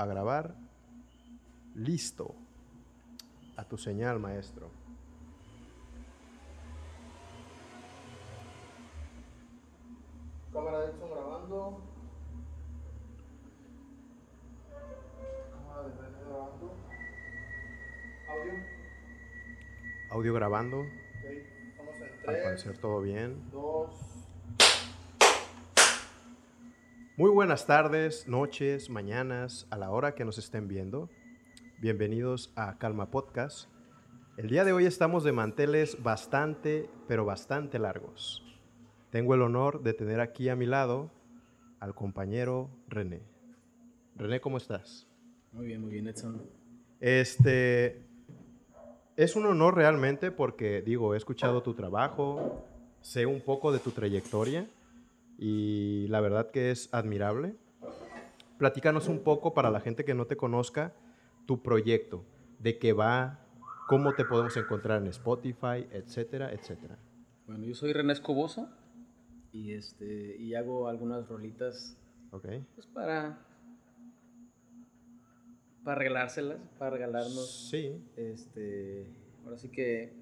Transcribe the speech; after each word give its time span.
a 0.00 0.06
grabar. 0.06 0.54
Listo. 1.74 2.34
A 3.56 3.64
tu 3.64 3.76
señal, 3.76 4.18
maestro. 4.18 4.70
Cámara 10.52 10.80
de 10.80 10.86
Edson 10.86 11.10
grabando. 11.10 11.80
Cámara 15.52 15.88
de 15.88 16.24
grabando. 16.24 16.74
Audio. 18.28 18.52
Audio 20.10 20.34
grabando. 20.34 20.80
Okay. 20.80 21.74
Vamos 21.78 21.94
en 22.00 22.22
tres, 22.22 22.28
Al 22.28 22.42
parecer 22.42 22.78
todo 22.78 23.00
bien. 23.02 23.50
Dos. 23.50 24.09
Muy 27.20 27.30
buenas 27.30 27.66
tardes, 27.66 28.26
noches, 28.28 28.88
mañanas, 28.88 29.66
a 29.68 29.76
la 29.76 29.90
hora 29.90 30.14
que 30.14 30.24
nos 30.24 30.38
estén 30.38 30.68
viendo. 30.68 31.10
Bienvenidos 31.78 32.50
a 32.56 32.78
Calma 32.78 33.10
Podcast. 33.10 33.68
El 34.38 34.48
día 34.48 34.64
de 34.64 34.72
hoy 34.72 34.86
estamos 34.86 35.22
de 35.22 35.32
manteles 35.32 36.02
bastante, 36.02 36.88
pero 37.08 37.26
bastante 37.26 37.78
largos. 37.78 38.42
Tengo 39.10 39.34
el 39.34 39.42
honor 39.42 39.82
de 39.82 39.92
tener 39.92 40.18
aquí 40.18 40.48
a 40.48 40.56
mi 40.56 40.64
lado 40.64 41.10
al 41.78 41.94
compañero 41.94 42.70
René. 42.88 43.20
René, 44.16 44.40
¿cómo 44.40 44.56
estás? 44.56 45.06
Muy 45.52 45.66
bien, 45.66 45.82
muy 45.82 45.90
bien, 45.90 46.08
Edson. 46.08 46.40
Este, 47.00 48.00
es 49.16 49.36
un 49.36 49.44
honor 49.44 49.76
realmente 49.76 50.30
porque, 50.30 50.80
digo, 50.80 51.12
he 51.12 51.18
escuchado 51.18 51.62
tu 51.62 51.74
trabajo, 51.74 52.64
sé 53.02 53.26
un 53.26 53.42
poco 53.42 53.72
de 53.72 53.78
tu 53.78 53.90
trayectoria 53.90 54.66
y 55.40 56.06
la 56.08 56.20
verdad 56.20 56.50
que 56.50 56.70
es 56.70 56.92
admirable. 56.92 57.56
Platícanos 58.58 59.08
un 59.08 59.20
poco 59.20 59.54
para 59.54 59.70
la 59.70 59.80
gente 59.80 60.04
que 60.04 60.12
no 60.14 60.26
te 60.26 60.36
conozca 60.36 60.94
tu 61.46 61.62
proyecto, 61.62 62.26
de 62.58 62.78
qué 62.78 62.92
va, 62.92 63.40
cómo 63.88 64.14
te 64.14 64.26
podemos 64.26 64.54
encontrar 64.58 65.00
en 65.00 65.08
Spotify, 65.08 65.88
etcétera, 65.90 66.52
etcétera. 66.52 66.98
Bueno, 67.46 67.64
yo 67.64 67.74
soy 67.74 67.94
René 67.94 68.12
Escoboso, 68.12 68.68
y 69.50 69.72
este 69.72 70.36
y 70.36 70.54
hago 70.54 70.88
algunas 70.88 71.26
rolitas 71.26 71.96
okay. 72.30 72.64
pues 72.74 72.86
para 72.86 73.38
para 75.82 75.98
regalárselas 75.98 76.60
para 76.78 76.92
regalarnos 76.92 77.68
sí 77.68 78.00
este 78.16 79.06
ahora 79.44 79.58
sí 79.58 79.70
que 79.70 80.12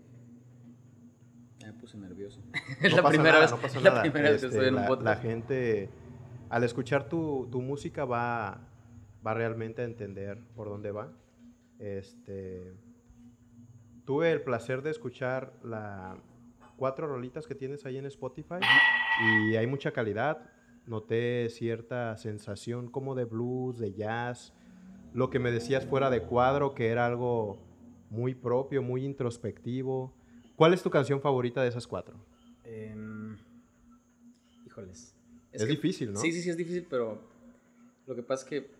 me 1.64 1.72
puse 1.72 1.96
nervioso 1.96 2.40
es 2.82 2.92
la 2.92 3.08
primera 3.08 3.40
vez 3.40 3.50
la 3.82 4.02
primera 4.02 4.30
vez 4.30 4.40
que 4.40 4.46
estoy 4.48 4.68
en 4.68 4.76
un 4.76 4.86
podcast 4.86 5.04
la 5.04 5.16
gente 5.16 5.90
al 6.50 6.64
escuchar 6.64 7.08
tu, 7.08 7.48
tu 7.50 7.60
música 7.60 8.04
va 8.04 8.60
va 9.26 9.34
realmente 9.34 9.82
a 9.82 9.84
entender 9.84 10.38
por 10.54 10.68
dónde 10.68 10.90
va 10.90 11.12
este 11.78 12.74
tuve 14.04 14.32
el 14.32 14.42
placer 14.42 14.82
de 14.82 14.90
escuchar 14.90 15.52
la 15.62 16.16
cuatro 16.78 17.08
rolitas 17.08 17.46
que 17.46 17.54
tienes 17.54 17.84
ahí 17.84 17.98
en 17.98 18.06
Spotify 18.06 18.60
y 19.20 19.56
hay 19.56 19.66
mucha 19.66 19.92
calidad. 19.92 20.50
Noté 20.86 21.50
cierta 21.50 22.16
sensación 22.16 22.88
como 22.88 23.14
de 23.14 23.24
blues, 23.24 23.78
de 23.78 23.92
jazz. 23.92 24.54
Lo 25.12 25.28
que 25.28 25.38
me 25.38 25.50
decías 25.50 25.84
fuera 25.84 26.08
de 26.08 26.22
cuadro, 26.22 26.74
que 26.74 26.88
era 26.88 27.04
algo 27.04 27.58
muy 28.08 28.34
propio, 28.34 28.80
muy 28.80 29.04
introspectivo. 29.04 30.14
¿Cuál 30.58 30.74
es 30.74 30.82
tu 30.82 30.90
canción 30.90 31.20
favorita 31.20 31.62
de 31.62 31.68
esas 31.68 31.86
cuatro? 31.86 32.16
Em, 32.64 33.38
híjoles. 34.66 35.14
Es, 35.52 35.68
difícil, 35.68 36.12
¿no? 36.12 36.18
Sí, 36.18 36.32
sí, 36.32 36.42
sí, 36.42 36.50
es 36.50 36.56
difícil, 36.56 36.84
pero 36.90 37.20
lo 38.08 38.16
que 38.16 38.24
pasa 38.24 38.42
es 38.42 38.48
que 38.50 38.70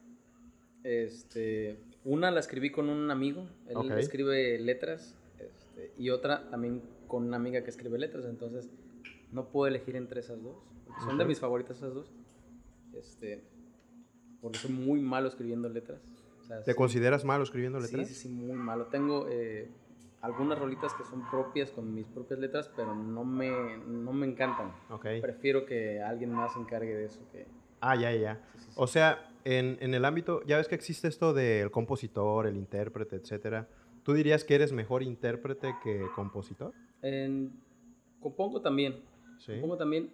este, 0.82 1.78
una 2.04 2.32
la 2.32 2.40
escribí 2.40 2.70
con 2.70 2.88
un 2.88 3.12
amigo, 3.12 3.46
él 3.68 3.92
escribe 3.92 4.58
letras, 4.58 5.14
este, 5.38 5.92
y 5.96 6.10
otra 6.10 6.50
también 6.50 6.82
con 7.06 7.22
una 7.22 7.36
amiga 7.36 7.62
que 7.62 7.70
escribe 7.70 7.96
letras, 7.96 8.24
entonces 8.24 8.68
no 9.30 9.48
puedo 9.48 9.68
elegir 9.68 9.94
entre 9.94 10.18
esas 10.18 10.42
dos, 10.42 10.56
son 11.04 11.16
de 11.16 11.26
mis 11.26 11.38
favoritas 11.38 11.76
esas 11.76 11.94
dos. 11.94 12.10
Este, 12.92 13.44
porque 14.40 14.58
soy 14.58 14.72
muy 14.72 15.00
malo 15.00 15.28
escribiendo 15.28 15.68
letras. 15.68 16.00
¿Te 16.64 16.74
consideras 16.74 17.24
malo 17.24 17.44
escribiendo 17.44 17.78
letras? 17.78 18.08
Sí, 18.08 18.14
sí, 18.14 18.22
sí, 18.22 18.28
muy 18.28 18.56
malo. 18.56 18.86
Tengo 18.86 19.28
eh, 19.30 19.68
algunas 20.20 20.58
rolitas 20.58 20.92
que 20.94 21.04
son 21.04 21.28
propias 21.30 21.70
con 21.70 21.94
mis 21.94 22.06
propias 22.06 22.40
letras, 22.40 22.70
pero 22.74 22.94
no 22.94 23.24
me, 23.24 23.78
no 23.86 24.12
me 24.12 24.26
encantan. 24.26 24.72
Okay. 24.90 25.20
Prefiero 25.20 25.64
que 25.64 26.00
alguien 26.02 26.32
más 26.32 26.54
se 26.54 26.60
encargue 26.60 26.94
de 26.94 27.04
eso. 27.04 27.20
Que... 27.30 27.46
Ah, 27.80 27.94
ya, 27.94 28.12
ya. 28.12 28.40
o 28.74 28.86
sea, 28.86 29.30
en, 29.44 29.78
en, 29.80 29.94
el 29.94 30.04
ámbito, 30.04 30.42
ya 30.44 30.56
ves 30.56 30.68
que 30.68 30.74
existe 30.74 31.08
esto 31.08 31.32
del 31.32 31.70
compositor, 31.70 32.46
el 32.46 32.56
intérprete, 32.56 33.16
etcétera. 33.16 33.68
¿Tú 34.02 34.14
dirías 34.14 34.42
que 34.42 34.54
eres 34.54 34.72
mejor 34.72 35.02
intérprete 35.02 35.74
que 35.82 36.06
compositor? 36.14 36.72
En, 37.02 37.52
compongo 38.20 38.60
también. 38.60 39.02
Compongo 39.46 39.76
también, 39.76 40.10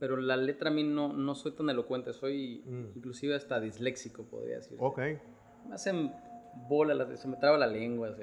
pero 0.00 0.16
la 0.16 0.36
letra 0.36 0.70
a 0.70 0.72
mí 0.72 0.82
no, 0.82 1.12
no 1.12 1.34
soy 1.34 1.52
tan 1.52 1.70
elocuente. 1.70 2.12
Soy 2.12 2.62
mm. 2.66 2.96
inclusive 2.96 3.36
hasta 3.36 3.60
disléxico, 3.60 4.24
podría 4.24 4.56
decir. 4.56 4.76
Ok. 4.80 4.98
Me 5.68 5.74
hacen 5.74 6.12
bola, 6.68 7.16
se 7.16 7.28
me 7.28 7.36
traba 7.36 7.56
la 7.56 7.66
lengua, 7.66 8.16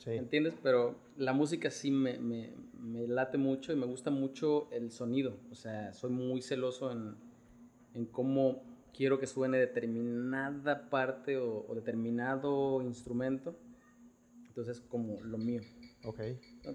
sí. 0.00 0.10
¿entiendes? 0.10 0.54
Pero 0.62 0.96
la 1.16 1.32
música 1.32 1.70
sí 1.70 1.90
me, 1.90 2.18
me, 2.18 2.52
me, 2.78 3.06
late 3.06 3.38
mucho 3.38 3.72
y 3.72 3.76
me 3.76 3.86
gusta 3.86 4.10
mucho 4.10 4.68
el 4.72 4.90
sonido. 4.90 5.38
O 5.50 5.54
sea, 5.54 5.92
soy 5.92 6.10
muy 6.10 6.42
celoso 6.42 6.90
en, 6.90 7.14
en 7.94 8.06
cómo 8.06 8.62
quiero 8.92 9.18
que 9.18 9.26
suene 9.26 9.58
determinada 9.58 10.90
parte 10.90 11.36
o, 11.36 11.64
o 11.68 11.74
determinado 11.74 12.82
instrumento. 12.82 13.56
Entonces, 14.48 14.80
como 14.80 15.20
lo 15.22 15.38
mío. 15.38 15.62
Ok. 16.04 16.20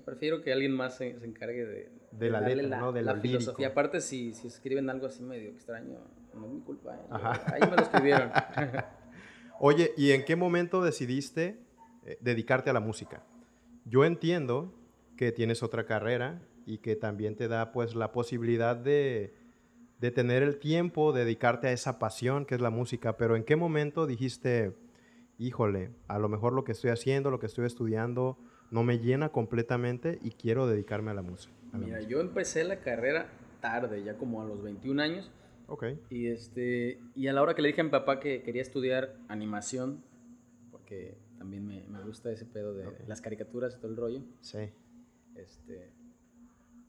prefiero 0.06 0.42
que 0.42 0.54
alguien 0.54 0.72
más 0.72 0.98
se, 0.98 1.10
encargue 1.10 1.66
de, 1.66 1.90
de, 2.12 2.30
la 2.30 2.42
letra, 2.42 2.80
¿no? 2.80 2.92
De 2.92 3.02
la 3.02 3.16
filosofía. 3.16 3.70
Aparte, 3.70 4.00
si, 4.02 4.34
si, 4.34 4.48
escriben 4.48 4.90
algo 4.90 5.08
así 5.08 5.24
medio 5.24 5.50
extraño, 5.50 5.98
no 6.34 6.46
es 6.46 6.52
mi 6.52 6.62
culpa. 6.62 6.96
¿eh? 6.96 7.00
Ahí 7.54 7.62
me 7.62 7.76
lo 7.76 7.82
escribieron. 7.82 8.32
Oye, 9.60 9.94
¿y 9.98 10.12
en 10.12 10.26
qué 10.26 10.36
momento 10.36 10.84
decidiste 10.84 11.65
eh, 12.06 12.18
dedicarte 12.22 12.70
a 12.70 12.74
la 12.74 12.80
música? 12.80 13.24
Yo 13.86 14.06
entiendo 14.06 14.74
que 15.18 15.32
tienes 15.32 15.64
otra 15.64 15.86
carrera 15.86 16.42
y 16.66 16.80
que 16.80 16.96
también 16.96 17.36
te 17.36 17.48
da 17.48 17.72
pues 17.72 17.96
la 17.96 18.12
posibilidad 18.12 18.76
de, 18.76 19.34
de 20.00 20.12
tener 20.12 20.44
el 20.44 20.58
tiempo, 20.58 21.14
de 21.14 21.24
dedicarte 21.24 21.68
a 21.68 21.72
esa 21.72 22.00
pasión 22.00 22.46
que 22.46 22.56
es 22.56 22.62
la 22.62 22.70
música, 22.70 23.18
pero 23.18 23.36
¿en 23.36 23.44
qué 23.44 23.56
momento 23.56 24.08
dijiste, 24.08 24.74
híjole, 25.38 25.92
a 26.08 26.20
lo 26.20 26.30
mejor 26.30 26.54
lo 26.54 26.64
que 26.64 26.72
estoy 26.72 26.92
haciendo, 26.92 27.32
lo 27.32 27.40
que 27.40 27.46
estoy 27.46 27.66
estudiando, 27.66 28.38
no 28.72 28.84
me 28.84 29.00
llena 29.00 29.30
completamente 29.30 30.20
y 30.22 30.32
quiero 30.32 30.68
dedicarme 30.68 31.12
a 31.12 31.14
la 31.14 31.22
música. 31.22 31.54
Mira, 31.74 32.02
yo 32.02 32.22
empecé 32.22 32.64
la 32.64 32.80
carrera 32.80 33.28
tarde, 33.62 34.04
ya 34.04 34.18
como 34.18 34.42
a 34.42 34.46
los 34.46 34.62
21 34.64 35.02
años. 35.02 35.32
Ok. 35.68 35.86
Y, 36.10 36.28
este, 36.28 37.00
y 37.16 37.28
a 37.28 37.34
la 37.34 37.42
hora 37.42 37.56
que 37.56 37.62
le 37.62 37.70
dije 37.70 37.82
a 37.82 37.84
mi 37.84 37.90
papá 37.90 38.20
que 38.20 38.44
quería 38.44 38.62
estudiar 38.62 39.16
animación, 39.28 40.04
porque 40.72 41.18
también 41.38 41.66
me, 41.66 41.88
me 41.88 42.02
gusta 42.04 42.32
ese 42.32 42.46
pedo 42.46 42.74
de 42.74 43.06
las 43.08 43.22
caricaturas 43.22 43.76
y 43.76 43.80
todo 43.80 43.92
el 43.92 43.98
rollo. 43.98 44.22
Sí. 44.42 44.70
Este, 45.36 45.92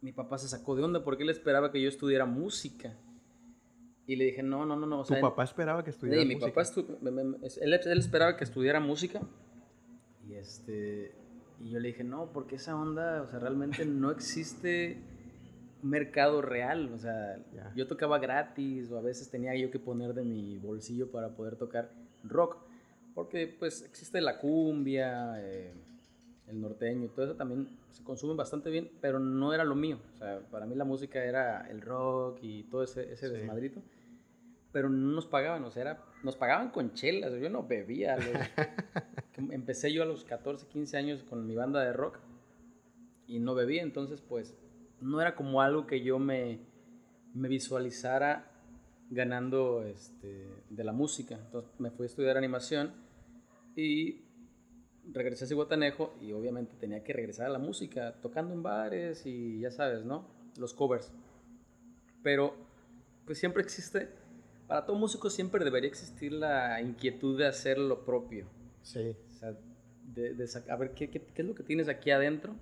mi 0.00 0.12
papá 0.12 0.38
se 0.38 0.48
sacó 0.48 0.76
de 0.76 0.84
onda 0.84 1.02
porque 1.02 1.24
él 1.24 1.30
esperaba 1.30 1.72
que 1.72 1.80
yo 1.80 1.88
estudiara 1.88 2.26
música. 2.26 2.96
Y 4.06 4.14
le 4.16 4.26
dije, 4.26 4.42
no, 4.42 4.64
no, 4.64 4.76
no, 4.76 4.86
no. 4.86 5.04
¿Tu 5.04 5.20
papá 5.20 5.42
esperaba 5.42 5.82
que 5.82 5.90
estudiara 5.90 6.22
sí, 6.22 6.28
mi 6.28 6.36
papá 6.36 6.62
él, 6.62 7.74
él, 7.74 7.98
esperaba 7.98 8.36
que 8.36 8.44
estudiara 8.44 8.78
música. 8.78 9.20
Y 10.28 10.34
este 10.34 11.12
y 11.58 11.70
yo 11.70 11.80
le 11.80 11.88
dije, 11.88 12.04
no, 12.04 12.32
porque 12.32 12.56
esa 12.56 12.76
onda, 12.76 13.22
o 13.22 13.26
sea, 13.26 13.38
realmente 13.38 13.84
no 13.86 14.10
existe 14.10 14.98
mercado 15.82 16.42
real. 16.42 16.92
O 16.92 16.98
sea, 16.98 17.38
yo 17.74 17.86
tocaba 17.86 18.18
gratis 18.18 18.90
o 18.90 18.98
a 18.98 19.02
veces 19.02 19.30
tenía 19.30 19.56
yo 19.56 19.70
que 19.70 19.78
poner 19.78 20.14
de 20.14 20.24
mi 20.24 20.58
bolsillo 20.58 21.10
para 21.10 21.34
poder 21.34 21.56
tocar 21.56 21.90
rock. 22.24 22.58
Porque 23.16 23.48
pues 23.48 23.82
existe 23.82 24.20
la 24.20 24.38
cumbia, 24.38 25.42
eh, 25.42 25.72
el 26.46 26.60
norteño, 26.60 27.08
todo 27.08 27.24
eso 27.24 27.34
también 27.34 27.66
se 27.90 28.04
consume 28.04 28.34
bastante 28.34 28.70
bien, 28.70 28.88
pero 29.00 29.18
no 29.18 29.52
era 29.52 29.64
lo 29.64 29.74
mío. 29.74 29.98
O 30.14 30.18
sea, 30.18 30.38
para 30.52 30.66
mí 30.66 30.76
la 30.76 30.84
música 30.84 31.24
era 31.24 31.66
el 31.68 31.80
rock 31.80 32.38
y 32.42 32.62
todo 32.64 32.84
ese, 32.84 33.12
ese 33.12 33.28
desmadrito 33.28 33.82
pero 34.76 34.90
no 34.90 35.14
nos 35.14 35.24
pagaban, 35.24 35.64
o 35.64 35.70
sea, 35.70 35.80
era, 35.80 36.04
nos 36.22 36.36
pagaban 36.36 36.68
con 36.68 36.92
chelas, 36.92 37.32
yo 37.40 37.48
no 37.48 37.66
bebía. 37.66 38.18
empecé 39.50 39.90
yo 39.90 40.02
a 40.02 40.04
los 40.04 40.22
14, 40.24 40.66
15 40.66 40.98
años 40.98 41.22
con 41.22 41.46
mi 41.46 41.56
banda 41.56 41.80
de 41.82 41.94
rock 41.94 42.18
y 43.26 43.38
no 43.38 43.54
bebía, 43.54 43.82
entonces 43.82 44.20
pues 44.20 44.54
no 45.00 45.18
era 45.22 45.34
como 45.34 45.62
algo 45.62 45.86
que 45.86 46.02
yo 46.02 46.18
me, 46.18 46.58
me 47.32 47.48
visualizara 47.48 48.50
ganando 49.08 49.82
este, 49.82 50.46
de 50.68 50.84
la 50.84 50.92
música. 50.92 51.36
Entonces 51.36 51.70
me 51.78 51.90
fui 51.90 52.04
a 52.04 52.08
estudiar 52.08 52.36
animación 52.36 52.92
y 53.76 54.24
regresé 55.12 55.44
a 55.44 55.48
Ciguatanejo 55.48 56.14
y 56.20 56.32
obviamente 56.32 56.74
tenía 56.80 57.04
que 57.04 57.12
regresar 57.12 57.46
a 57.46 57.50
la 57.50 57.58
música, 57.58 58.16
tocando 58.20 58.52
en 58.52 58.62
bares 58.62 59.24
y 59.26 59.60
ya 59.60 59.70
sabes, 59.70 60.04
¿no? 60.04 60.26
Los 60.58 60.74
covers. 60.74 61.12
Pero 62.22 62.54
pues 63.24 63.38
siempre 63.38 63.62
existe 63.62 64.08
para 64.66 64.84
todo 64.84 64.96
músico 64.96 65.30
siempre 65.30 65.64
debería 65.64 65.88
existir 65.88 66.32
la 66.32 66.80
inquietud 66.80 67.38
de 67.38 67.46
hacer 67.46 67.78
lo 67.78 68.04
propio. 68.04 68.46
Sí. 68.82 69.14
O 69.28 69.38
sea, 69.38 69.56
de, 70.12 70.34
de 70.34 70.48
a 70.68 70.76
ver 70.76 70.92
qué, 70.92 71.08
qué, 71.08 71.20
qué 71.20 71.42
es 71.42 71.48
lo 71.48 71.54
que 71.54 71.62
tienes 71.62 71.88
aquí 71.88 72.10
adentro 72.10 72.54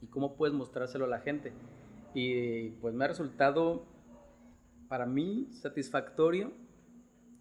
y 0.00 0.06
cómo 0.06 0.34
puedes 0.34 0.54
mostrárselo 0.54 1.04
a 1.04 1.08
la 1.08 1.20
gente. 1.20 1.52
Y 2.14 2.70
pues 2.80 2.94
me 2.94 3.04
ha 3.04 3.08
resultado 3.08 3.84
para 4.88 5.06
mí 5.06 5.48
satisfactorio, 5.52 6.52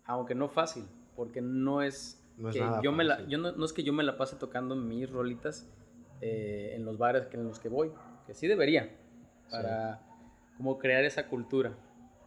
aunque 0.06 0.36
no 0.36 0.50
fácil, 0.50 0.86
porque 1.16 1.42
no 1.42 1.82
es, 1.82 2.21
No 2.42 2.50
es 2.50 2.56
que 2.56 2.62
nada 2.62 2.82
yo 2.82 2.92
me 2.92 3.04
la, 3.04 3.26
yo 3.28 3.38
no, 3.38 3.52
no 3.54 3.66
es 3.66 3.72
que 3.74 3.84
yo 3.84 3.94
me 3.94 4.04
la 4.04 4.18
pase 4.18 4.36
tocando 4.36 4.76
mis 4.76 5.10
rolitas 5.10 5.70
eh, 6.22 6.74
en 6.76 6.86
los 6.86 6.98
bares 6.98 7.28
que- 7.28 7.38
en 7.38 7.46
los 7.46 7.60
que 7.60 7.70
voy, 7.70 7.92
que 8.28 8.34
sí 8.34 8.48
debería, 8.48 8.96
para 9.50 10.02
como 10.58 10.78
crear 10.78 11.04
esa 11.04 11.28
cultura. 11.28 11.76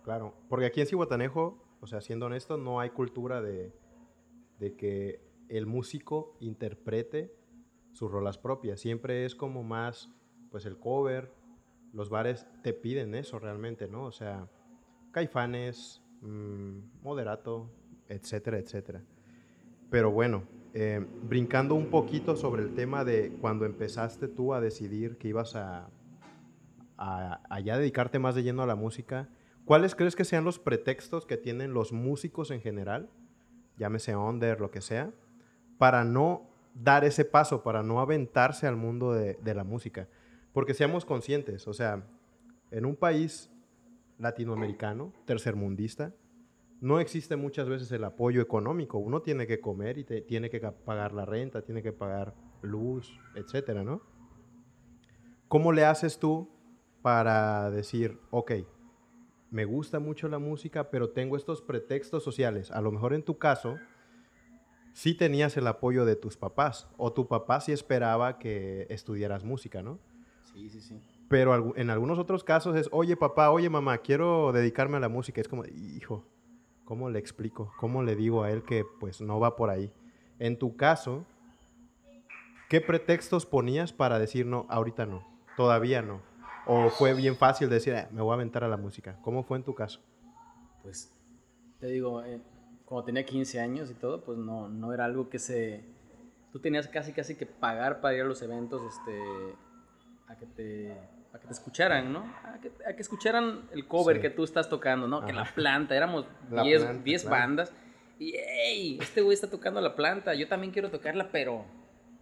Claro, 0.02 0.34
porque 0.48 0.66
aquí 0.66 0.80
en 0.80 0.86
Cihuatanejo, 0.86 1.62
o 1.80 1.86
sea, 1.86 2.00
siendo 2.00 2.26
honesto, 2.26 2.56
no 2.56 2.80
hay 2.80 2.90
cultura 2.90 3.40
de, 3.42 3.72
de 4.58 4.74
que 4.76 5.20
el 5.48 5.66
músico 5.66 6.36
interprete 6.40 7.34
sus 7.92 8.10
rolas 8.10 8.38
propias. 8.38 8.80
Siempre 8.80 9.24
es 9.24 9.34
como 9.34 9.62
más, 9.62 10.10
pues 10.50 10.66
el 10.66 10.78
cover. 10.78 11.32
Los 11.92 12.10
bares 12.10 12.46
te 12.62 12.72
piden 12.72 13.14
eso 13.14 13.38
realmente, 13.38 13.86
¿no? 13.88 14.04
O 14.04 14.12
sea, 14.12 14.48
Caifanes, 15.12 16.02
mm, 16.22 16.78
Moderato, 17.02 17.70
etcétera, 18.08 18.58
etcétera. 18.58 19.02
Pero 19.94 20.10
bueno, 20.10 20.42
eh, 20.72 21.06
brincando 21.22 21.76
un 21.76 21.86
poquito 21.86 22.34
sobre 22.34 22.64
el 22.64 22.74
tema 22.74 23.04
de 23.04 23.30
cuando 23.40 23.64
empezaste 23.64 24.26
tú 24.26 24.52
a 24.52 24.60
decidir 24.60 25.18
que 25.18 25.28
ibas 25.28 25.54
a, 25.54 25.88
a, 26.98 27.60
ya 27.60 27.78
dedicarte 27.78 28.18
más 28.18 28.34
de 28.34 28.42
lleno 28.42 28.64
a 28.64 28.66
la 28.66 28.74
música, 28.74 29.28
¿cuáles 29.64 29.94
crees 29.94 30.16
que 30.16 30.24
sean 30.24 30.42
los 30.42 30.58
pretextos 30.58 31.26
que 31.26 31.36
tienen 31.36 31.74
los 31.74 31.92
músicos 31.92 32.50
en 32.50 32.60
general, 32.60 33.08
llámese 33.76 34.16
under, 34.16 34.60
lo 34.60 34.72
que 34.72 34.80
sea, 34.80 35.12
para 35.78 36.02
no 36.02 36.50
dar 36.74 37.04
ese 37.04 37.24
paso, 37.24 37.62
para 37.62 37.84
no 37.84 38.00
aventarse 38.00 38.66
al 38.66 38.74
mundo 38.74 39.12
de, 39.12 39.34
de 39.44 39.54
la 39.54 39.62
música? 39.62 40.08
Porque 40.52 40.74
seamos 40.74 41.04
conscientes, 41.04 41.68
o 41.68 41.72
sea, 41.72 42.02
en 42.72 42.84
un 42.84 42.96
país 42.96 43.48
latinoamericano, 44.18 45.12
tercermundista, 45.24 46.12
no 46.80 47.00
existe 47.00 47.36
muchas 47.36 47.68
veces 47.68 47.90
el 47.92 48.04
apoyo 48.04 48.42
económico. 48.42 48.98
Uno 48.98 49.22
tiene 49.22 49.46
que 49.46 49.60
comer 49.60 49.98
y 49.98 50.04
te- 50.04 50.20
tiene 50.22 50.50
que 50.50 50.60
pagar 50.60 51.12
la 51.12 51.24
renta, 51.24 51.62
tiene 51.62 51.82
que 51.82 51.92
pagar 51.92 52.34
luz, 52.62 53.18
etcétera, 53.34 53.84
¿no? 53.84 54.02
¿Cómo 55.48 55.72
le 55.72 55.84
haces 55.84 56.18
tú 56.18 56.48
para 57.02 57.70
decir, 57.70 58.18
ok, 58.30 58.52
me 59.50 59.64
gusta 59.64 60.00
mucho 60.00 60.28
la 60.28 60.38
música, 60.38 60.90
pero 60.90 61.10
tengo 61.10 61.36
estos 61.36 61.62
pretextos 61.62 62.24
sociales? 62.24 62.70
A 62.70 62.80
lo 62.80 62.90
mejor 62.90 63.14
en 63.14 63.22
tu 63.22 63.38
caso, 63.38 63.78
sí 64.92 65.14
tenías 65.14 65.56
el 65.56 65.66
apoyo 65.66 66.04
de 66.04 66.16
tus 66.16 66.36
papás, 66.36 66.88
o 66.96 67.12
tu 67.12 67.28
papá 67.28 67.60
sí 67.60 67.72
esperaba 67.72 68.38
que 68.38 68.86
estudiaras 68.90 69.44
música, 69.44 69.82
¿no? 69.82 70.00
Sí, 70.52 70.68
sí, 70.70 70.80
sí. 70.80 71.00
Pero 71.28 71.76
en 71.76 71.90
algunos 71.90 72.18
otros 72.18 72.44
casos 72.44 72.76
es, 72.76 72.88
oye 72.92 73.16
papá, 73.16 73.50
oye 73.50 73.68
mamá, 73.70 73.98
quiero 73.98 74.52
dedicarme 74.52 74.96
a 74.98 75.00
la 75.00 75.08
música. 75.08 75.40
Es 75.40 75.48
como, 75.48 75.64
hijo, 75.66 76.24
¿cómo 76.84 77.10
le 77.10 77.18
explico? 77.18 77.72
¿Cómo 77.78 78.02
le 78.02 78.16
digo 78.16 78.42
a 78.42 78.50
él 78.50 78.62
que 78.62 78.84
pues 79.00 79.20
no 79.20 79.40
va 79.40 79.56
por 79.56 79.70
ahí? 79.70 79.92
En 80.38 80.58
tu 80.58 80.76
caso, 80.76 81.24
¿qué 82.68 82.80
pretextos 82.80 83.46
ponías 83.46 83.92
para 83.92 84.18
decir 84.18 84.46
no, 84.46 84.66
ahorita 84.68 85.06
no, 85.06 85.26
todavía 85.56 86.02
no? 86.02 86.20
¿O 86.66 86.88
fue 86.88 87.12
bien 87.14 87.36
fácil 87.36 87.68
decir, 87.68 87.94
"Ah, 87.94 88.08
me 88.10 88.22
voy 88.22 88.32
a 88.32 88.34
aventar 88.34 88.64
a 88.64 88.68
la 88.68 88.76
música? 88.76 89.18
¿Cómo 89.22 89.42
fue 89.42 89.58
en 89.58 89.64
tu 89.64 89.74
caso? 89.74 90.00
Pues 90.82 91.12
te 91.78 91.86
digo, 91.88 92.22
eh, 92.24 92.40
cuando 92.84 93.04
tenía 93.04 93.24
15 93.24 93.60
años 93.60 93.90
y 93.90 93.94
todo, 93.94 94.24
pues 94.24 94.38
no, 94.38 94.68
no 94.68 94.92
era 94.92 95.04
algo 95.04 95.28
que 95.28 95.38
se... 95.38 95.84
Tú 96.52 96.60
tenías 96.60 96.88
casi 96.88 97.12
casi 97.12 97.34
que 97.34 97.46
pagar 97.46 98.00
para 98.00 98.14
ir 98.14 98.22
a 98.22 98.24
los 98.24 98.40
eventos, 98.40 98.82
este, 98.82 99.20
a 100.28 100.36
que 100.36 100.46
te, 100.46 100.96
que 101.44 101.48
te 101.48 101.52
escucharan, 101.54 102.12
¿no? 102.12 102.20
A 102.44 102.58
que, 102.60 102.72
a 102.88 102.94
que 102.96 103.02
escucharan 103.02 103.68
el 103.72 103.86
cover 103.86 104.16
Sí. 104.16 104.22
que 104.22 104.30
tú 104.30 104.44
estás 104.44 104.68
tocando, 104.68 105.06
¿no? 105.06 105.24
Que 105.24 105.32
Ajá. 105.32 105.44
la 105.44 105.54
planta, 105.54 105.94
éramos 105.94 106.26
La 106.50 106.62
10 106.62 106.82
planta, 106.84 107.02
10 107.04 107.22
claro. 107.22 107.36
bandas. 107.36 107.72
Y, 108.18 108.34
hey, 108.36 108.98
este 109.00 109.20
güey 109.22 109.34
está 109.34 109.50
tocando 109.50 109.80
la 109.80 109.94
planta, 109.94 110.34
yo 110.34 110.48
también 110.48 110.72
quiero 110.72 110.90
tocarla, 110.90 111.28
pero... 111.30 111.64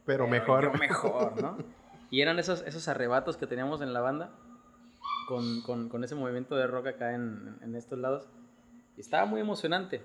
Pero 0.06 0.26
mejor. 0.26 0.64
yo 0.64 0.72
mejor, 0.78 1.40
¿no? 1.40 1.56
Y 2.10 2.20
eran 2.20 2.38
esos, 2.38 2.62
esos 2.66 2.88
arrebatos 2.88 3.38
que 3.38 3.46
teníamos 3.46 3.80
en 3.80 3.94
la 3.94 4.00
banda 4.02 4.30
con, 5.28 5.62
con, 5.62 5.88
con 5.88 6.04
ese 6.04 6.14
movimiento 6.14 6.56
de 6.56 6.66
rock 6.66 6.88
acá 6.88 7.14
en, 7.14 7.56
en 7.62 7.74
estos 7.74 7.98
lados. 7.98 8.28
Y 8.98 9.00
estaba 9.00 9.24
muy 9.24 9.40
emocionante, 9.40 10.02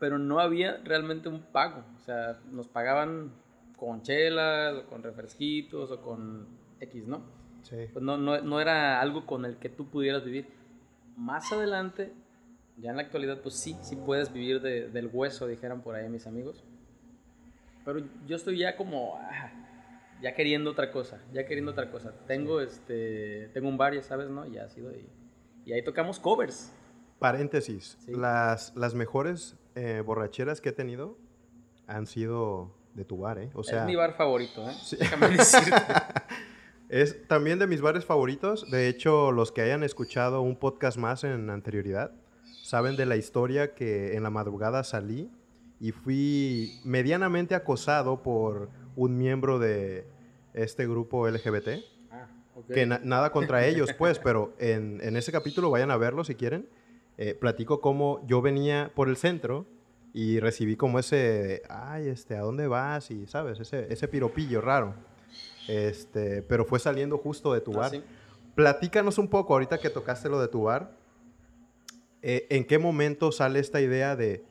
pero 0.00 0.18
no 0.18 0.40
había 0.40 0.78
realmente 0.84 1.28
un 1.28 1.42
pago. 1.42 1.84
O 1.96 2.00
sea, 2.00 2.40
nos 2.50 2.66
pagaban 2.66 3.30
con 3.76 4.02
chelas, 4.02 4.74
o 4.78 4.86
con 4.88 5.04
refresquitos, 5.04 5.92
o 5.92 6.00
con 6.02 6.48
X, 6.80 7.06
¿no? 7.06 7.22
Sí. 7.62 7.76
Pues 7.92 8.02
no, 8.04 8.16
no, 8.16 8.40
no 8.40 8.60
era 8.60 9.00
algo 9.00 9.26
con 9.26 9.44
el 9.44 9.56
que 9.56 9.68
tú 9.68 9.86
pudieras 9.88 10.24
vivir. 10.24 10.48
Más 11.16 11.52
adelante, 11.52 12.12
ya 12.76 12.90
en 12.90 12.96
la 12.96 13.02
actualidad, 13.02 13.40
pues 13.40 13.54
sí, 13.56 13.76
sí 13.82 13.96
puedes 13.96 14.32
vivir 14.32 14.60
de- 14.62 14.88
del 14.88 15.08
hueso, 15.12 15.46
dijeran 15.46 15.82
por 15.82 15.94
ahí 15.94 16.08
mis 16.08 16.26
amigos. 16.26 16.62
Pero 17.84 18.00
yo 18.26 18.36
estoy 18.36 18.58
ya 18.58 18.76
como, 18.76 19.16
ah, 19.20 19.50
ya 20.22 20.34
queriendo 20.34 20.70
otra 20.70 20.90
cosa, 20.90 21.20
ya 21.32 21.44
queriendo 21.46 21.72
otra 21.72 21.90
cosa. 21.90 22.12
Tengo, 22.26 22.60
este, 22.60 23.48
tengo 23.54 23.68
un 23.68 23.76
bar, 23.78 23.94
ya 23.94 24.02
sabes, 24.02 24.28
¿no? 24.30 24.46
Ya 24.46 24.64
ha 24.64 24.68
sido, 24.68 24.92
y, 24.92 25.08
y 25.64 25.72
ahí 25.72 25.82
tocamos 25.82 26.18
covers. 26.20 26.72
Paréntesis, 27.18 27.96
Sí. 28.04 28.12
las, 28.14 28.74
las 28.76 28.94
mejores 28.94 29.56
eh, 29.74 30.02
borracheras 30.04 30.60
que 30.60 30.68
he 30.68 30.72
tenido 30.72 31.16
han 31.88 32.06
sido 32.06 32.72
de 32.94 33.04
tu 33.04 33.18
bar, 33.18 33.38
¿eh? 33.38 33.50
O 33.54 33.62
sea, 33.64 33.80
es 33.80 33.86
mi 33.86 33.96
bar 33.96 34.14
favorito, 34.14 34.68
¿eh? 34.68 34.74
Sí. 34.80 34.96
Déjame 35.00 35.28
decirte. 35.30 35.70
Es 36.88 37.26
también 37.28 37.58
de 37.58 37.66
mis 37.66 37.80
bares 37.80 38.04
favoritos. 38.04 38.70
De 38.70 38.88
hecho, 38.88 39.30
los 39.32 39.52
que 39.52 39.60
hayan 39.62 39.82
escuchado 39.82 40.40
un 40.40 40.56
podcast 40.56 40.96
más 40.96 41.24
en 41.24 41.50
anterioridad 41.50 42.12
saben 42.62 42.96
de 42.96 43.06
la 43.06 43.16
historia 43.16 43.74
que 43.74 44.14
en 44.16 44.22
la 44.22 44.30
madrugada 44.30 44.84
salí 44.84 45.30
y 45.80 45.92
fui 45.92 46.80
medianamente 46.84 47.54
acosado 47.54 48.22
por 48.22 48.70
un 48.96 49.16
miembro 49.18 49.58
de 49.58 50.06
este 50.54 50.86
grupo 50.86 51.28
LGBT. 51.28 51.68
Ah, 52.10 52.26
ok. 52.56 52.66
Que 52.72 52.86
na- 52.86 53.00
nada 53.04 53.30
contra 53.32 53.64
ellos, 53.66 53.92
pues, 53.92 54.18
pero 54.18 54.54
en, 54.58 55.00
en 55.02 55.16
ese 55.16 55.30
capítulo 55.30 55.70
vayan 55.70 55.90
a 55.90 55.96
verlo 55.96 56.24
si 56.24 56.34
quieren. 56.34 56.68
Eh, 57.18 57.34
platico 57.34 57.80
cómo 57.80 58.24
yo 58.26 58.40
venía 58.42 58.92
por 58.94 59.08
el 59.08 59.16
centro 59.16 59.66
y 60.14 60.40
recibí 60.40 60.76
como 60.76 60.98
ese, 60.98 61.62
ay, 61.68 62.08
este, 62.08 62.36
¿a 62.36 62.40
dónde 62.40 62.66
vas? 62.66 63.10
Y, 63.10 63.26
¿sabes? 63.26 63.60
Ese, 63.60 63.92
ese 63.92 64.08
piropillo 64.08 64.60
raro. 64.60 64.94
Este, 65.68 66.42
pero 66.42 66.64
fue 66.64 66.78
saliendo 66.78 67.18
justo 67.18 67.52
de 67.52 67.60
tu 67.60 67.72
Ah, 67.74 67.78
bar. 67.78 67.90
sí. 67.90 68.02
Platícanos 68.54 69.18
un 69.18 69.28
poco, 69.28 69.52
ahorita 69.52 69.78
que 69.78 69.90
tocaste 69.90 70.28
lo 70.28 70.40
de 70.40 70.48
tu 70.48 70.64
bar, 70.64 70.90
eh, 72.22 72.46
¿en 72.50 72.64
qué 72.64 72.78
momento 72.78 73.30
sale 73.30 73.60
esta 73.60 73.80
idea 73.80 74.16
de, 74.16 74.44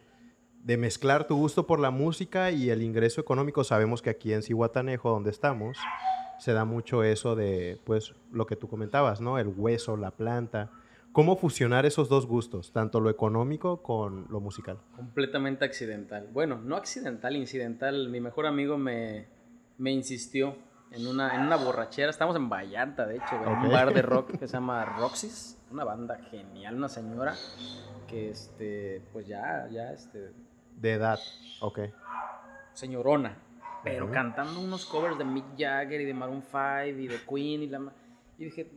de 0.63 0.77
mezclar 0.77 1.27
tu 1.27 1.35
gusto 1.35 1.67
por 1.67 1.79
la 1.79 1.91
música 1.91 2.51
y 2.51 2.69
el 2.69 2.81
ingreso 2.81 3.19
económico? 3.19 3.63
Sabemos 3.63 4.01
que 4.01 4.09
aquí 4.09 4.31
en 4.31 4.43
Cihuatanejo, 4.43 5.09
donde 5.09 5.31
estamos, 5.31 5.77
se 6.39 6.53
da 6.53 6.63
mucho 6.65 7.03
eso 7.03 7.35
de, 7.35 7.79
pues, 7.83 8.13
lo 8.31 8.45
que 8.45 8.55
tú 8.55 8.69
comentabas, 8.69 9.19
¿no? 9.19 9.39
El 9.39 9.47
hueso, 9.49 9.97
la 9.97 10.11
planta. 10.11 10.71
¿Cómo 11.11 11.35
fusionar 11.35 11.85
esos 11.87 12.09
dos 12.09 12.27
gustos, 12.27 12.71
tanto 12.71 12.99
lo 13.01 13.09
económico 13.09 13.81
con 13.81 14.27
lo 14.29 14.39
musical? 14.39 14.77
Completamente 14.95 15.65
accidental. 15.65 16.29
Bueno, 16.31 16.61
no 16.63 16.75
accidental, 16.75 17.35
incidental. 17.35 18.07
Mi 18.09 18.21
mejor 18.21 18.45
amigo 18.45 18.77
me, 18.77 19.25
me 19.79 19.91
insistió 19.91 20.55
en 20.91 21.07
una, 21.07 21.35
en 21.35 21.41
una 21.41 21.55
borrachera. 21.55 22.09
Estamos 22.09 22.35
en 22.35 22.49
Vallarta, 22.49 23.05
de 23.05 23.17
hecho, 23.17 23.35
en 23.35 23.47
un 23.47 23.71
bar 23.71 23.93
de 23.93 24.01
rock 24.01 24.31
que 24.39 24.47
se 24.47 24.53
llama 24.53 24.85
Roxys. 24.85 25.57
Una 25.71 25.83
banda 25.83 26.17
genial, 26.31 26.75
una 26.75 26.89
señora 26.89 27.35
que, 28.07 28.29
este, 28.29 29.01
pues 29.11 29.27
ya, 29.27 29.67
ya, 29.69 29.91
este, 29.91 30.31
De 30.75 30.93
edad, 30.93 31.19
ok. 31.59 31.79
señorona. 32.73 33.37
Pero 33.83 34.11
cantando 34.11 34.59
unos 34.59 34.85
covers 34.85 35.17
de 35.17 35.23
Mick 35.23 35.45
Jagger 35.57 36.01
y 36.01 36.05
de 36.05 36.13
Maroon 36.13 36.41
5 36.41 36.99
y 36.99 37.07
de 37.07 37.19
Queen 37.25 37.63
y 37.63 37.67
la... 37.67 37.79
Y 38.37 38.45
dije, 38.45 38.69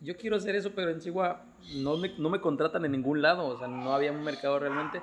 yo 0.00 0.16
quiero 0.16 0.36
hacer 0.36 0.54
eso, 0.54 0.72
pero 0.74 0.90
en 0.90 1.00
Chihuahua 1.00 1.42
no 1.76 1.96
me, 1.96 2.10
no 2.18 2.28
me 2.28 2.40
contratan 2.40 2.84
en 2.84 2.92
ningún 2.92 3.22
lado, 3.22 3.46
o 3.46 3.58
sea, 3.58 3.68
no 3.68 3.94
había 3.94 4.12
un 4.12 4.22
mercado 4.22 4.58
realmente. 4.58 5.00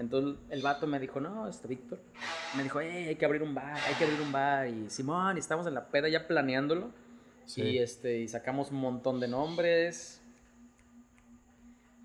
Entonces 0.00 0.40
el 0.48 0.62
vato 0.62 0.86
me 0.86 0.98
dijo, 0.98 1.20
no, 1.20 1.46
este 1.46 1.68
Víctor, 1.68 2.00
me 2.56 2.62
dijo, 2.62 2.80
"Ey, 2.80 3.08
hay 3.08 3.16
que 3.16 3.26
abrir 3.26 3.42
un 3.42 3.54
bar, 3.54 3.76
hay 3.86 3.94
que 3.96 4.04
abrir 4.04 4.20
un 4.22 4.32
bar. 4.32 4.66
Y 4.66 4.88
Simón, 4.88 5.36
y 5.36 5.40
estamos 5.40 5.66
en 5.66 5.74
la 5.74 5.88
peda 5.88 6.08
ya 6.08 6.26
planeándolo. 6.26 6.90
Sí. 7.44 7.60
Y, 7.62 7.78
este, 7.78 8.18
y 8.20 8.26
sacamos 8.28 8.70
un 8.70 8.80
montón 8.80 9.20
de 9.20 9.28
nombres. 9.28 10.22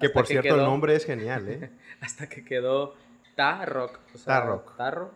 Que 0.02 0.10
por 0.10 0.28
cierto 0.28 0.56
el 0.56 0.64
nombre 0.64 0.94
es 0.94 1.06
genial, 1.06 1.48
¿eh? 1.48 1.72
Hasta 2.02 2.28
que 2.28 2.44
quedó 2.44 2.96
Ta-Rock. 3.38 4.00
o 4.14 4.18
sea, 4.18 4.42
Ta-Rock. 4.42 4.76
Tarro, 4.76 5.14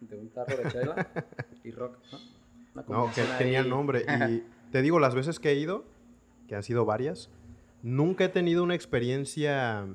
de 0.00 0.16
un 0.16 0.30
tarro 0.30 0.56
de 0.56 0.70
chela 0.70 1.08
y 1.64 1.70
rock, 1.70 1.98
¿no? 2.74 2.82
No, 2.88 3.12
que 3.12 3.20
ahí. 3.20 3.68
nombre. 3.68 4.06
Y 4.30 4.42
te 4.72 4.80
digo, 4.80 5.00
las 5.00 5.14
veces 5.14 5.38
que 5.38 5.50
he 5.50 5.54
ido, 5.54 5.84
que 6.48 6.54
han 6.56 6.62
sido 6.62 6.86
varias, 6.86 7.28
nunca 7.82 8.24
he 8.24 8.28
tenido 8.30 8.62
una 8.62 8.74
experiencia 8.74 9.86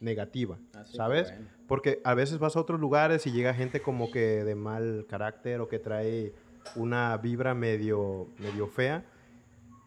negativa, 0.00 0.58
Ah, 0.74 0.84
¿sabes? 0.84 1.30
bueno. 1.30 1.46
Porque 1.66 2.00
a 2.04 2.14
veces 2.14 2.38
vas 2.38 2.54
a 2.56 2.60
otros 2.60 2.78
lugares 2.80 3.26
y 3.26 3.32
llega 3.32 3.52
gente 3.54 3.80
como 3.80 4.10
que 4.10 4.44
de 4.44 4.54
mal 4.54 5.06
carácter 5.08 5.60
o 5.60 5.68
que 5.68 5.78
trae 5.78 6.32
una 6.76 7.16
vibra 7.16 7.54
medio, 7.54 8.28
medio 8.38 8.66
fea. 8.68 9.04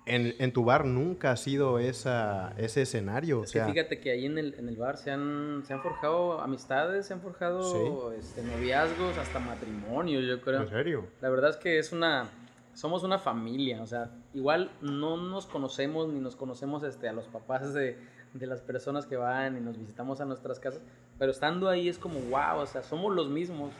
En, 0.05 0.33
en 0.39 0.51
tu 0.51 0.65
bar 0.65 0.85
nunca 0.85 1.31
ha 1.31 1.37
sido 1.37 1.77
esa, 1.77 2.53
ese 2.57 2.81
escenario. 2.81 3.41
O 3.41 3.43
Es 3.43 3.51
que 3.51 3.63
fíjate 3.63 3.99
que 3.99 4.09
ahí 4.11 4.25
en 4.25 4.39
el, 4.39 4.55
en 4.55 4.67
el 4.67 4.75
bar 4.75 4.97
se 4.97 5.11
han, 5.11 5.61
se 5.67 5.73
han 5.73 5.81
forjado 5.83 6.41
amistades, 6.41 7.05
se 7.05 7.13
han 7.13 7.21
forjado 7.21 8.11
este, 8.13 8.41
noviazgos, 8.41 9.17
hasta 9.19 9.39
matrimonios, 9.39 10.25
yo 10.25 10.41
creo. 10.41 10.61
¿en 10.63 10.69
serio? 10.69 11.05
La 11.21 11.29
verdad 11.29 11.51
es 11.51 11.57
que 11.57 11.77
es 11.77 11.91
una, 11.91 12.27
somos 12.73 13.03
una 13.03 13.19
familia, 13.19 13.83
o 13.83 13.85
sea, 13.85 14.09
igual 14.33 14.71
no 14.81 15.15
nos 15.17 15.45
conocemos 15.45 16.09
ni 16.11 16.19
nos 16.19 16.35
conocemos 16.35 16.81
este, 16.83 17.07
a 17.07 17.13
los 17.13 17.27
papás 17.27 17.73
de, 17.75 17.97
de 18.33 18.45
las 18.47 18.61
personas 18.61 19.05
que 19.05 19.17
van 19.17 19.57
y 19.57 19.59
nos 19.61 19.77
visitamos 19.77 20.21
a 20.21 20.25
nuestras 20.25 20.59
casas, 20.59 20.81
pero 21.17 21.31
estando 21.31 21.67
ahí 21.69 21.89
es 21.89 21.97
como, 21.97 22.19
wow, 22.29 22.59
o 22.61 22.65
sea, 22.65 22.83
somos 22.83 23.13
los 23.15 23.29
mismos. 23.29 23.71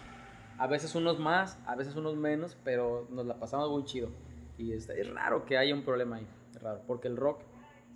A 0.58 0.68
veces 0.68 0.94
unos 0.96 1.20
más, 1.20 1.58
a 1.66 1.76
veces 1.76 1.96
unos 1.96 2.18
menos, 2.18 2.58
pero 2.66 3.08
nos 3.12 3.26
la 3.26 3.36
pasamos 3.40 3.70
muy 3.70 3.86
chido. 3.86 4.10
Y 4.58 4.74
este, 4.74 5.00
es 5.00 5.10
raro 5.10 5.46
que 5.46 5.58
haya 5.58 5.74
un 5.74 5.84
problema 5.84 6.18
ahí, 6.18 6.28
es 6.54 6.62
raro, 6.62 6.82
porque 6.86 7.08
el 7.08 7.16
rock, 7.16 7.42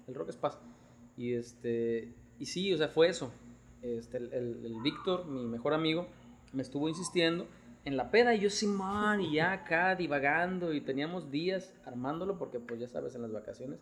el 0.08 0.16
rock 0.16 0.30
es 0.30 0.38
paz. 0.38 0.58
Y, 1.18 1.34
este, 1.34 2.14
y 2.40 2.46
sí, 2.46 2.74
o 2.74 2.78
sea, 2.78 2.88
fue 2.88 3.10
eso. 3.10 3.32
Este, 3.82 4.18
el, 4.18 4.32
el- 4.34 4.82
Víctor, 4.82 5.26
mi 5.26 5.46
mejor 5.46 5.74
amigo, 5.74 6.08
me 6.54 6.62
estuvo 6.62 6.88
insistiendo 6.88 7.48
en 7.84 7.98
la 7.98 8.12
peda 8.12 8.34
y 8.34 8.40
yo 8.40 8.50
Simón 8.50 9.20
y 9.20 9.34
ya 9.34 9.52
acá 9.52 9.96
divagando 9.96 10.72
y 10.74 10.80
teníamos 10.80 11.30
días 11.32 11.74
armándolo 11.86 12.38
porque 12.38 12.60
pues 12.60 12.80
ya 12.80 12.88
sabes 12.88 13.14
en 13.16 13.24
las 13.24 13.32
vacaciones 13.34 13.80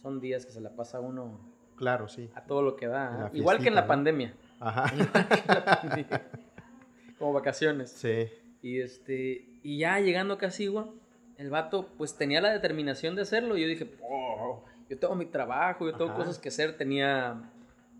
son 0.00 0.20
días 0.20 0.46
que 0.46 0.52
se 0.52 0.60
la 0.60 0.70
pasa 0.76 1.00
uno 1.00 1.36
Claro, 1.80 2.08
sí. 2.08 2.28
a 2.34 2.42
todo 2.42 2.60
lo 2.60 2.76
que 2.76 2.86
da. 2.86 3.28
¿eh? 3.28 3.30
Igual 3.38 3.58
que 3.58 3.68
en 3.68 3.74
la 3.74 3.86
pandemia. 3.86 4.34
Ajá. 4.60 4.92
Como 7.18 7.32
vacaciones. 7.32 7.90
Sí. 7.90 8.28
Y 8.60 8.80
este 8.82 9.46
y 9.62 9.78
ya 9.78 9.98
llegando 9.98 10.34
a 10.34 10.38
Casigua, 10.38 10.90
el 11.38 11.48
vato 11.48 11.88
pues 11.96 12.14
tenía 12.18 12.42
la 12.42 12.50
determinación 12.52 13.16
de 13.16 13.22
hacerlo 13.22 13.56
y 13.56 13.62
yo 13.62 13.66
dije, 13.66 13.90
"Oh, 14.02 14.62
yo 14.90 14.98
tengo 14.98 15.14
mi 15.14 15.24
trabajo, 15.24 15.86
yo 15.86 15.92
tengo 15.96 16.10
Ajá. 16.10 16.18
cosas 16.18 16.38
que 16.38 16.50
hacer, 16.50 16.76
tenía 16.76 17.50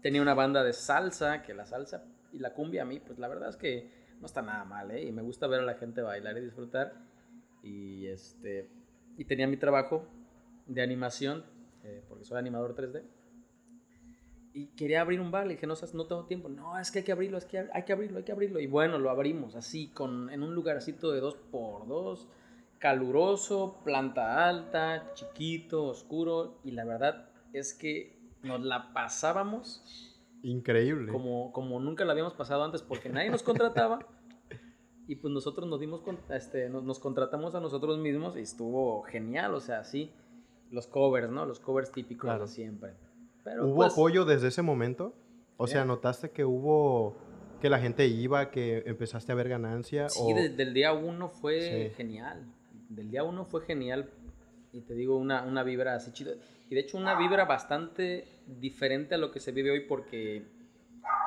tenía 0.03 0.21
una 0.21 0.35
banda 0.35 0.63
de 0.63 0.75
salsa, 0.75 1.43
que 1.43 1.55
la 1.55 1.65
salsa 1.65 2.05
y 2.35 2.39
la 2.39 2.53
cumbia 2.53 2.83
a 2.83 2.85
mí 2.85 3.01
pues 3.01 3.19
la 3.19 3.29
verdad 3.29 3.49
es 3.49 3.57
que 3.57 3.89
no 4.21 4.27
está 4.27 4.43
nada 4.43 4.65
mal, 4.67 4.91
¿eh? 4.91 5.05
Y 5.05 5.11
me 5.13 5.23
gusta 5.23 5.47
ver 5.47 5.61
a 5.61 5.65
la 5.65 5.75
gente 5.77 6.03
bailar 6.03 6.37
y 6.37 6.43
disfrutar. 6.43 6.93
Y 7.63 8.09
este 8.09 8.69
y 9.17 9.25
tenía 9.25 9.47
mi 9.47 9.57
trabajo 9.57 10.05
de 10.67 10.83
animación, 10.83 11.45
eh, 11.85 12.03
porque 12.11 12.25
soy 12.27 12.37
animador 12.37 12.75
3D. 12.75 13.03
Y 14.53 14.67
quería 14.69 15.01
abrir 15.03 15.21
un 15.21 15.31
bar, 15.31 15.47
le 15.47 15.55
dije, 15.55 15.67
no, 15.67 15.75
no 15.95 16.07
tengo 16.07 16.25
tiempo. 16.27 16.49
No, 16.49 16.77
es 16.79 16.91
que 16.91 17.01
hay 17.01 17.05
que 17.05 17.13
abrirlo, 17.13 17.39
es 17.39 17.45
que 17.45 17.69
hay 17.73 17.85
que 17.85 17.93
abrirlo, 17.93 18.19
hay 18.19 18.25
que 18.25 18.33
abrirlo. 18.33 18.59
Y 18.59 18.67
bueno, 18.67 18.99
lo 18.99 19.11
abrimos 19.11 19.55
así, 19.55 19.89
con, 19.89 20.29
en 20.31 20.43
un 20.43 20.55
lugarcito 20.55 21.13
de 21.13 21.21
dos 21.21 21.37
por 21.37 21.87
dos, 21.87 22.27
caluroso, 22.79 23.81
planta 23.85 24.49
alta, 24.49 25.13
chiquito, 25.15 25.85
oscuro. 25.87 26.59
Y 26.65 26.73
la 26.73 26.85
verdad 26.85 27.29
es 27.53 27.75
que 27.75 28.19
nos 28.43 28.61
la 28.63 28.93
pasábamos 28.93 30.19
Increíble. 30.43 31.13
como, 31.13 31.53
como 31.53 31.79
nunca 31.79 32.05
la 32.05 32.13
habíamos 32.13 32.33
pasado 32.35 32.65
antes 32.65 32.83
porque 32.83 33.09
nadie 33.09 33.31
nos 33.31 33.43
contrataba. 33.43 34.01
Y 35.07 35.17
pues 35.17 35.33
nosotros 35.33 35.69
nos 35.69 35.81
dimos 35.81 36.03
este, 36.31 36.69
nos, 36.69 36.85
nos 36.85 36.99
contratamos 37.01 37.55
a 37.55 37.61
nosotros 37.61 37.99
mismos 37.99 38.37
y 38.37 38.41
estuvo 38.41 39.03
genial, 39.03 39.55
o 39.55 39.61
sea, 39.61 39.83
sí, 39.85 40.13
los 40.71 40.87
covers, 40.87 41.31
¿no? 41.31 41.47
Los 41.47 41.59
covers 41.59 41.91
típicos 41.91 42.29
Claro. 42.29 42.43
de 42.43 42.49
siempre. 42.49 42.95
Pero 43.51 43.67
¿Hubo 43.67 43.77
pues, 43.77 43.93
apoyo 43.93 44.25
desde 44.25 44.49
ese 44.49 44.63
momento? 44.63 45.15
O 45.57 45.67
sea, 45.67 45.83
Eh. 45.83 45.87
¿notaste 45.87 46.31
que 46.31 46.45
hubo, 46.45 47.17
que 47.61 47.69
la 47.69 47.79
gente 47.79 48.07
iba, 48.07 48.51
que 48.51 48.83
empezaste 48.87 49.33
a 49.33 49.35
ver 49.35 49.49
ganancia? 49.49 50.09
Sí, 50.09 50.21
o... 50.23 50.35
desde 50.35 50.63
el 50.63 50.73
día 50.75 50.93
uno 50.93 51.29
fue 51.29 51.61
Sí. 51.91 51.95
genial. 51.97 52.47
Del 52.89 53.11
día 53.11 53.23
uno 53.25 53.45
fue 53.45 53.63
genial. 53.63 54.11
Y 54.73 54.83
te 54.83 54.95
digo, 54.95 55.17
una, 55.17 55.43
una 55.43 55.63
vibra 55.65 55.95
así 55.95 56.13
chida. 56.13 56.33
Y 56.69 56.75
de 56.77 56.81
hecho, 56.83 56.97
una 56.97 57.17
vibra 57.19 57.45
bastante 57.45 58.27
diferente 58.47 59.17
a 59.17 59.19
lo 59.19 59.33
que 59.33 59.41
se 59.41 59.51
vive 59.53 59.71
hoy 59.73 59.81
porque 59.81 60.45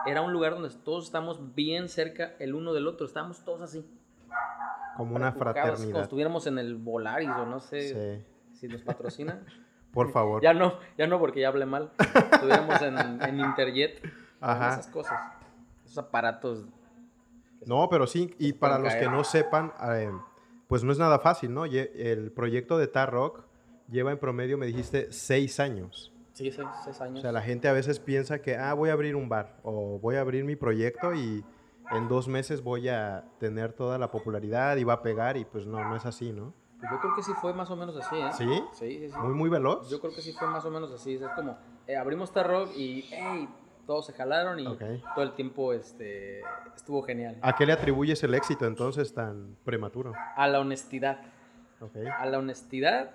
era 0.05 0.21
un 0.21 0.31
lugar 0.31 0.53
donde 0.53 0.69
todos 0.83 1.05
estamos 1.05 1.53
bien 1.55 1.89
cerca 1.89 2.33
el 2.39 2.55
uno 2.55 2.73
del 2.73 2.87
otro. 2.87 3.05
Estábamos 3.05 3.43
todos 3.43 3.61
así. 3.61 3.85
Como 4.95 5.15
una 5.15 5.31
preocupados, 5.33 5.55
Como 5.55 5.73
fraternidad. 5.75 6.03
estuviéramos 6.03 6.47
en 6.47 6.57
el 6.59 6.75
Volaris 6.75 7.29
o 7.29 7.45
no 7.45 7.59
sé 7.59 8.21
Sí. 8.53 8.57
si 8.59 8.67
nos 8.67 8.81
patrocinan. 8.81 9.45
Por 9.93 10.11
favor. 10.11 10.41
ya 10.41 10.53
no, 10.53 10.79
ya 10.97 11.07
no 11.07 11.19
porque 11.19 11.41
ya 11.41 11.49
hablé 11.49 11.65
mal. 11.65 11.91
Estuviéramos 12.31 12.81
en, 12.81 12.97
en 13.21 13.39
Interjet. 13.39 14.01
Ajá. 14.41 14.73
Esas 14.73 14.87
cosas. 14.87 15.19
Esos 15.85 15.97
aparatos. 15.99 16.65
No, 17.65 17.87
pero 17.89 18.07
sí, 18.07 18.35
y 18.39 18.53
para 18.53 18.79
los 18.79 18.93
que 18.95 19.07
no 19.07 19.23
sepan, 19.23 19.71
eh, 19.89 20.11
pues 20.67 20.83
no 20.83 20.91
es 20.91 20.97
nada 20.97 21.19
fácil, 21.19 21.53
¿no? 21.53 21.65
El 21.65 22.31
proyecto 22.31 22.77
de 22.77 22.87
Tar 22.87 23.11
Rock 23.11 23.45
lleva 23.89 24.11
en 24.11 24.17
promedio, 24.17 24.57
me 24.57 24.65
dijiste, 24.65 25.11
seis 25.11 25.59
años. 25.59 26.11
Sí, 26.33 26.51
seis, 26.51 26.67
seis 26.83 26.99
años. 26.99 27.19
O 27.19 27.21
sea, 27.21 27.31
la 27.31 27.41
gente 27.41 27.67
a 27.67 27.73
veces 27.73 27.99
piensa 27.99 28.41
que, 28.41 28.57
ah, 28.57 28.73
voy 28.73 28.89
a 28.89 28.93
abrir 28.93 29.15
un 29.15 29.29
bar 29.29 29.57
o 29.63 29.99
voy 29.99 30.15
a 30.15 30.21
abrir 30.21 30.43
mi 30.43 30.55
proyecto 30.55 31.13
y 31.13 31.45
en 31.91 32.07
dos 32.07 32.27
meses 32.27 32.63
voy 32.63 32.89
a 32.89 33.25
tener 33.39 33.73
toda 33.73 33.97
la 33.97 34.09
popularidad 34.09 34.77
y 34.77 34.83
va 34.83 34.93
a 34.93 35.01
pegar 35.03 35.37
y 35.37 35.45
pues 35.45 35.67
no, 35.67 35.87
no 35.87 35.95
es 35.95 36.05
así, 36.05 36.31
¿no? 36.33 36.53
Yo 36.91 36.99
creo 36.99 37.15
que 37.15 37.23
sí 37.23 37.33
fue 37.33 37.53
más 37.53 37.69
o 37.71 37.75
menos 37.75 37.95
así, 37.95 38.15
¿eh? 38.17 38.31
¿Sí? 38.33 38.63
Sí, 38.73 38.99
sí, 38.99 39.09
sí. 39.11 39.19
Muy, 39.19 39.33
muy 39.33 39.49
veloz. 39.49 39.89
Yo 39.89 39.99
creo 39.99 40.13
que 40.13 40.21
sí 40.21 40.33
fue 40.33 40.47
más 40.47 40.65
o 40.65 40.71
menos 40.71 40.91
así. 40.91 41.15
Es 41.15 41.21
como, 41.35 41.57
eh, 41.87 41.95
abrimos 41.95 42.29
Star 42.29 42.47
Rock 42.47 42.71
y, 42.77 43.05
hey, 43.11 43.49
todos 43.85 44.05
se 44.05 44.13
jalaron 44.13 44.59
y 44.59 44.65
todo 45.15 45.23
el 45.23 45.33
tiempo 45.33 45.73
este, 45.73 46.41
estuvo 46.75 47.01
genial. 47.03 47.37
¿A 47.41 47.55
qué 47.55 47.65
le 47.65 47.73
atribuyes 47.73 48.21
el 48.23 48.33
éxito 48.33 48.65
entonces 48.65 49.13
tan 49.13 49.55
prematuro? 49.63 50.15
A 50.35 50.47
la 50.47 50.59
honestidad. 50.59 51.19
A 52.19 52.25
la 52.25 52.37
honestidad. 52.39 53.11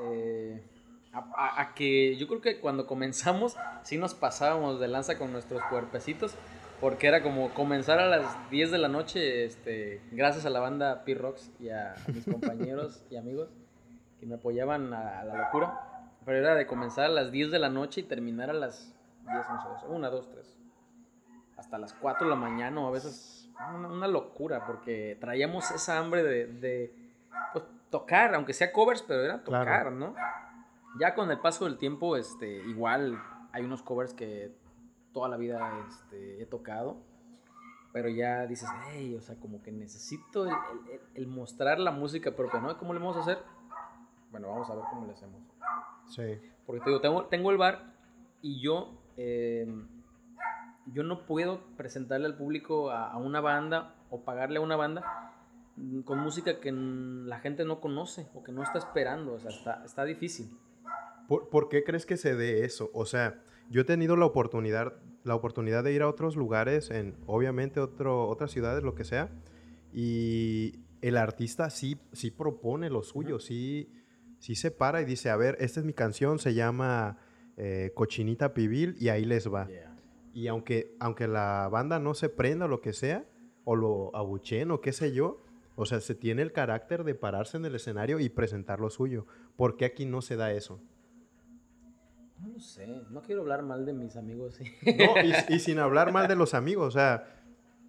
eh, 0.00 0.64
a, 1.12 1.18
a- 1.36 1.60
a 1.62 1.74
que 1.74 2.16
yo 2.16 2.28
creo 2.28 2.40
que 2.40 2.60
cuando 2.60 2.86
comenzamos 2.86 3.56
sí 3.82 3.96
nos 3.96 4.14
pasábamos 4.14 4.78
de 4.78 4.86
lanza 4.88 5.18
con 5.18 5.32
nuestros 5.32 5.62
cuerpecitos. 5.64 6.34
Porque 6.80 7.08
era 7.08 7.22
como 7.22 7.52
comenzar 7.54 7.98
a 7.98 8.06
las 8.06 8.50
10 8.50 8.70
de 8.70 8.78
la 8.78 8.88
noche, 8.88 9.44
este, 9.44 10.00
gracias 10.12 10.46
a 10.46 10.50
la 10.50 10.60
banda 10.60 11.04
P-Rocks 11.04 11.50
y 11.58 11.70
a, 11.70 11.92
a 11.94 12.08
mis 12.12 12.24
compañeros 12.30 13.04
y 13.10 13.16
amigos 13.16 13.48
que 14.20 14.26
me 14.26 14.36
apoyaban 14.36 14.92
a, 14.92 15.20
a 15.20 15.24
la 15.24 15.36
locura. 15.44 15.80
Pero 16.24 16.38
era 16.38 16.54
de 16.54 16.66
comenzar 16.66 17.06
a 17.06 17.08
las 17.08 17.32
10 17.32 17.50
de 17.50 17.58
la 17.58 17.68
noche 17.68 18.02
y 18.02 18.04
terminar 18.04 18.50
a 18.50 18.52
las 18.52 18.94
10, 19.26 19.36
11, 19.50 19.68
12, 19.68 19.86
1, 19.88 20.10
2, 20.10 20.30
3. 20.30 20.58
Hasta 21.56 21.78
las 21.78 21.92
4 21.94 22.26
de 22.26 22.30
la 22.30 22.36
mañana 22.36 22.80
o 22.80 22.86
a 22.86 22.90
veces 22.92 23.50
una, 23.74 23.88
una 23.88 24.06
locura 24.06 24.64
porque 24.66 25.16
traíamos 25.20 25.70
esa 25.72 25.98
hambre 25.98 26.22
de, 26.22 26.46
de, 26.46 26.94
pues, 27.52 27.64
tocar, 27.90 28.34
aunque 28.36 28.52
sea 28.52 28.70
covers, 28.72 29.02
pero 29.02 29.24
era 29.24 29.42
tocar, 29.42 29.64
Claro. 29.64 29.90
¿no? 29.90 30.14
Ya 31.00 31.14
con 31.14 31.30
el 31.32 31.38
paso 31.40 31.64
del 31.64 31.76
tiempo, 31.78 32.16
este, 32.16 32.48
igual 32.68 33.20
hay 33.52 33.64
unos 33.64 33.82
covers 33.82 34.14
que 34.14 34.52
toda 35.12 35.28
la 35.28 35.36
vida 35.36 35.84
este, 35.88 36.42
he 36.42 36.46
tocado, 36.46 37.02
pero 37.92 38.08
ya 38.08 38.46
dices, 38.46 38.68
hey, 38.90 39.14
o 39.16 39.20
sea, 39.20 39.36
como 39.40 39.62
que 39.62 39.72
necesito 39.72 40.44
el, 40.46 40.52
el- 40.92 41.00
el- 41.14 41.26
mostrar 41.26 41.78
la 41.80 41.90
música 41.90 42.34
propia, 42.36 42.60
¿no? 42.60 42.76
¿Cómo 42.78 42.92
le 42.92 43.00
vamos 43.00 43.16
a 43.16 43.20
hacer? 43.20 43.38
Bueno, 44.30 44.48
vamos 44.48 44.68
a 44.70 44.74
ver 44.74 44.84
cómo 44.90 45.06
le 45.06 45.12
hacemos. 45.14 45.40
Sí. 46.06 46.38
Porque 46.66 46.82
te 46.82 46.90
digo, 46.90 47.00
tengo, 47.00 47.24
tengo 47.26 47.50
el 47.50 47.56
bar 47.56 47.94
y 48.42 48.60
yo, 48.60 49.00
eh, 49.16 49.66
yo 50.86 51.02
no 51.02 51.26
puedo 51.26 51.60
presentarle 51.76 52.26
al 52.26 52.36
público 52.36 52.90
a, 52.90 53.10
a 53.10 53.16
una 53.16 53.40
banda 53.40 53.94
o 54.10 54.22
pagarle 54.24 54.58
a 54.58 54.62
una 54.62 54.76
banda 54.76 55.32
mm, 55.76 56.00
con 56.02 56.18
música 56.20 56.60
que 56.60 56.70
la 56.72 57.38
gente 57.40 57.64
no 57.64 57.80
conoce 57.80 58.28
o 58.34 58.42
que 58.42 58.52
no 58.52 58.62
está 58.62 58.78
esperando. 58.78 59.34
O 59.34 59.40
sea, 59.40 59.50
está, 59.50 59.84
está 59.84 60.04
difícil. 60.04 60.56
¿Por, 61.26 61.48
por 61.48 61.68
qué 61.68 61.84
crees 61.84 62.06
que 62.06 62.16
se 62.16 62.34
dé 62.34 62.64
eso? 62.64 62.90
O 62.94 63.04
sea, 63.06 63.42
yo 63.68 63.82
he 63.82 63.84
tenido 63.84 64.16
la 64.16 64.26
oportunidad, 64.26 64.94
la 65.24 65.34
oportunidad 65.34 65.84
de 65.84 65.92
ir 65.92 66.02
a 66.02 66.08
otros 66.08 66.36
lugares, 66.36 66.90
en 66.90 67.16
obviamente 67.26 67.80
otro, 67.80 68.28
otras 68.28 68.50
ciudades, 68.50 68.82
lo 68.82 68.94
que 68.94 69.04
sea, 69.04 69.30
y 69.92 70.80
el 71.00 71.16
artista 71.16 71.70
sí, 71.70 71.96
sí 72.12 72.30
propone 72.30 72.90
lo 72.90 73.02
suyo, 73.02 73.38
sí, 73.38 73.92
sí 74.38 74.54
se 74.54 74.70
para 74.70 75.00
y 75.00 75.04
dice, 75.04 75.30
a 75.30 75.36
ver, 75.36 75.56
esta 75.60 75.80
es 75.80 75.86
mi 75.86 75.92
canción, 75.92 76.38
se 76.38 76.54
llama 76.54 77.18
eh, 77.56 77.92
Cochinita 77.94 78.54
Pibil 78.54 78.96
y 78.98 79.08
ahí 79.08 79.24
les 79.24 79.52
va. 79.52 79.68
Y 80.32 80.46
aunque, 80.46 80.94
aunque 81.00 81.26
la 81.26 81.68
banda 81.70 81.98
no 81.98 82.14
se 82.14 82.28
prenda 82.28 82.66
o 82.66 82.68
lo 82.68 82.80
que 82.80 82.92
sea, 82.92 83.26
o 83.64 83.76
lo 83.76 84.14
abuchen 84.16 84.70
o 84.70 84.80
qué 84.80 84.92
sé 84.92 85.12
yo, 85.12 85.42
o 85.74 85.84
sea, 85.84 86.00
se 86.00 86.14
tiene 86.14 86.42
el 86.42 86.52
carácter 86.52 87.04
de 87.04 87.14
pararse 87.14 87.56
en 87.56 87.64
el 87.64 87.74
escenario 87.74 88.18
y 88.18 88.28
presentar 88.28 88.80
lo 88.80 88.90
suyo. 88.90 89.26
¿Por 89.56 89.76
qué 89.76 89.84
aquí 89.84 90.06
no 90.06 90.22
se 90.22 90.36
da 90.36 90.52
eso? 90.52 90.80
No 92.40 92.48
lo 92.48 92.60
sé, 92.60 92.86
no 92.86 93.22
quiero 93.22 93.42
hablar 93.42 93.62
mal 93.62 93.84
de 93.84 93.92
mis 93.92 94.16
amigos. 94.16 94.58
No, 94.82 95.22
y, 95.22 95.32
y 95.54 95.58
sin 95.58 95.78
hablar 95.78 96.12
mal 96.12 96.28
de 96.28 96.36
los 96.36 96.54
amigos, 96.54 96.88
o 96.88 96.90
sea, 96.98 97.24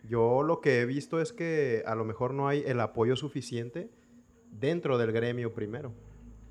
yo 0.08 0.44
lo 0.44 0.60
que 0.62 0.82
he 0.82 0.86
visto 0.86 1.22
es 1.22 1.34
que 1.34 1.84
a 1.86 1.96
lo 1.96 2.06
mejor 2.06 2.34
no 2.34 2.48
hay 2.48 2.64
el 2.66 2.80
apoyo 2.80 3.16
suficiente 3.16 3.92
dentro 4.52 4.98
del 4.98 5.12
gremio 5.12 5.54
primero. 5.54 5.94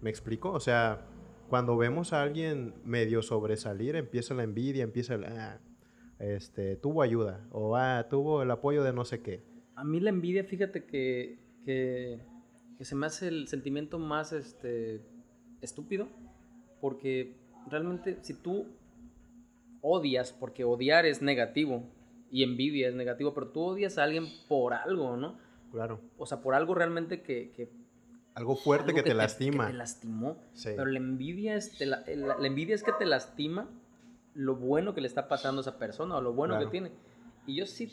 ¿Me 0.00 0.10
explico? 0.10 0.52
O 0.52 0.60
sea, 0.60 1.06
cuando 1.48 1.76
vemos 1.76 2.12
a 2.12 2.22
alguien 2.22 2.74
medio 2.84 3.22
sobresalir, 3.22 3.96
empieza 3.96 4.34
la 4.34 4.44
envidia, 4.44 4.84
empieza 4.84 5.14
el... 5.14 5.24
"Ah, 5.24 5.60
este, 6.18 6.76
tuvo 6.76 7.02
ayuda 7.02 7.46
o 7.50 7.76
ah, 7.76 8.06
tuvo 8.10 8.42
el 8.42 8.50
apoyo 8.50 8.82
de 8.82 8.92
no 8.92 9.04
sé 9.04 9.20
qué. 9.20 9.42
A 9.76 9.84
mí 9.84 10.00
la 10.00 10.10
envidia, 10.10 10.44
fíjate 10.44 10.84
que, 10.84 11.38
que, 11.64 12.20
que 12.76 12.84
se 12.84 12.96
me 12.96 13.06
hace 13.06 13.28
el 13.28 13.46
sentimiento 13.46 13.98
más 13.98 14.32
este, 14.32 15.00
estúpido, 15.60 16.08
porque 16.80 17.36
realmente 17.70 18.18
si 18.22 18.34
tú 18.34 18.66
odias, 19.80 20.32
porque 20.32 20.64
odiar 20.64 21.06
es 21.06 21.22
negativo 21.22 21.84
y 22.30 22.42
envidia 22.42 22.88
es 22.88 22.94
negativo, 22.94 23.32
pero 23.34 23.48
tú 23.48 23.60
odias 23.62 23.98
a 23.98 24.04
alguien 24.04 24.26
por 24.48 24.74
algo, 24.74 25.16
¿no? 25.16 25.38
Claro. 25.72 26.00
O 26.18 26.26
sea, 26.26 26.40
por 26.40 26.54
algo 26.54 26.74
realmente 26.74 27.22
que... 27.22 27.50
que 27.52 27.70
algo 28.34 28.54
fuerte 28.56 28.90
algo 28.90 28.96
que, 28.96 29.02
te 29.10 29.14
lastima. 29.14 29.66
Que 29.66 29.72
te 29.72 29.78
lastimó. 29.78 30.36
Sí. 30.52 30.70
Pero 30.76 30.86
la 30.86 30.98
envidia, 30.98 31.56
es, 31.56 31.76
te 31.76 31.86
la, 31.86 32.04
la- 32.06 32.38
la 32.38 32.46
envidia 32.46 32.74
es 32.74 32.82
que 32.82 32.92
te 32.92 33.04
lastima 33.06 33.68
lo 34.34 34.54
bueno 34.56 34.94
que 34.94 35.00
le 35.00 35.08
está 35.08 35.26
pasando 35.28 35.60
a 35.60 35.62
esa 35.62 35.78
persona 35.78 36.16
o 36.16 36.20
lo 36.20 36.32
bueno 36.32 36.54
Claro. 36.54 36.66
que 36.66 36.70
tiene. 36.70 36.92
Y 37.46 37.56
yo 37.56 37.66
sí, 37.66 37.90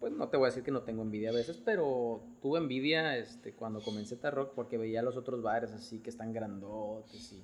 pues 0.00 0.12
no 0.12 0.28
te 0.28 0.36
voy 0.36 0.46
a 0.46 0.48
decir 0.50 0.62
que 0.62 0.70
no 0.72 0.82
tengo 0.82 1.02
envidia 1.02 1.30
a 1.30 1.32
veces, 1.32 1.56
pero 1.64 2.22
tuve 2.42 2.58
envidia 2.58 3.16
este, 3.16 3.54
cuando 3.54 3.80
comencé 3.80 4.16
Tarrock 4.16 4.54
porque 4.54 4.76
veía 4.76 5.02
los 5.02 5.16
otros 5.16 5.40
bares 5.40 5.72
así 5.72 6.00
que 6.00 6.10
están 6.10 6.32
grandotes 6.34 7.32
y, 7.32 7.42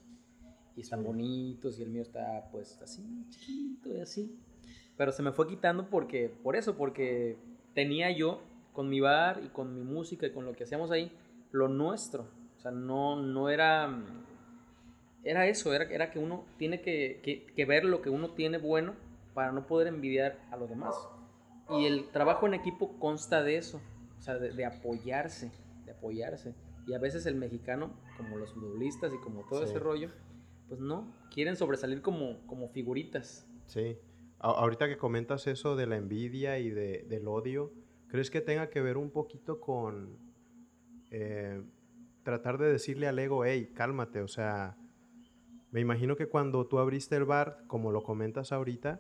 y 0.77 0.81
están 0.83 1.01
Sí. 1.01 1.07
bonitos 1.07 1.79
y 1.79 1.83
el 1.83 1.91
mío 1.91 2.03
está 2.03 2.49
pues 2.51 2.81
así 2.83 3.03
chiquito 3.31 3.95
y 3.97 4.01
así. 4.01 4.39
Pero 4.97 5.13
se 5.13 5.23
me 5.23 5.33
fue 5.33 5.47
quitando 5.49 5.89
porque, 5.89 6.29
por 6.43 6.55
eso, 6.57 6.77
porque 6.77 7.37
tenía 7.75 8.11
yo 8.11 8.41
con 8.73 8.89
mi 8.89 9.01
bar 9.01 9.41
y 9.45 9.49
con 9.49 9.75
mi 9.75 9.83
música 9.83 10.27
y 10.27 10.33
con 10.33 10.45
lo 10.45 10.53
que 10.53 10.65
hacíamos 10.65 10.91
ahí, 10.91 11.11
lo 11.51 11.69
nuestro. 11.69 12.27
O 12.57 12.61
sea, 12.61 12.71
no, 12.71 13.17
no 13.21 13.49
era... 13.49 13.89
Era 15.25 15.47
eso, 15.47 15.73
era, 15.73 15.85
era 15.85 16.11
que 16.11 16.19
uno 16.19 16.45
tiene 16.59 16.81
que, 16.81 17.21
que- 17.23 17.47
que 17.55 17.65
ver 17.65 17.85
lo 17.85 18.03
que 18.03 18.11
uno 18.11 18.31
tiene 18.31 18.59
bueno 18.59 18.95
para 19.35 19.53
no 19.53 19.67
poder 19.67 19.87
envidiar 19.87 20.39
a 20.51 20.57
los 20.57 20.69
demás. 20.69 20.95
Y 21.71 21.87
el 21.87 22.09
trabajo 22.11 22.47
en 22.47 22.55
equipo 22.55 22.99
consta 22.99 23.43
de 23.43 23.57
eso, 23.57 23.81
o 24.19 24.23
sea, 24.23 24.35
de, 24.39 24.51
de 24.53 24.65
apoyarse, 24.65 25.51
de 25.87 25.93
apoyarse. 25.93 26.55
Y 26.87 26.95
a 26.95 26.99
veces 26.99 27.25
el 27.27 27.37
mexicano, 27.37 27.93
como 28.17 28.37
los 28.37 28.53
futbolistas 28.53 29.13
y 29.15 29.19
como 29.19 29.43
todo 29.49 29.61
Sí. 29.65 29.71
ese 29.71 29.79
rollo, 29.79 30.11
pues 30.73 30.81
no, 30.81 31.13
quieren 31.31 31.55
sobresalir 31.55 32.01
como, 32.01 32.39
como 32.47 32.67
figuritas. 32.71 33.47
Sí. 33.67 33.99
A- 34.39 34.53
ahorita 34.53 34.89
que 34.89 34.97
comentas 34.97 35.47
eso 35.47 35.77
de 35.77 35.85
la 35.87 35.99
envidia 35.99 36.59
y 36.59 36.71
de- 36.71 37.05
del 37.11 37.29
odio, 37.29 37.75
¿crees 38.09 38.31
que 38.31 38.41
tenga 38.41 38.71
que 38.71 38.81
ver 38.81 38.97
un 38.97 39.11
poquito 39.11 39.61
con 39.61 40.17
eh, 41.11 41.63
tratar 42.23 42.57
de 42.57 42.73
decirle 42.73 43.07
al 43.07 43.19
ego, 43.19 43.45
hey, 43.45 43.71
cálmate? 43.75 44.23
O 44.23 44.29
sea, 44.29 44.79
me 45.73 45.81
imagino 45.81 46.17
que 46.17 46.27
cuando 46.27 46.67
tú 46.67 46.79
abriste 46.79 47.17
el 47.17 47.27
bar, 47.27 47.65
como 47.67 47.93
lo 47.93 48.03
comentas 48.03 48.51
ahorita, 48.51 48.99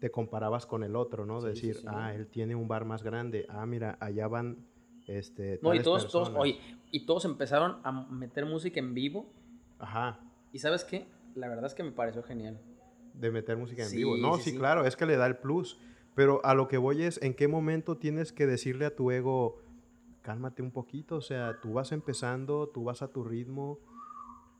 te 0.00 0.10
comparabas 0.10 0.66
con 0.66 0.82
el 0.84 0.96
otro, 0.96 1.24
¿no? 1.24 1.40
Sí, 1.40 1.46
Decir, 1.46 1.74
sí, 1.76 1.80
sí. 1.80 1.86
ah, 1.88 2.14
él 2.14 2.26
tiene 2.26 2.54
un 2.54 2.68
bar 2.68 2.84
más 2.84 3.02
grande, 3.02 3.46
ah, 3.48 3.64
mira, 3.64 3.96
allá 4.00 4.28
van, 4.28 4.58
este, 5.06 5.58
No, 5.62 5.74
y 5.74 5.80
todos, 5.82 6.10
todos, 6.12 6.28
personas". 6.28 6.42
oye, 6.42 6.58
y 6.90 7.06
todos 7.06 7.24
empezaron 7.24 7.78
a 7.84 7.90
meter 7.90 8.44
música 8.44 8.80
en 8.80 8.92
vivo. 8.92 9.32
Ajá, 9.78 10.20
Y 10.52 10.58
sabes 10.58 10.84
qué? 10.84 11.06
La 11.34 11.48
verdad 11.48 11.66
es 11.66 11.74
que 11.74 11.82
me 11.82 11.92
pareció 11.92 12.22
genial. 12.22 12.60
de 13.14 13.30
meter 13.30 13.56
música 13.56 13.82
en 13.82 13.88
Sí, 13.88 13.96
vivo. 13.98 14.16
No, 14.16 14.36
sí, 14.36 14.42
sí, 14.44 14.50
sí. 14.52 14.56
claro, 14.58 14.84
es 14.86 14.96
que 14.96 15.04
le 15.06 15.16
da 15.16 15.26
el 15.26 15.36
plus. 15.38 15.78
Pero 16.14 16.40
a 16.44 16.54
lo 16.54 16.68
que 16.68 16.78
voy 16.78 17.02
es, 17.02 17.20
¿en 17.22 17.34
qué 17.34 17.48
momento 17.48 17.96
tienes 17.98 18.32
que 18.32 18.46
decirle 18.46 18.86
a 18.86 18.94
tu 18.96 19.10
ego, 19.10 19.58
cálmate 20.22 20.62
un 20.62 20.70
poquito? 20.70 21.16
O 21.16 21.20
sea, 21.20 21.60
tú 21.60 21.74
vas 21.74 21.92
empezando, 21.92 22.68
tú 22.68 22.84
vas 22.84 23.02
a 23.02 23.08
tu 23.08 23.22
ritmo, 23.24 23.78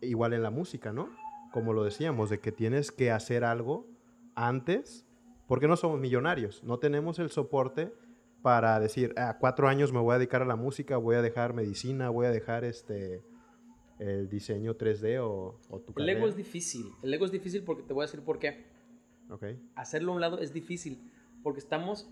igual 0.01 0.33
en 0.33 0.43
la 0.43 0.51
música, 0.51 0.93
¿no? 0.93 1.09
Como 1.53 1.73
lo 1.73 1.83
decíamos, 1.85 2.31
de 2.31 2.39
que 2.41 2.53
tienes 2.53 2.93
que 2.93 3.11
hacer 3.11 3.45
algo 3.45 3.87
antes, 4.35 5.07
porque 5.49 5.67
no 5.69 5.77
somos 5.77 5.99
millonarios, 5.99 6.63
no 6.65 6.79
tenemos 6.79 7.19
el 7.19 7.31
soporte 7.31 7.93
para 8.43 8.79
decir, 8.79 9.13
a 9.19 9.39
cuatro 9.39 9.69
años 9.69 9.93
me 9.93 9.99
voy 10.01 10.15
a 10.15 10.19
dedicar 10.19 10.43
a 10.43 10.47
la 10.47 10.57
música, 10.57 10.97
voy 10.97 11.17
a 11.17 11.23
dejar 11.23 11.53
medicina, 11.53 12.09
voy 12.11 12.27
a 12.27 12.31
dejar 12.31 12.65
este 12.65 13.23
el 14.01 14.29
diseño 14.29 14.75
3D 14.77 15.19
o, 15.23 15.61
o 15.69 15.81
tu 15.81 15.93
El 16.01 16.09
ego 16.09 16.19
carrera". 16.21 16.29
es 16.31 16.37
difícil. 16.37 16.87
El 17.03 17.15
ego 17.15 17.25
es 17.27 17.31
difícil 17.33 17.63
porque 17.63 17.83
te 17.85 17.93
voy 17.93 18.03
a 18.03 18.07
decir 18.07 18.21
por 18.23 18.39
qué. 18.39 18.65
Ok, 19.29 19.45
Hacerlo 19.77 20.13
a 20.13 20.15
un 20.17 20.21
lado 20.21 20.39
es 20.41 20.53
difícil 20.53 20.99
porque 21.43 21.61
estamos 21.61 22.09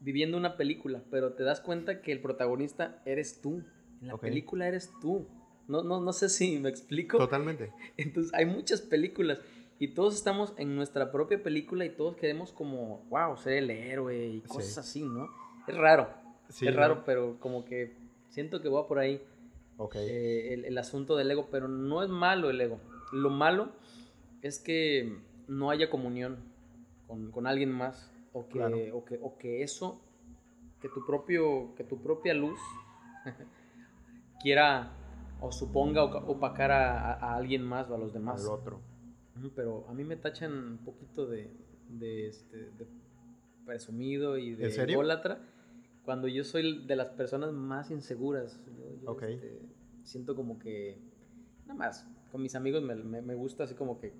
viviendo 0.00 0.36
una 0.36 0.56
película, 0.56 1.02
pero 1.10 1.32
te 1.34 1.42
das 1.44 1.60
cuenta 1.60 2.02
que 2.02 2.12
el 2.12 2.20
protagonista 2.20 3.00
eres 3.04 3.40
tú. 3.40 3.62
En 4.00 4.08
la 4.08 4.14
Ok. 4.14 4.22
película 4.22 4.66
eres 4.68 4.90
tú. 5.00 5.26
No, 5.68 5.82
no, 5.82 6.00
no 6.00 6.12
sé 6.12 6.28
si 6.28 6.58
me 6.60 6.68
explico. 6.68 7.18
totalmente. 7.18 7.72
Entonces 7.96 8.32
hay 8.34 8.46
muchas 8.46 8.80
películas 8.80 9.38
y 9.78 9.88
todos 9.94 10.14
estamos 10.16 10.54
en 10.56 10.74
nuestra 10.74 11.12
propia 11.12 11.40
película 11.42 11.84
y 11.84 11.90
todos 11.90 12.16
queremos 12.16 12.52
como, 12.52 13.04
wow, 13.10 13.36
ser 13.36 13.52
el 13.54 13.70
héroe 13.70 14.26
y 14.28 14.40
cosas 14.40 14.72
Sí. 14.74 14.80
así, 14.80 15.02
¿no? 15.04 15.28
Es 15.68 15.76
raro, 15.76 16.08
Sí, 16.48 16.66
es 16.66 16.74
¿no? 16.74 16.80
raro, 16.80 17.02
pero 17.04 17.38
como 17.38 17.64
que 17.64 17.94
siento 18.30 18.60
que 18.60 18.68
va 18.68 18.88
por 18.88 18.98
ahí 18.98 19.20
Ok. 19.78 19.94
eh, 19.96 20.52
el, 20.54 20.64
el 20.66 20.76
asunto 20.78 21.16
del 21.16 21.30
ego, 21.30 21.48
pero 21.50 21.66
no 21.68 22.02
es 22.02 22.10
malo 22.10 22.50
el 22.50 22.60
ego. 22.60 22.78
Lo 23.12 23.30
malo 23.30 23.72
es 24.42 24.58
que 24.58 25.18
no 25.46 25.70
haya 25.70 25.88
comunión 25.88 26.36
con, 27.06 27.30
con 27.30 27.46
alguien 27.46 27.72
más 27.72 28.12
o 28.34 28.46
que, 28.48 28.58
Claro. 28.58 28.76
o, 28.92 29.04
que, 29.06 29.18
o 29.22 29.38
que 29.38 29.62
eso, 29.62 30.00
que 30.82 30.88
tu, 30.90 31.06
propio, 31.06 31.74
que 31.76 31.84
tu 31.84 32.02
propia 32.02 32.34
luz 32.34 32.58
quiera 34.42 34.90
o 35.40 35.52
suponga 35.52 36.02
opacar 36.04 36.70
a, 36.72 37.12
a- 37.14 37.36
alguien 37.36 37.62
más 37.64 37.88
o 37.90 37.94
a 37.94 37.98
los 37.98 38.12
demás. 38.12 38.42
al 38.44 38.48
otro. 38.52 38.80
Pero 39.54 39.86
a 39.88 39.94
mí 39.94 40.02
me 40.04 40.16
tachan 40.16 40.52
un 40.52 40.78
poquito 40.78 41.26
de, 41.26 41.48
de, 41.88 42.26
este, 42.28 42.56
de 42.56 42.86
presumido 43.64 44.36
y 44.36 44.54
de 44.56 44.64
¿En 44.66 44.72
serio? 44.72 44.98
Cuando 46.08 46.26
yo 46.26 46.42
soy 46.42 46.86
de 46.86 46.96
las 46.96 47.10
personas 47.10 47.52
más 47.52 47.90
inseguras. 47.90 48.58
Yo, 48.66 48.96
yo, 49.02 49.10
Ok. 49.10 49.24
este, 49.24 49.60
siento 50.04 50.34
como 50.34 50.58
que, 50.58 50.96
nada 51.66 51.74
más, 51.74 52.06
con 52.32 52.40
mis 52.40 52.54
amigos 52.54 52.82
me, 52.82 52.94
me- 52.94 53.20
me 53.20 53.34
gusta 53.34 53.64
así 53.64 53.74
como 53.74 54.00
que, 54.00 54.14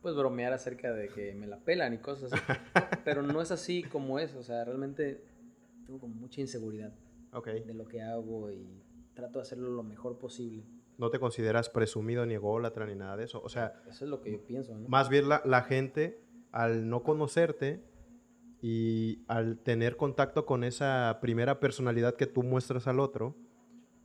pues 0.00 0.14
bromear 0.14 0.52
acerca 0.52 0.92
de 0.92 1.08
que 1.08 1.34
me 1.34 1.48
la 1.48 1.58
pelan 1.58 1.92
y 1.92 1.98
cosas 1.98 2.32
así. 2.32 2.42
Pero 3.04 3.22
no 3.24 3.42
es 3.42 3.50
así 3.50 3.82
como 3.82 4.20
es, 4.20 4.32
o 4.36 4.44
sea, 4.44 4.64
realmente 4.64 5.24
tengo 5.84 5.98
como 5.98 6.14
mucha 6.14 6.40
inseguridad 6.40 6.94
Ok. 7.32 7.48
de 7.48 7.74
lo 7.74 7.88
que 7.88 8.00
hago 8.00 8.52
y 8.52 8.80
trato 9.14 9.40
de 9.40 9.42
hacerlo 9.42 9.70
lo 9.70 9.82
mejor 9.82 10.18
posible. 10.20 10.62
No 10.98 11.10
te 11.10 11.18
consideras 11.18 11.68
presumido 11.68 12.24
ni 12.26 12.34
ególatra 12.34 12.86
ni 12.86 12.94
nada 12.94 13.16
de 13.16 13.24
eso. 13.24 13.42
O 13.42 13.48
sea, 13.48 13.82
Eso 13.88 14.04
es 14.04 14.08
lo 14.08 14.20
que 14.20 14.30
yo 14.30 14.40
pienso, 14.46 14.78
¿no? 14.78 14.86
más 14.88 15.08
bien 15.08 15.28
la, 15.28 15.42
la 15.44 15.62
gente, 15.62 16.20
al 16.52 16.88
no 16.88 17.02
conocerte 17.02 17.82
y 18.66 19.22
al 19.28 19.58
tener 19.58 19.98
contacto 19.98 20.46
con 20.46 20.64
esa 20.64 21.18
primera 21.20 21.60
personalidad 21.60 22.14
que 22.16 22.24
tú 22.26 22.42
muestras 22.42 22.86
al 22.86 22.98
otro, 22.98 23.36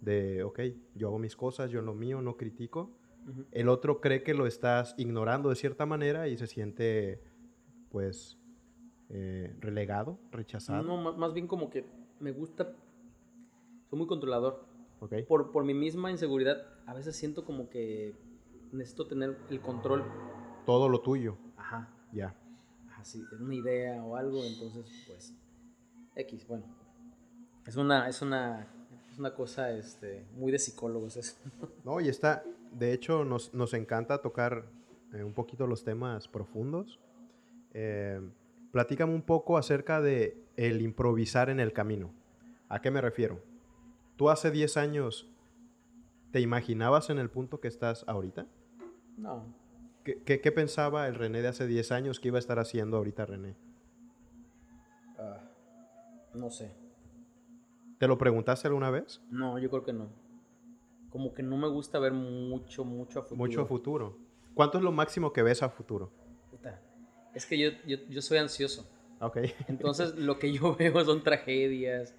de, 0.02 0.44
ok, 0.44 0.60
yo 0.96 1.08
hago 1.08 1.18
mis 1.18 1.38
cosas, 1.38 1.72
yo 1.72 1.82
lo 1.82 1.94
mío, 1.94 2.22
no 2.22 2.36
critico, 2.36 2.92
Ujú. 3.26 3.46
el 3.52 3.70
otro 3.70 4.02
cree 4.02 4.22
que 4.22 4.34
lo 4.34 4.46
estás 4.48 4.96
ignorando 4.98 5.48
de 5.48 5.56
cierta 5.56 5.86
manera 5.86 6.28
y 6.28 6.38
se 6.38 6.46
siente, 6.46 7.22
pues, 7.90 8.38
eh, 9.08 9.56
relegado, 9.62 10.20
rechazado. 10.30 10.84
No, 10.84 10.98
ma- 10.98 11.14
más 11.14 11.34
bien 11.34 11.48
como 11.48 11.70
que 11.70 11.86
me 12.20 12.34
gusta, 12.34 12.74
soy 13.90 13.98
muy 13.98 14.08
controlador. 14.08 14.66
Ok. 15.00 15.14
Por, 15.26 15.52
por 15.54 15.64
mi 15.64 15.74
misma 15.74 16.12
inseguridad, 16.12 16.58
a 16.86 16.94
veces 16.94 17.16
siento 17.16 17.46
como 17.46 17.70
que 17.70 18.14
necesito 18.74 19.08
tener 19.08 19.38
el 19.50 19.62
control. 19.62 20.04
Todo 20.66 20.90
lo 20.90 21.00
tuyo, 21.00 21.38
Ajá. 21.56 21.94
ya. 22.12 22.36
Así, 23.00 23.24
una 23.40 23.56
idea 23.56 24.04
o 24.04 24.16
algo, 24.16 24.44
entonces, 24.44 24.86
pues, 25.08 25.34
X, 26.16 26.46
bueno. 26.48 26.66
Es 27.66 27.76
una, 27.76 28.10
es 28.10 28.22
una, 28.22 28.68
es 29.12 29.18
una 29.18 29.34
cosa 29.34 29.72
este, 29.72 30.26
muy 30.36 30.52
de 30.52 30.60
psicólogos 30.60 31.18
eso. 31.18 31.38
No, 31.86 32.02
y 32.02 32.10
está, 32.10 32.44
de 32.72 32.94
hecho, 32.94 33.24
nos, 33.24 33.54
nos 33.54 33.74
encanta 33.74 34.22
tocar 34.22 34.66
eh, 35.14 35.24
un 35.24 35.34
poquito 35.34 35.66
los 35.66 35.84
temas 35.84 36.28
profundos. 36.28 37.00
Eh, 37.74 38.20
platícame 38.72 39.14
un 39.14 39.22
poco 39.22 39.58
acerca 39.58 40.02
de 40.02 40.38
el 40.58 40.82
improvisar 40.82 41.50
en 41.50 41.60
el 41.60 41.74
camino. 41.74 42.12
¿A 42.68 42.82
qué 42.82 42.92
me 42.92 43.02
refiero? 43.02 43.42
¿Tú 44.18 44.30
hace 44.30 44.52
10 44.52 44.78
años 44.78 45.28
te 46.32 46.42
imaginabas 46.42 47.10
en 47.10 47.18
el 47.18 47.30
punto 47.30 47.60
que 47.60 47.68
estás 47.68 48.04
ahorita? 48.08 48.46
No, 49.18 49.46
¿Qué, 50.04 50.22
qué, 50.24 50.42
qué 50.42 50.52
pensaba 50.52 51.08
el 51.08 51.16
René 51.16 51.42
de 51.42 51.50
hace 51.50 51.68
10 51.68 51.92
años 51.92 52.20
que 52.20 52.30
iba 52.30 52.38
a 52.38 52.40
estar 52.40 52.60
haciendo 52.60 52.98
ahorita 52.98 53.26
René? 53.26 53.56
ah, 55.18 55.42
no 56.34 56.50
sé. 56.50 56.72
¿Te 57.98 58.08
lo 58.08 58.18
preguntaste 58.18 58.68
alguna 58.68 58.90
vez? 58.92 59.22
No, 59.30 59.60
yo 59.60 59.70
creo 59.70 59.84
que 59.84 59.94
no. 59.94 60.08
Como 61.10 61.34
que 61.34 61.44
no 61.44 61.58
me 61.58 61.68
gusta 61.68 62.00
ver 62.00 62.14
mucho, 62.14 62.86
mucho 62.86 63.20
a 63.20 63.24
futuro. 63.24 63.38
Mucho 63.38 63.62
a 63.62 63.66
futuro. 63.66 64.18
¿Cuánto 64.54 64.78
es 64.78 64.84
lo 64.84 64.92
máximo 64.92 65.34
que 65.34 65.44
ves 65.44 65.62
a 65.64 65.70
futuro? 65.70 66.12
Puta, 66.52 66.80
Es 67.34 67.46
que 67.46 67.58
yo, 67.58 67.72
yo, 67.86 67.98
yo 68.10 68.22
soy 68.22 68.38
ansioso. 68.38 68.90
Ok. 69.20 69.38
Entonces, 69.68 70.16
lo 70.16 70.40
que 70.40 70.54
yo 70.54 70.76
veo 70.80 71.04
son 71.04 71.24
tragedias. 71.24 72.16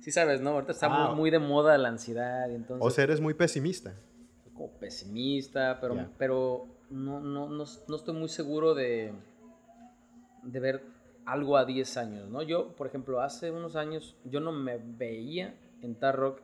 Sí 0.00 0.12
sabes, 0.12 0.40
¿no? 0.40 0.50
Ahorita 0.50 0.72
está 0.72 0.86
Ah. 0.86 1.08
muy, 1.08 1.16
muy 1.16 1.30
de 1.30 1.38
moda 1.40 1.76
la 1.78 1.88
ansiedad. 1.88 2.50
Entonces, 2.52 2.86
O 2.86 2.90
sea, 2.90 3.04
eres 3.04 3.20
muy 3.20 3.34
pesimista. 3.34 3.94
como 4.52 4.70
pesimista, 4.78 5.80
pero 5.80 6.66
no, 6.90 7.20
no, 7.20 7.48
no, 7.48 7.64
no 7.88 7.96
estoy 7.96 8.14
muy 8.14 8.28
seguro 8.28 8.74
de, 8.74 9.12
de 10.42 10.60
ver 10.60 10.82
algo 11.24 11.56
a 11.56 11.64
10 11.64 11.96
años, 11.96 12.28
¿no? 12.28 12.42
Yo, 12.42 12.74
por 12.76 12.86
ejemplo, 12.86 13.20
hace 13.20 13.50
unos 13.50 13.76
años 13.76 14.16
yo 14.24 14.40
no 14.40 14.52
me 14.52 14.78
veía 14.78 15.54
en 15.82 15.94
Tar 15.94 16.16
Rock 16.16 16.42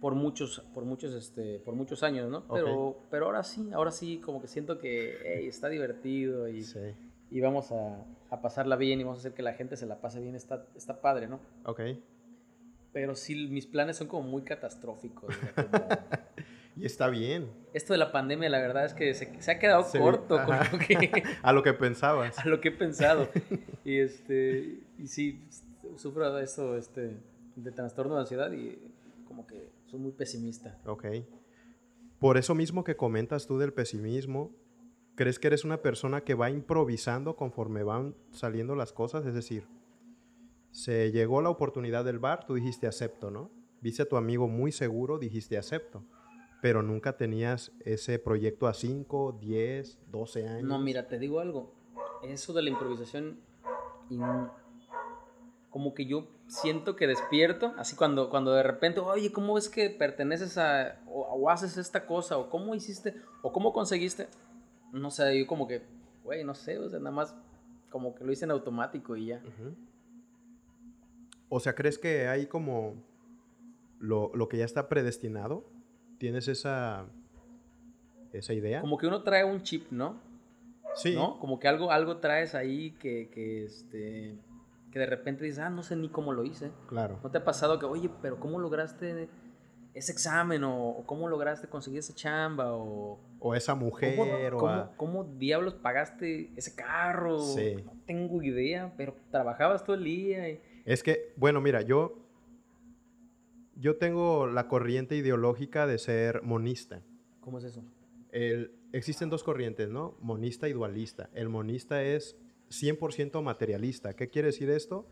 por 0.00 0.14
muchos, 0.14 0.60
por 0.74 0.84
muchos, 0.84 1.14
este, 1.14 1.60
por 1.60 1.74
muchos 1.74 2.02
años, 2.02 2.30
¿no? 2.30 2.46
Pero, 2.48 2.98
pero 3.10 3.26
ahora 3.26 3.42
sí, 3.42 3.70
ahora 3.72 3.90
sí, 3.90 4.18
como 4.18 4.40
que 4.40 4.48
siento 4.48 4.78
que 4.78 5.46
está 5.48 5.68
divertido 5.68 6.48
y, 6.48 6.64
y 7.30 7.40
vamos 7.40 7.72
a, 7.72 8.04
a, 8.30 8.42
pasarla 8.42 8.76
bien 8.76 9.00
y 9.00 9.04
vamos 9.04 9.18
a 9.18 9.20
hacer 9.20 9.32
que 9.32 9.42
la 9.42 9.54
gente 9.54 9.76
se 9.76 9.86
la 9.86 10.00
pase 10.00 10.20
bien, 10.20 10.34
está, 10.34 10.66
está 10.76 11.00
padre, 11.00 11.26
¿no? 11.26 11.40
Ok. 11.64 11.80
Pero 12.92 13.14
sí, 13.14 13.48
mis 13.48 13.66
planes 13.66 13.96
son 13.96 14.06
como 14.06 14.28
muy 14.28 14.42
catastróficos. 14.42 15.34
y 16.76 16.86
está 16.86 17.08
bien. 17.08 17.50
Esto 17.72 17.92
de 17.92 17.98
la 17.98 18.12
pandemia, 18.12 18.48
la 18.48 18.60
verdad 18.60 18.84
es 18.84 18.94
que 18.94 19.14
se, 19.14 19.40
se 19.40 19.50
ha 19.50 19.58
quedado 19.58 19.84
corto 19.98 20.38
que, 20.86 21.22
a 21.42 21.52
lo 21.52 21.62
que 21.62 21.72
pensabas. 21.72 22.38
A 22.44 22.48
lo 22.48 22.60
que 22.60 22.68
he 22.68 22.72
pensado. 22.72 23.28
y, 23.84 23.98
este, 23.98 24.80
y 24.98 25.06
sí, 25.06 25.46
sufro 25.96 26.32
de 26.32 26.44
eso, 26.44 26.76
este, 26.76 27.16
de 27.56 27.72
trastorno 27.72 28.14
de 28.14 28.20
ansiedad 28.20 28.52
y 28.52 28.78
como 29.26 29.46
que 29.46 29.74
muy 29.98 30.12
pesimista. 30.12 30.78
Ok. 30.86 31.06
Por 32.18 32.36
eso 32.36 32.54
mismo 32.54 32.84
que 32.84 32.96
comentas 32.96 33.46
tú 33.46 33.58
del 33.58 33.72
pesimismo, 33.72 34.50
¿crees 35.14 35.38
que 35.38 35.48
eres 35.48 35.64
una 35.64 35.82
persona 35.82 36.22
que 36.22 36.34
va 36.34 36.50
improvisando 36.50 37.36
conforme 37.36 37.82
van 37.82 38.14
saliendo 38.30 38.74
las 38.74 38.92
cosas? 38.92 39.26
Es 39.26 39.34
decir, 39.34 39.66
se 40.70 41.12
llegó 41.12 41.42
la 41.42 41.50
oportunidad 41.50 42.04
del 42.04 42.18
bar, 42.18 42.44
tú 42.46 42.54
dijiste 42.54 42.86
acepto, 42.86 43.30
¿no? 43.30 43.50
Viste 43.80 44.02
a 44.02 44.08
tu 44.08 44.16
amigo 44.16 44.48
muy 44.48 44.72
seguro, 44.72 45.18
dijiste 45.18 45.58
acepto, 45.58 46.02
pero 46.64 46.82
nunca 46.82 47.18
tenías 47.18 47.72
ese 47.80 48.18
proyecto 48.18 48.66
a 48.66 48.72
5, 48.72 49.36
10, 49.38 49.98
12 50.10 50.48
años. 50.48 50.62
No, 50.62 50.78
mira, 50.78 51.06
te 51.08 51.18
digo 51.18 51.40
algo, 51.40 51.74
eso 52.22 52.54
de 52.54 52.62
la 52.62 52.70
improvisación, 52.70 53.38
como 55.68 55.92
que 55.92 56.06
yo 56.06 56.26
siento 56.46 56.96
que 56.96 57.06
despierto, 57.06 57.74
así 57.76 57.96
cuando, 57.96 58.30
cuando 58.30 58.54
de 58.54 58.62
repente, 58.62 59.00
oye, 59.00 59.30
¿cómo 59.30 59.58
es 59.58 59.68
que 59.68 59.90
perteneces 59.90 60.56
a, 60.56 61.02
o, 61.06 61.50
haces 61.50 61.76
esta 61.76 62.06
cosa, 62.06 62.38
o 62.38 62.48
cómo 62.48 62.74
hiciste, 62.74 63.14
o 63.42 63.52
cómo 63.52 63.74
conseguiste? 63.74 64.28
No 64.90 65.10
sé, 65.10 65.38
yo 65.38 65.46
como 65.46 65.68
que, 65.68 65.82
güey, 66.22 66.44
no 66.44 66.54
sé, 66.54 66.78
o 66.78 66.88
sea, 66.88 66.98
nada 66.98 67.14
más 67.14 67.36
como 67.90 68.14
que 68.14 68.24
lo 68.24 68.32
hice 68.32 68.46
en 68.46 68.52
automático 68.52 69.18
y 69.18 69.26
ya. 69.26 69.42
O 71.50 71.60
sea, 71.60 71.74
¿crees 71.74 71.98
que 71.98 72.26
hay 72.26 72.46
como 72.46 72.94
lo, 73.98 74.34
lo, 74.34 74.48
que 74.48 74.56
ya 74.56 74.64
está 74.64 74.88
predestinado? 74.88 75.73
¿Tienes 76.18 76.48
esa, 76.48 77.06
esa 78.32 78.52
idea? 78.52 78.80
Como 78.80 78.98
que 78.98 79.06
uno 79.06 79.22
trae 79.22 79.44
un 79.44 79.62
chip, 79.62 79.90
¿no? 79.90 80.20
Sí. 80.94 81.14
¿No? 81.14 81.38
Como 81.38 81.58
que 81.58 81.68
algo, 81.68 81.90
algo 81.90 82.18
traes 82.18 82.54
ahí 82.54 82.92
que, 82.92 83.28
que 83.30 83.64
este 83.64 84.38
que 84.94 85.00
de 85.00 85.06
repente 85.06 85.44
dices, 85.44 85.58
ah, 85.58 85.70
no 85.70 85.82
sé 85.82 85.96
ni 85.96 86.08
cómo 86.08 86.32
lo 86.32 86.44
hice. 86.44 86.70
Claro. 86.86 87.18
¿No 87.20 87.28
te 87.28 87.38
ha 87.38 87.44
pasado 87.44 87.80
que, 87.80 87.84
oye, 87.84 88.08
pero 88.22 88.38
¿cómo 88.38 88.60
lograste 88.60 89.28
ese 89.92 90.12
examen? 90.12 90.62
¿O, 90.62 91.02
cómo 91.04 91.26
lograste 91.26 91.66
conseguir 91.66 91.98
esa 91.98 92.14
chamba? 92.14 92.72
¿O, 92.72 93.18
o 93.40 93.54
esa 93.56 93.74
mujer? 93.74 94.14
¿Cómo, 94.56 94.68
o 94.68 94.96
¿cómo, 94.96 95.24
diablos 95.24 95.74
pagaste 95.74 96.52
ese 96.54 96.76
carro? 96.76 97.40
Sí. 97.40 97.74
No 97.84 97.92
tengo 98.06 98.40
idea, 98.40 98.94
pero 98.96 99.16
trabajabas 99.32 99.82
todo 99.82 99.96
el 99.96 100.04
día. 100.04 100.46
Es 100.84 101.02
que, 101.02 101.32
bueno, 101.36 101.60
mira, 101.60 101.82
yo, 101.82 102.23
yo 103.76 103.96
tengo 103.96 104.46
la 104.46 104.68
corriente 104.68 105.16
ideológica 105.16 105.86
de 105.86 105.98
ser 105.98 106.42
monista. 106.42 107.02
¿Cómo 107.40 107.58
es 107.58 107.64
eso? 107.64 107.84
El, 108.30 108.72
existen 108.92 109.30
dos 109.30 109.44
corrientes, 109.44 109.88
¿no? 109.88 110.16
Monista 110.20 110.68
y 110.68 110.72
dualista. 110.72 111.30
El 111.34 111.48
monista 111.48 112.02
es 112.02 112.36
100% 112.70 113.42
materialista. 113.42 114.14
¿Qué 114.14 114.28
quiere 114.28 114.46
decir 114.46 114.70
esto? 114.70 115.06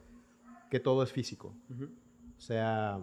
Que 0.71 0.81
todo 0.81 1.03
es 1.03 1.13
físico. 1.13 1.55
O 2.37 2.41
sea, 2.41 3.01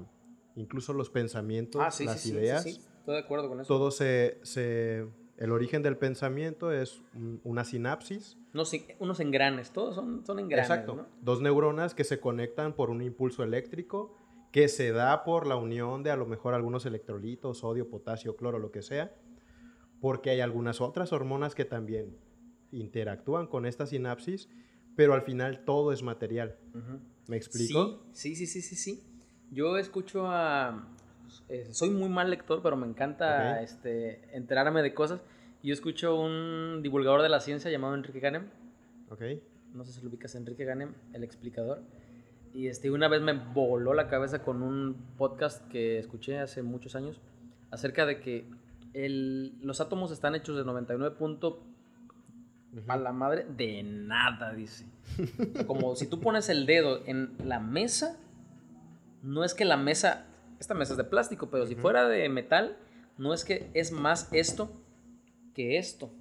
incluso 0.55 0.93
los 0.93 1.09
pensamientos, 1.09 1.81
ah, 1.81 2.03
las 2.03 2.25
ideas. 2.25 2.63
Sí, 2.63 2.81
Estoy 2.99 3.13
de 3.13 3.19
acuerdo 3.19 3.49
con 3.49 3.61
eso. 3.61 3.67
Todo 3.67 3.91
se, 3.91 4.39
el 5.37 5.51
origen 5.51 5.81
del 5.81 5.97
pensamiento 5.97 6.71
es 6.71 7.01
una 7.43 7.63
sinapsis. 7.63 8.37
No, 8.53 8.63
unos 8.99 9.19
engranes, 9.19 9.71
todos 9.71 9.95
son, 9.95 10.25
son 10.25 10.39
engranes. 10.39 10.69
Exacto. 10.69 11.07
Dos 11.21 11.41
neuronas 11.41 11.93
que 11.93 12.03
se 12.03 12.19
conectan 12.19 12.73
por 12.73 12.89
un 12.89 13.01
impulso 13.01 13.43
eléctrico 13.43 14.15
que 14.51 14.67
se 14.67 14.91
da 14.91 15.23
por 15.23 15.45
la 15.45 15.55
unión 15.55 16.03
de 16.03 16.11
a 16.11 16.15
lo 16.15 16.25
mejor 16.25 16.53
algunos 16.53 16.85
electrolitos, 16.85 17.59
sodio, 17.59 17.89
potasio, 17.89 18.35
cloro, 18.35 18.59
lo 18.59 18.71
que 18.71 18.81
sea, 18.81 19.13
porque 20.01 20.31
hay 20.31 20.41
algunas 20.41 20.81
otras 20.81 21.13
hormonas 21.13 21.55
que 21.55 21.65
también 21.65 22.17
interactúan 22.71 23.47
con 23.47 23.65
esta 23.65 23.85
sinapsis, 23.85 24.49
pero 24.95 25.13
al 25.13 25.21
final 25.21 25.63
todo 25.65 25.91
es 25.91 26.03
material. 26.03 26.57
¿Me 27.27 27.37
explico? 27.37 28.03
Sí, 28.11 28.35
sí, 28.35 28.47
sí, 28.47 28.61
sí, 28.61 28.75
sí. 28.75 29.03
Yo 29.51 29.77
escucho 29.77 30.27
a... 30.27 30.87
Eh, 31.47 31.67
soy 31.71 31.91
muy 31.91 32.09
mal 32.09 32.29
lector, 32.29 32.61
pero 32.63 32.75
me 32.75 32.87
encanta 32.87 33.61
este, 33.61 34.35
enterarme 34.35 34.81
de 34.81 34.93
cosas. 34.93 35.21
Yo 35.61 35.73
escucho 35.73 36.19
un 36.19 36.81
divulgador 36.81 37.21
de 37.21 37.29
la 37.29 37.39
ciencia 37.39 37.69
llamado 37.69 37.93
Enrique 37.93 38.19
Ganem. 38.19 38.47
Ok. 39.09 39.21
No 39.73 39.83
sé 39.85 39.91
si 39.91 40.01
lo 40.01 40.09
ubicas, 40.09 40.33
Enrique 40.35 40.65
Ganem, 40.65 40.93
el 41.13 41.23
explicador. 41.23 41.81
Y 42.53 42.67
este, 42.67 42.89
una 42.91 43.07
vez 43.07 43.21
me 43.21 43.33
voló 43.33 43.93
la 43.93 44.07
cabeza 44.07 44.41
con 44.41 44.63
un 44.63 44.95
podcast 45.17 45.67
que 45.69 45.99
escuché 45.99 46.39
hace 46.39 46.63
muchos 46.63 46.95
años 46.95 47.21
acerca 47.71 48.05
de 48.05 48.19
que 48.19 48.49
el, 48.93 49.59
los 49.61 49.81
átomos 49.81 50.11
están 50.11 50.35
hechos 50.35 50.57
de 50.57 50.65
99 50.65 51.15
a 52.87 52.97
la 52.97 53.11
madre 53.11 53.45
de 53.55 53.83
nada, 53.83 54.53
dice. 54.53 54.85
Como 55.67 55.95
si 55.95 56.07
tú 56.07 56.19
pones 56.19 56.49
el 56.49 56.65
dedo 56.65 57.05
en 57.05 57.35
la 57.43 57.59
mesa, 57.59 58.17
no 59.21 59.43
es 59.43 59.53
que 59.53 59.65
la 59.65 59.77
mesa, 59.77 60.25
esta 60.59 60.73
mesa 60.73 60.93
es 60.93 60.97
de 60.97 61.03
plástico, 61.03 61.49
pero 61.49 61.65
si 61.65 61.75
fuera 61.75 62.07
de 62.07 62.27
metal, 62.29 62.77
no 63.17 63.33
es 63.33 63.43
que 63.43 63.69
es 63.73 63.91
más 63.91 64.29
esto 64.31 64.71
que 65.53 65.77
esto. 65.77 66.11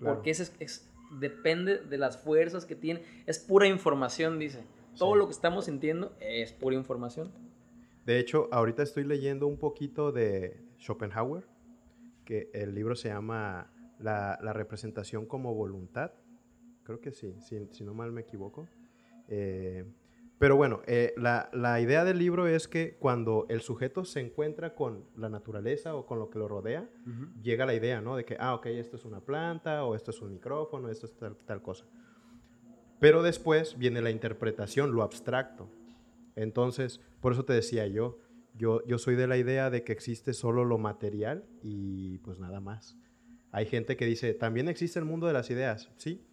Porque 0.00 0.30
es, 0.30 0.54
es, 0.60 0.88
depende 1.18 1.78
de 1.78 1.98
las 1.98 2.18
fuerzas 2.18 2.64
que 2.64 2.76
tiene. 2.76 3.02
Es 3.26 3.38
pura 3.38 3.66
información, 3.66 4.38
dice. 4.38 4.64
Todo 4.98 5.14
lo 5.14 5.26
que 5.26 5.32
estamos 5.32 5.66
sintiendo 5.66 6.16
es 6.20 6.52
pura 6.52 6.74
información. 6.74 7.32
De 8.04 8.18
hecho, 8.18 8.48
ahorita 8.50 8.82
estoy 8.82 9.04
leyendo 9.04 9.46
un 9.46 9.58
poquito 9.58 10.10
de 10.10 10.60
Schopenhauer, 10.78 11.46
que 12.24 12.50
el 12.52 12.74
libro 12.74 12.96
se 12.96 13.08
llama 13.08 13.70
la, 14.00 14.38
representación 14.52 15.26
como 15.26 15.54
voluntad. 15.54 16.12
Creo 16.82 17.00
que 17.00 17.12
sí, 17.12 17.36
si, 17.40 17.84
no 17.84 17.94
mal 17.94 18.12
me 18.12 18.22
equivoco. 18.22 18.68
Eh, 19.28 19.84
pero 20.38 20.56
bueno, 20.56 20.80
eh, 20.86 21.14
la, 21.16 21.80
idea 21.80 22.04
del 22.04 22.18
libro 22.18 22.46
es 22.46 22.66
que 22.66 22.96
cuando 22.98 23.46
el 23.48 23.60
sujeto 23.60 24.04
se 24.04 24.20
encuentra 24.20 24.74
con 24.74 25.04
la 25.16 25.28
naturaleza 25.28 25.94
o 25.94 26.06
con 26.06 26.18
lo 26.18 26.30
que 26.30 26.38
lo 26.38 26.48
rodea, 26.48 26.88
llega 27.42 27.66
la 27.66 27.74
idea, 27.74 28.00
¿no? 28.00 28.16
De 28.16 28.24
que, 28.24 28.36
ah, 28.40 28.54
ok, 28.54 28.66
esto 28.66 28.96
es 28.96 29.04
una 29.04 29.20
planta, 29.20 29.84
o 29.84 29.94
esto 29.94 30.10
es 30.10 30.20
un 30.22 30.32
micrófono, 30.32 30.88
esto 30.88 31.06
es 31.06 31.16
tal, 31.16 31.36
tal 31.36 31.60
cosa. 31.60 31.84
Pero 33.00 33.22
después 33.22 33.78
viene 33.78 34.02
la 34.02 34.10
interpretación, 34.10 34.92
lo 34.92 35.02
abstracto. 35.02 35.70
Entonces, 36.34 37.00
por 37.20 37.32
eso 37.32 37.44
te 37.44 37.52
decía 37.52 37.86
yo, 37.86 38.18
yo, 38.54 38.84
yo 38.86 38.98
soy 38.98 39.14
de 39.14 39.26
la 39.26 39.36
idea 39.36 39.70
de 39.70 39.84
que 39.84 39.92
existe 39.92 40.32
solo 40.32 40.64
lo 40.64 40.78
material 40.78 41.44
y 41.62 42.18
pues 42.18 42.38
nada 42.38 42.60
más. 42.60 42.96
Hay 43.50 43.66
gente 43.66 43.96
que 43.96 44.04
dice, 44.04 44.34
también 44.34 44.68
existe 44.68 44.98
el 44.98 45.04
mundo 45.04 45.26
de 45.26 45.32
las 45.32 45.50
ideas. 45.50 45.90
Sí, 45.96 46.26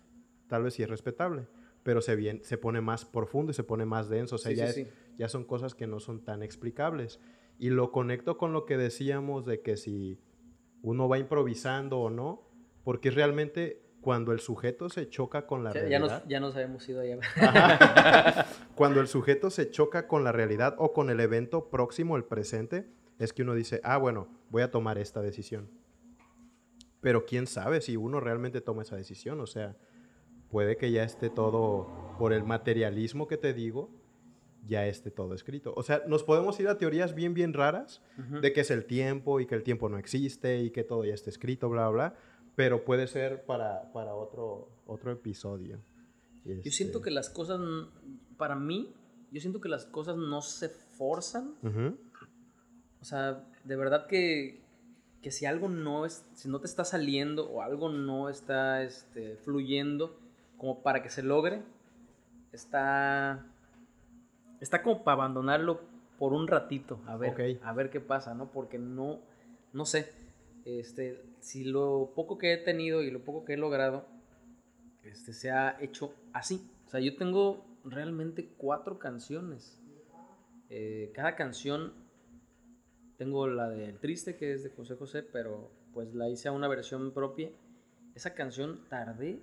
tal 0.47 0.63
vez 0.63 0.73
sí 0.73 0.83
es 0.83 0.89
respetable, 0.89 1.47
pero 1.83 2.01
se, 2.01 2.15
bien, 2.15 2.41
se 2.43 2.57
pone 2.57 2.81
más 2.81 3.05
profundo 3.05 3.51
y 3.51 3.55
se 3.55 3.63
pone 3.63 3.85
más 3.85 4.09
denso. 4.09 4.35
O 4.35 4.39
sea, 4.39 4.51
ya, 4.51 4.69
ya 5.17 5.29
son 5.29 5.45
cosas 5.45 5.75
que 5.75 5.87
no 5.87 5.99
son 5.99 6.23
tan 6.23 6.43
explicables. 6.43 7.19
Y 7.57 7.69
lo 7.69 7.91
conecto 7.91 8.37
con 8.37 8.53
lo 8.53 8.65
que 8.65 8.77
decíamos 8.77 9.45
de 9.45 9.61
que 9.61 9.77
si 9.77 10.19
uno 10.81 11.07
va 11.07 11.19
improvisando 11.19 11.99
o 11.99 12.09
no, 12.09 12.49
porque 12.83 13.11
realmente 13.11 13.84
cuando 14.05 14.33
el 14.33 14.39
sujeto 14.39 14.87
se 14.87 15.09
choca 15.09 15.47
con 15.47 15.63
la 15.63 15.73
realidad. 15.73 15.89
Ya 15.89 15.99
nos, 15.99 16.27
ya 16.27 16.39
nos 16.39 16.53
habíamos 16.53 16.87
ido 16.87 17.01
allá. 17.01 17.17
cuando 18.75 19.01
el 19.01 19.07
sujeto 19.07 19.49
se 19.49 19.71
choca 19.71 20.07
con 20.07 20.23
la 20.23 20.31
realidad 20.31 20.75
o 20.77 20.93
con 20.93 21.09
el 21.09 21.19
evento 21.19 21.71
próximo, 21.71 22.15
el 22.15 22.23
presente, 22.23 22.85
es 23.17 23.33
que 23.33 23.41
uno 23.41 23.55
dice, 23.55 23.81
ah, 23.83 23.97
bueno, 23.97 24.27
voy 24.51 24.61
a 24.61 24.69
tomar 24.69 24.99
esta 24.99 25.23
decisión. 25.23 25.71
Pero 27.01 27.25
quién 27.25 27.47
sabe 27.47 27.81
si 27.81 27.97
uno 27.97 28.19
realmente 28.19 28.61
toma 28.61 28.83
esa 28.83 28.95
decisión. 28.95 29.39
O 29.39 29.47
sea, 29.47 29.75
puede 30.51 30.77
que 30.77 30.91
ya 30.91 31.03
esté 31.03 31.31
todo, 31.31 32.15
por 32.19 32.31
el 32.31 32.43
materialismo 32.43 33.27
que 33.27 33.37
te 33.37 33.55
digo, 33.55 33.89
ya 34.67 34.85
esté 34.85 35.09
todo 35.09 35.33
escrito. 35.33 35.73
O 35.75 35.81
sea, 35.81 36.03
nos 36.05 36.23
podemos 36.23 36.59
ir 36.59 36.67
a 36.67 36.77
teorías 36.77 37.15
bien, 37.15 37.33
bien 37.33 37.53
raras 37.53 38.03
de 38.39 38.53
que 38.53 38.61
es 38.61 38.69
el 38.69 38.85
tiempo 38.85 39.39
y 39.39 39.47
que 39.47 39.55
el 39.55 39.63
tiempo 39.63 39.89
no 39.89 39.97
existe 39.97 40.59
y 40.59 40.69
que 40.69 40.83
todo 40.83 41.05
ya 41.05 41.15
esté 41.15 41.31
escrito, 41.31 41.69
bla, 41.69 41.89
bla, 41.89 42.15
pero 42.55 42.85
puede 42.85 43.07
ser 43.07 43.45
para, 43.45 43.91
para 43.91 44.13
otro, 44.15 44.69
otro 44.85 45.11
episodio. 45.11 45.79
Yo 46.45 46.71
siento 46.71 47.01
que 47.01 47.09
las 47.11 47.29
cosas, 47.29 47.59
para 48.37 48.55
mí, 48.55 48.93
yo 49.31 49.41
siento 49.41 49.59
que 49.59 49.69
las 49.69 49.85
cosas 49.85 50.15
no 50.15 50.41
se 50.41 50.69
forzan. 50.69 51.55
O 53.01 53.05
sea, 53.05 53.43
de 53.63 53.75
verdad 53.75 54.07
que, 54.07 54.61
que 55.21 55.31
si 55.31 55.45
algo 55.45 55.69
no 55.69 56.05
es, 56.05 56.25
si 56.35 56.47
no 56.47 56.59
te 56.59 56.67
está 56.67 56.85
saliendo 56.85 57.49
o 57.49 57.61
algo 57.61 57.89
no 57.89 58.29
está 58.29 58.83
este, 58.83 59.37
fluyendo 59.37 60.17
como 60.57 60.81
para 60.81 61.01
que 61.03 61.09
se 61.09 61.23
logre, 61.23 61.63
está, 62.53 63.45
está 64.61 64.81
como 64.81 65.03
para 65.03 65.13
abandonarlo 65.15 65.81
por 66.17 66.31
un 66.33 66.47
ratito, 66.47 66.99
a 67.07 67.17
ver, 67.17 67.31
Ok. 67.31 67.61
a 67.63 67.73
ver 67.73 67.89
qué 67.89 67.99
pasa, 67.99 68.33
¿no? 68.33 68.51
Porque 68.51 68.77
no, 68.79 69.19
no 69.73 69.85
sé, 69.85 70.11
este, 70.65 71.23
si 71.39 71.63
lo 71.63 72.11
poco 72.15 72.37
que 72.37 72.53
he 72.53 72.57
tenido 72.57 73.03
y 73.03 73.11
lo 73.11 73.23
poco 73.23 73.45
que 73.45 73.53
he 73.53 73.57
logrado, 73.57 74.05
este, 75.03 75.31
se 75.31 75.51
ha 75.51 75.77
hecho 75.79 76.13
así. 76.33 76.69
O 76.87 76.89
sea, 76.89 76.99
yo 76.99 77.15
tengo 77.15 77.65
realmente 77.83 78.49
cuatro 78.57 78.97
canciones. 78.99 79.79
Eh, 80.69 81.11
cada 81.13 81.35
canción, 81.35 81.93
tengo 83.17 83.47
la 83.47 83.69
del 83.69 83.99
Triste, 83.99 84.35
que 84.35 84.53
es 84.53 84.63
de 84.63 84.71
José 84.71 84.95
José, 84.95 85.23
pero 85.23 85.69
pues 85.93 86.13
la 86.15 86.27
hice 86.27 86.47
a 86.47 86.51
una 86.51 86.67
versión 86.67 87.11
propia. 87.13 87.49
Esa 88.15 88.33
canción 88.33 88.81
tardé 88.89 89.39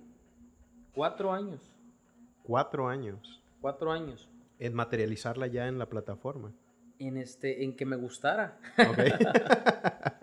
cuatro 0.93 1.31
años. 1.31 1.61
Cuatro 2.43 2.89
años 2.89 3.41
Cuatro 3.61 3.91
años. 3.91 4.27
en 4.59 4.73
materializarla 4.73 5.47
ya 5.47 5.67
en 5.69 5.79
la 5.79 5.87
plataforma. 5.87 6.53
En, 6.99 7.15
este, 7.17 7.63
en 7.63 7.75
que 7.75 7.85
me 7.85 7.95
gustara. 7.95 8.59
Ok. 8.77 8.99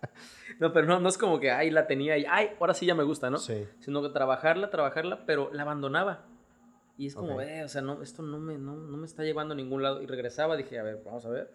No, 0.60 0.72
pero 0.72 0.86
no, 0.86 1.00
no 1.00 1.08
es 1.08 1.16
como 1.18 1.40
que, 1.40 1.50
ay, 1.50 1.70
la 1.70 1.86
tenía 1.86 2.16
y, 2.18 2.24
ay, 2.28 2.50
ahora 2.60 2.74
sí 2.74 2.84
ya 2.86 2.94
me 2.94 3.02
gusta, 3.02 3.30
¿no? 3.30 3.38
Sí. 3.38 3.66
Sino 3.80 4.02
que 4.02 4.10
trabajarla, 4.10 4.70
trabajarla, 4.70 5.24
pero 5.26 5.50
la 5.52 5.62
abandonaba. 5.62 6.26
Y 6.98 7.06
es 7.06 7.14
como, 7.14 7.36
Ok. 7.36 7.40
eh, 7.40 7.64
o 7.64 7.68
sea, 7.68 7.80
no, 7.80 8.02
esto 8.02 8.22
no 8.22 8.38
me, 8.38 8.58
no, 8.58 8.76
no 8.76 8.96
me 8.98 9.06
está 9.06 9.24
llevando 9.24 9.54
a 9.54 9.56
ningún 9.56 9.82
lado. 9.82 10.02
Y 10.02 10.06
regresaba, 10.06 10.56
dije, 10.58 10.78
a 10.78 10.82
ver, 10.82 11.02
vamos 11.04 11.24
a 11.24 11.30
ver. 11.30 11.50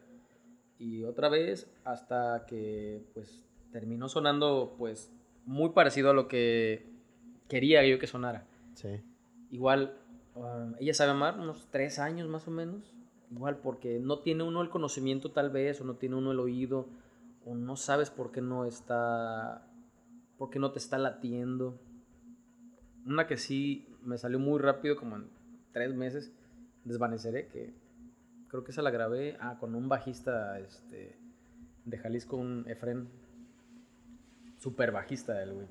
Y 0.80 1.04
otra 1.04 1.30
vez, 1.30 1.72
hasta 1.84 2.46
que, 2.48 3.04
pues, 3.14 3.46
terminó 3.72 4.10
sonando, 4.10 4.74
pues, 4.80 5.14
muy 5.46 5.70
parecido 5.70 6.10
a 6.10 6.14
lo 6.14 6.28
que 6.28 6.90
quería 7.48 7.86
yo 7.86 8.00
que 8.00 8.08
sonara. 8.08 8.48
Sí. 8.74 9.02
Igual, 9.52 9.96
um, 10.34 10.74
ella 10.80 10.96
sabe 10.96 11.12
amar, 11.12 11.40
unos 11.40 11.68
tres 11.70 12.00
años 12.00 12.28
más 12.28 12.48
o 12.48 12.52
menos. 12.52 12.92
Igual, 13.32 13.58
porque 13.58 14.00
no 14.00 14.20
tiene 14.20 14.44
uno 14.44 14.64
el 14.64 14.70
conocimiento 14.70 15.30
tal 15.32 15.52
vez, 15.52 15.80
o 15.80 15.84
no 15.84 15.94
tiene 15.96 16.16
uno 16.16 16.32
el 16.32 16.40
oído, 16.40 16.88
o 17.46 17.56
no 17.56 17.76
sabes 17.78 18.10
por 18.10 18.32
qué 18.32 18.42
no 18.42 18.66
está, 18.66 19.68
por 20.38 20.50
qué 20.50 20.60
no 20.60 20.72
te 20.72 20.80
está 20.80 20.98
latiendo. 20.98 21.80
Una 23.06 23.28
que 23.28 23.38
sí 23.38 23.88
me 24.02 24.18
salió 24.18 24.40
muy 24.40 24.60
rápido, 24.60 24.96
como 24.96 25.16
en 25.16 25.30
tres 25.72 25.94
meses, 25.94 26.34
Desvaneceré, 26.84 27.48
que 27.48 27.74
creo 28.48 28.64
que 28.64 28.72
esa 28.72 28.82
la 28.82 28.92
grabé 28.92 29.38
ah, 29.40 29.58
con 29.60 29.76
un 29.76 29.88
bajista 29.88 30.60
este, 30.60 31.18
de 31.86 31.98
Jalisco, 31.98 32.36
un 32.36 32.66
Efren, 32.68 33.08
super 34.58 34.92
bajista 34.92 35.42
el 35.42 35.54
güey. 35.54 35.68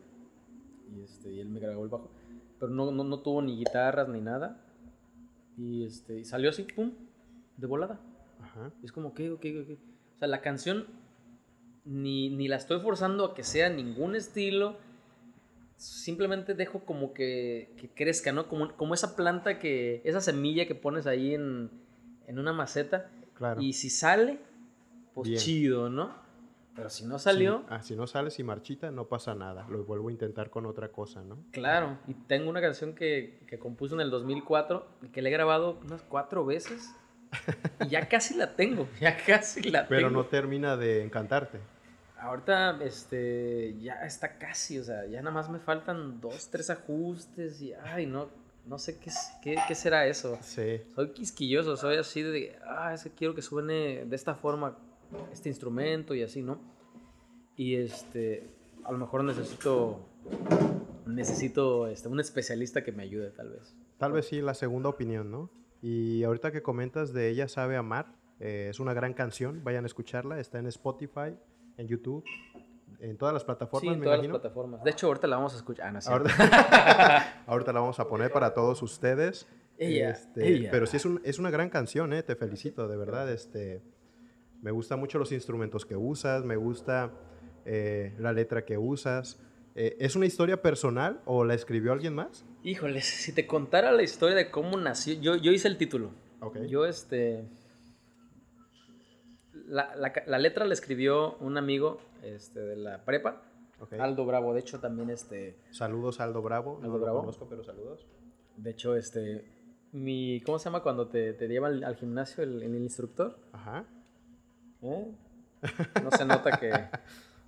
Y, 0.93 1.03
este, 1.03 1.33
y 1.33 1.41
él 1.41 1.49
me 1.49 1.59
grabó 1.59 1.83
el 1.85 1.91
bajo. 1.91 2.11
Pero 2.61 2.73
no, 2.73 2.93
no, 2.93 3.03
no 3.03 3.19
tuvo 3.21 3.43
ni 3.43 3.57
guitarras 3.57 4.09
ni 4.09 4.21
nada. 4.21 4.61
Y, 5.57 5.85
este, 5.85 6.21
y 6.21 6.25
salió 6.25 6.51
así, 6.51 6.63
pum, 6.63 6.93
de 7.57 7.67
volada. 7.67 8.01
Ajá. 8.41 8.71
Es 8.83 8.93
como, 8.93 9.09
ok. 9.09 9.21
O 9.21 10.19
sea, 10.19 10.29
la 10.29 10.41
canción 10.41 10.87
ni, 11.85 12.31
ni 12.31 12.49
la 12.49 12.57
estoy 12.57 12.81
forzando 12.81 13.25
a 13.25 13.35
que 13.35 13.43
sea 13.45 13.69
ningún 13.69 14.17
estilo. 14.17 14.77
Simplemente 15.77 16.55
dejo 16.55 16.81
como 16.81 17.13
que, 17.13 17.71
que 17.77 17.89
crezca, 17.91 18.33
¿no? 18.33 18.49
Como, 18.49 18.75
como 18.77 18.95
esa 18.95 19.17
planta 19.17 19.59
que, 19.59 20.01
esa 20.05 20.21
semilla 20.21 20.67
que 20.67 20.75
pones 20.75 21.07
ahí 21.07 21.35
en, 21.35 21.71
en 22.27 22.39
una 22.39 22.53
maceta. 22.53 23.11
Claro. 23.35 23.61
Y 23.61 23.73
si 23.73 23.91
sale, 23.91 24.39
pues 25.13 25.29
Bien. 25.29 25.41
chido, 25.41 25.91
¿no? 25.91 26.23
Pero 26.77 26.91
si 26.91 27.05
no 27.05 27.19
salió, 27.19 27.59
Sí. 27.59 27.65
Ah, 27.69 27.83
si 27.83 27.95
no 27.97 28.07
sales 28.07 28.39
y 28.39 28.45
marchita, 28.45 28.91
no 28.91 29.07
pasa 29.07 29.35
nada. 29.35 29.67
Lo 29.69 29.85
vuelvo 29.85 30.09
a 30.09 30.13
intentar 30.13 30.51
con 30.51 30.67
otra 30.67 30.89
cosa, 30.89 31.23
¿no? 31.23 31.39
claro. 31.53 31.99
Y 32.09 32.15
tengo 32.15 32.51
una 32.51 32.61
canción 32.61 32.95
que, 32.95 33.39
que 33.47 33.59
compuse 33.59 33.95
en 33.95 34.01
el 34.01 34.11
2004 34.11 34.87
y 35.03 35.09
que 35.09 35.23
le 35.23 35.29
he 35.29 35.33
grabado 35.33 35.79
unas 35.85 36.03
cuatro 36.03 36.45
veces. 36.45 36.93
Y 37.85 37.89
ya 37.89 38.09
casi 38.09 38.35
la 38.37 38.55
tengo, 38.57 38.89
ya 39.01 39.17
casi 39.17 39.71
la 39.71 39.87
Pero 39.87 40.09
tengo. 40.09 40.23
no 40.23 40.27
termina 40.27 40.77
de 40.77 41.03
encantarte. 41.05 41.59
Ahorita, 42.25 42.79
este, 42.83 43.77
ya 43.79 43.97
está 44.07 44.39
casi, 44.39 44.79
o 44.79 44.83
sea, 44.83 45.05
ya 45.05 45.21
nada 45.21 45.31
más 45.31 45.51
me 45.51 45.59
faltan 45.59 46.23
dos, 46.23 46.49
tres 46.49 46.71
ajustes 46.71 47.61
y, 47.61 47.75
ay, 47.75 48.07
no, 48.07 48.31
no 48.67 48.79
sé 48.79 48.99
qué, 48.99 49.11
qué, 49.43 49.59
qué 49.69 49.75
será 49.75 50.07
eso. 50.07 50.39
Sí. 50.41 50.81
Soy 50.95 51.11
quisquilloso, 51.11 51.77
soy 51.77 51.99
así 51.99 52.23
de, 52.23 52.57
ah, 52.67 52.95
es 52.95 53.05
que 53.05 53.11
quiero 53.11 53.35
que 53.35 53.43
suene 53.43 54.07
de 54.07 54.17
esta 54.17 54.35
forma 54.35 54.79
este 55.35 55.51
instrumento 55.51 56.15
y 56.15 56.23
así, 56.23 56.43
¿no? 56.43 56.59
Y, 57.59 57.75
este, 57.75 58.49
a 58.85 58.93
lo 58.93 58.97
mejor 58.97 59.23
necesito, 59.23 60.01
necesito, 61.05 61.89
este, 61.89 62.09
un 62.09 62.21
especialista 62.21 62.83
que 62.83 62.93
me 62.93 63.03
ayude, 63.03 63.33
tal 63.33 63.51
vez. 63.51 63.77
Tal 63.99 64.13
vez 64.13 64.29
sí, 64.29 64.41
la 64.41 64.55
segunda 64.55 64.89
opinión, 64.89 65.31
¿no? 65.31 65.51
Y 65.83 66.25
ahorita 66.25 66.53
que 66.53 66.63
comentas 66.63 67.13
de 67.13 67.29
Ella 67.29 67.49
sabe 67.49 67.77
amar, 67.77 68.17
eh, 68.41 68.69
es 68.71 68.81
una 68.81 68.95
gran 68.95 69.13
canción, 69.13 69.63
vayan 69.63 69.85
a 69.85 69.89
escucharla, 69.89 70.41
está 70.41 70.59
en 70.59 70.69
Spotify, 70.69 71.37
en 71.77 71.89
YouTube, 71.89 72.25
en 73.01 73.17
todas 73.17 73.33
las 73.35 73.43
Sí, 73.43 73.47
plataformas, 73.47 73.95
en 73.95 74.01
me 74.01 74.05
todas 74.05 74.19
imagino. 74.19 74.35
las 74.35 74.41
plataformas. 74.41 74.85
De 74.85 74.91
hecho, 74.91 75.07
ahorita 75.09 75.27
la 75.27 75.37
vamos 75.37 75.55
a 75.55 75.57
escuchar. 75.57 75.87
Ah, 75.89 75.93
no, 75.93 76.01
cierto. 76.01 76.29
Ahorita, 76.29 77.43
ahorita 77.47 77.73
la 77.73 77.81
vamos 77.81 78.01
a 78.01 78.09
poner 78.09 78.31
para 78.33 78.55
todos 78.55 78.83
ustedes. 78.83 79.47
Ella, 79.77 80.11
Este, 80.11 80.47
ella. 80.49 80.71
Pero 80.71 80.87
sí 80.87 80.97
es, 80.97 81.05
un- 81.05 81.21
es 81.25 81.39
una 81.39 81.51
gran 81.51 81.69
canción, 81.69 82.13
¿eh? 82.13 82.23
te 82.23 82.37
felicito, 82.37 82.87
de 82.89 82.97
verdad. 82.97 83.31
Este, 83.31 83.83
me 84.63 84.71
gustan 84.71 85.01
mucho 85.01 85.19
los 85.19 85.33
instrumentos 85.33 85.85
que 85.85 85.97
usas, 85.97 86.45
me 86.45 86.57
gusta 86.57 87.11
eh, 87.67 88.15
la 88.19 88.33
letra 88.33 88.65
que 88.65 88.79
usas. 88.79 89.41
Eh, 89.75 89.97
¿Es 89.99 90.15
una 90.15 90.27
historia 90.27 90.63
personal 90.63 91.21
o 91.25 91.45
la 91.45 91.55
escribió 91.55 91.93
alguien 91.93 92.15
más? 92.15 92.45
Híjoles, 92.63 93.05
si 93.05 93.33
te 93.35 93.47
contara 93.49 93.91
la 93.91 94.03
historia 94.05 94.37
de 94.37 94.49
cómo 94.51 94.77
nació, 94.79 95.15
yo, 95.21 95.35
yo 95.35 95.51
hice 95.51 95.67
el 95.67 95.77
título. 95.77 96.13
Ok. 96.41 96.59
Yo, 96.69 96.87
este. 96.87 97.45
La, 99.67 99.95
la 100.27 100.39
letra 100.39 100.65
la 100.67 100.75
escribió 100.75 101.37
un 101.39 101.57
amigo 101.57 101.99
este, 102.23 102.61
de 102.61 102.77
la 102.77 103.05
prepa. 103.05 103.43
Aldo 103.99 104.25
Bravo. 104.27 104.55
De 104.55 104.61
hecho, 104.61 104.81
también, 104.81 105.11
este. 105.11 105.57
Saludos 105.71 106.21
Aldo 106.21 106.43
Bravo. 106.43 106.77
Aldo 106.83 106.89
no 106.93 106.99
Bravo. 106.99 107.17
lo 107.19 107.21
conozco, 107.23 107.47
pero 107.49 107.65
saludos. 107.65 108.07
De 108.57 108.71
hecho, 108.71 108.95
este. 108.97 109.45
Mi, 109.93 110.41
¿Cómo 110.45 110.59
se 110.59 110.65
llama 110.67 110.83
cuando 110.83 111.09
te, 111.09 111.33
te 111.35 111.47
llevan 111.49 111.75
al, 111.75 111.85
al 111.85 111.97
gimnasio 111.97 112.43
el, 112.43 112.63
el 112.63 112.75
instructor? 112.77 113.39
Ajá. 113.53 113.85
¿Eh? 114.83 115.13
No 116.03 116.11
se 116.11 116.25
nota 116.25 116.59
que, 116.59 116.71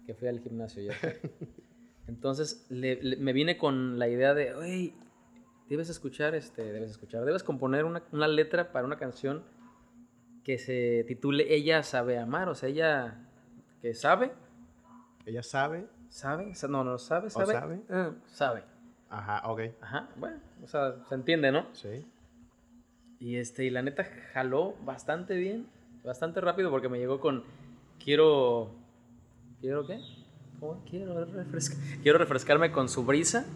que 0.06 0.14
fui 0.14 0.28
al 0.28 0.40
gimnasio 0.40 0.82
ya. 0.84 0.94
Entonces 2.06 2.66
le- 2.70 3.02
le- 3.02 3.16
me 3.16 3.32
vine 3.32 3.58
con 3.58 3.98
la 3.98 4.08
idea 4.08 4.32
de, 4.32 4.54
oye, 4.54 4.94
debes 5.68 5.88
escuchar, 5.90 6.34
este, 6.34 6.72
debes 6.72 6.90
escuchar, 6.92 7.24
debes 7.24 7.42
componer 7.42 7.84
una, 7.84 8.02
una 8.12 8.28
letra 8.28 8.70
para 8.72 8.86
una 8.86 8.96
canción 8.96 9.42
que 10.46 10.58
se 10.58 11.04
titule 11.08 11.52
Ella 11.52 11.82
sabe 11.82 12.20
amar, 12.20 12.48
o 12.48 12.54
sea, 12.54 12.68
ella 12.68 13.18
que 13.82 13.94
sabe, 13.94 14.30
Ella 15.24 15.42
sabe. 15.42 15.88
sabe, 16.08 16.54
sa- 16.54 16.68
no, 16.68 16.84
no 16.84 16.98
sabe, 16.98 17.30
sabe, 17.30 17.52
sabe? 17.52 17.80
Ah, 17.90 18.12
sabe. 18.26 18.62
Ajá, 19.10 19.42
ok. 19.50 19.60
Ajá, 19.80 20.08
bueno, 20.14 20.38
o 20.62 20.68
sea, 20.68 20.94
se 21.08 21.16
entiende, 21.16 21.50
¿no? 21.50 21.66
Sí. 21.74 22.06
Y 23.18 23.38
este, 23.38 23.64
y 23.64 23.70
la 23.70 23.82
neta 23.82 24.04
jaló 24.34 24.76
bastante 24.84 25.34
bien, 25.36 25.66
bastante 26.04 26.40
rápido 26.40 26.70
porque 26.70 26.88
me 26.88 26.98
llegó 26.98 27.18
con 27.18 27.42
quiero 27.98 28.70
quiero 29.60 29.84
qué? 29.84 29.98
¿Cómo? 30.60 30.80
Quiero 30.88 31.24
refrescar, 31.24 31.78
quiero 32.04 32.18
refrescarme 32.18 32.70
con 32.70 32.88
su 32.88 33.04
brisa 33.04 33.46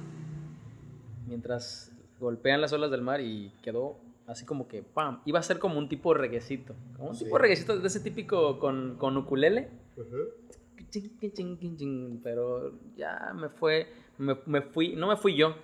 mientras 1.29 1.93
golpean 2.19 2.61
las 2.61 2.73
olas 2.73 2.91
del 2.91 3.03
mar 3.03 3.21
y 3.21 3.53
quedó 3.63 3.97
así 4.31 4.45
como 4.47 4.69
que 4.69 4.83
pam, 4.83 5.21
iba 5.25 5.39
a 5.39 5.43
ser 5.43 5.59
como 5.59 5.79
un 5.79 5.89
tipo 5.89 6.15
reguecito, 6.15 6.75
como 6.97 7.11
un 7.11 7.15
Sí. 7.15 7.25
tipo 7.25 7.39
reguecito 7.39 7.79
de 7.79 7.87
ese 7.87 8.01
típico 8.01 8.59
con, 8.59 8.97
con 8.99 9.17
ukulele, 9.17 9.69
pero 12.23 12.73
ya 12.97 13.33
me 13.35 13.49
fue, 13.49 13.89
me, 14.19 14.37
me 14.47 14.63
fui, 14.63 14.95
no 14.97 15.09
me 15.09 15.17
fui 15.17 15.37
yo, 15.37 15.55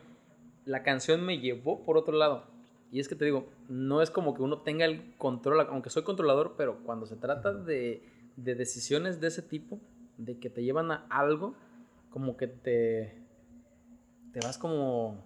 la 0.64 0.82
canción 0.82 1.24
me 1.24 1.38
llevó 1.38 1.84
por 1.84 1.96
otro 1.96 2.16
lado. 2.16 2.44
Y 2.92 3.00
es 3.00 3.08
que 3.08 3.16
te 3.16 3.24
digo, 3.24 3.48
no 3.68 4.00
es 4.00 4.10
como 4.10 4.34
que 4.34 4.42
uno 4.42 4.58
tenga 4.62 4.84
el 4.84 5.14
control, 5.16 5.60
aunque 5.68 5.90
soy 5.90 6.02
controlador, 6.04 6.54
pero 6.56 6.78
cuando 6.84 7.06
se 7.06 7.16
trata 7.16 7.52
de, 7.52 8.02
de 8.36 8.54
decisiones 8.54 9.20
de 9.20 9.26
ese 9.28 9.42
tipo, 9.42 9.80
de 10.18 10.38
que 10.38 10.48
te 10.50 10.62
llevan 10.62 10.90
a 10.92 11.06
algo, 11.10 11.54
como 12.10 12.36
que 12.36 12.46
te, 12.46 13.22
te 14.32 14.40
vas 14.40 14.56
como, 14.56 15.24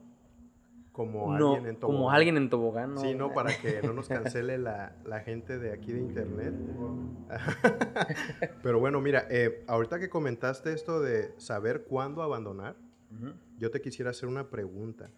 Como 0.93 1.33
no, 1.39 1.53
alguien 1.55 1.67
en 1.71 1.77
como 1.77 1.99
tobogán. 1.99 2.17
alguien 2.17 2.37
en 2.37 2.51
tobogán. 2.51 2.99
Sí, 2.99 3.15
no, 3.15 3.33
para 3.33 3.57
que 3.57 3.81
no 3.83 3.93
nos 3.93 4.09
cancele 4.09 4.59
la, 4.59 4.97
la 5.05 5.21
gente 5.21 5.59
de 5.59 5.73
aquí 5.73 5.93
de 5.93 6.01
internet. 6.01 6.55
Pero 8.63 8.81
bueno, 8.81 9.01
mira, 9.01 9.27
eh, 9.31 9.65
ahorita 9.69 9.99
que 10.01 10.09
comentaste 10.11 10.73
esto 10.73 11.01
de 11.01 11.33
saber 11.39 11.85
cuándo 11.85 12.23
abandonar, 12.23 12.77
yo 13.59 13.71
te 13.71 13.81
quisiera 13.81 14.11
hacer 14.11 14.29
una 14.29 14.49
pregunta. 14.51 15.11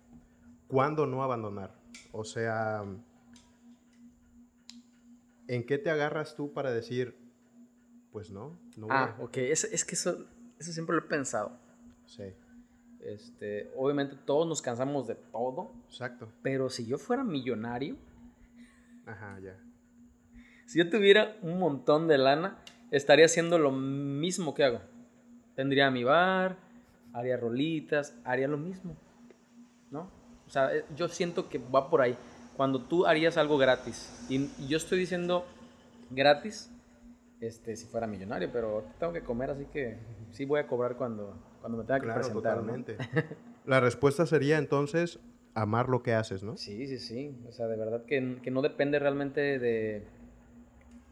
¿Cuándo 0.68 1.06
no 1.06 1.22
abandonar? 1.22 1.74
O 2.12 2.24
sea, 2.24 2.84
¿en 5.48 5.66
qué 5.66 5.78
te 5.78 5.90
agarras 5.90 6.34
tú 6.34 6.52
para 6.52 6.70
decir, 6.70 7.16
pues 8.10 8.30
no, 8.30 8.58
no 8.76 8.86
voy 8.86 8.96
Ah, 8.96 9.16
a-"? 9.18 9.22
ok, 9.22 9.36
es, 9.38 9.64
es 9.64 9.84
que 9.84 9.94
eso, 9.94 10.26
eso 10.58 10.72
siempre 10.72 10.94
lo 10.96 11.02
he 11.02 11.08
pensado. 11.08 11.52
Sí, 12.06 12.24
Este, 13.02 13.72
obviamente 13.76 14.16
todos 14.24 14.46
nos 14.46 14.62
cansamos 14.62 15.08
de 15.08 15.16
todo, 15.16 15.72
exacto. 15.88 16.28
pero 16.42 16.70
si 16.70 16.86
yo 16.86 16.98
fuera 16.98 17.24
millonario, 17.24 17.96
Ajá, 19.06 19.38
ya. 19.40 19.56
Si 20.66 20.78
yo 20.78 20.88
tuviera 20.88 21.36
un 21.42 21.58
montón 21.58 22.08
de 22.08 22.18
lana, 22.18 22.58
estaría 22.90 23.26
haciendo 23.26 23.58
lo 23.58 23.72
mismo 23.72 24.54
que 24.54 24.64
hago. 24.64 24.80
Tendría 25.54 25.90
mi 25.90 26.04
bar, 26.04 26.56
haría 27.12 27.36
rolitas, 27.36 28.16
haría 28.24 28.48
lo 28.48 28.58
mismo. 28.58 28.96
¿No? 29.90 30.10
O 30.46 30.50
sea, 30.50 30.74
eh, 30.74 30.84
yo 30.96 31.08
siento 31.08 31.48
que 31.48 31.58
va 31.58 31.90
por 31.90 32.00
ahí. 32.00 32.16
Cuando 32.56 32.84
tú 32.84 33.06
harías 33.06 33.36
algo 33.36 33.58
gratis, 33.58 34.26
y, 34.28 34.50
y 34.58 34.68
yo 34.68 34.76
estoy 34.76 34.98
diciendo 34.98 35.44
gratis, 36.10 36.70
este, 37.40 37.76
si 37.76 37.86
fuera 37.86 38.06
millonario, 38.06 38.50
pero 38.52 38.84
tengo 38.98 39.12
que 39.12 39.22
comer, 39.22 39.50
así 39.50 39.64
que 39.66 39.98
sí 40.30 40.44
voy 40.44 40.60
a 40.60 40.66
cobrar 40.66 40.96
cuando, 40.96 41.34
cuando 41.62 41.78
me 41.78 41.84
tenga 41.84 42.00
que 42.00 42.04
Claro, 42.06 42.20
presentar. 42.20 42.56
¿no? 42.56 42.60
totalmente. 42.62 42.96
La 43.64 43.80
respuesta 43.80 44.26
sería 44.26 44.58
entonces 44.58 45.18
amar 45.54 45.88
lo 45.88 46.02
que 46.02 46.12
haces, 46.12 46.42
¿no? 46.42 46.56
Sí, 46.58 46.86
sí, 46.86 46.98
sí. 46.98 47.34
O 47.48 47.52
sea, 47.52 47.66
de 47.68 47.76
verdad 47.76 48.04
que, 48.04 48.38
que 48.42 48.50
no 48.50 48.60
depende 48.60 48.98
realmente 48.98 49.58
de 49.58 50.04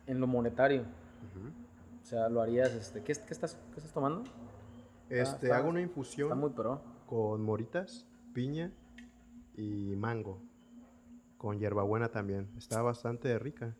en 0.06 0.20
lo 0.20 0.26
monetario. 0.26 0.82
O 2.02 2.04
sea, 2.04 2.28
lo 2.28 2.42
harías, 2.42 2.72
este, 2.74 3.00
¿qué, 3.02 3.12
qué 3.14 3.32
estás, 3.32 3.56
qué 3.72 3.76
estás 3.78 3.92
tomando? 3.92 4.24
Este, 5.08 5.46
está- 5.46 5.56
hago 5.58 5.68
una 5.68 5.80
Está 5.80 5.88
infusión 5.90 6.38
muy 6.38 6.50
pro. 6.50 6.82
con 7.06 7.40
moritas, 7.42 8.06
piña 8.34 8.72
y 9.56 9.94
mango. 9.96 10.42
Con 11.38 11.58
hierbabuena 11.60 12.08
también. 12.08 12.48
Está 12.58 12.82
bastante 12.82 13.38
rica. 13.38 13.76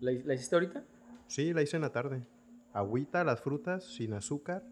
¿La, 0.00 0.12
la 0.24 0.34
hiciste 0.34 0.56
ahorita? 0.56 0.82
Sí, 1.26 1.52
la 1.52 1.60
hice 1.62 1.76
en 1.76 1.82
la 1.82 1.92
tarde. 1.92 2.26
Agüita, 2.72 3.22
las 3.24 3.40
frutas, 3.40 3.84
sin 3.84 4.14
azúcar 4.14 4.64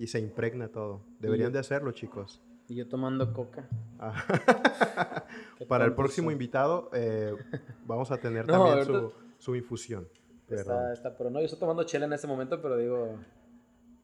y 0.00 0.06
se 0.06 0.18
impregna 0.18 0.68
todo. 0.68 1.02
Deberían 1.18 1.52
de 1.52 1.58
hacerlo, 1.58 1.92
chicos. 1.92 2.40
Y 2.68 2.74
yo 2.76 2.88
tomando 2.88 3.34
coca. 3.34 3.68
Ah. 3.98 4.24
Para 5.68 5.84
el 5.84 5.94
próximo 5.94 6.28
son. 6.28 6.32
invitado 6.32 6.88
eh, 6.94 7.34
vamos 7.86 8.10
a 8.10 8.16
tener 8.16 8.46
No, 8.46 8.64
también 8.64 8.86
su, 8.86 9.12
su 9.36 9.56
infusión. 9.56 10.08
Está, 10.48 10.94
está, 10.94 11.16
pero 11.16 11.28
no, 11.28 11.38
yo 11.38 11.44
estoy 11.44 11.60
tomando 11.60 11.84
chela 11.84 12.06
en 12.06 12.14
este 12.14 12.26
momento, 12.26 12.62
pero 12.62 12.78
digo 12.78 13.18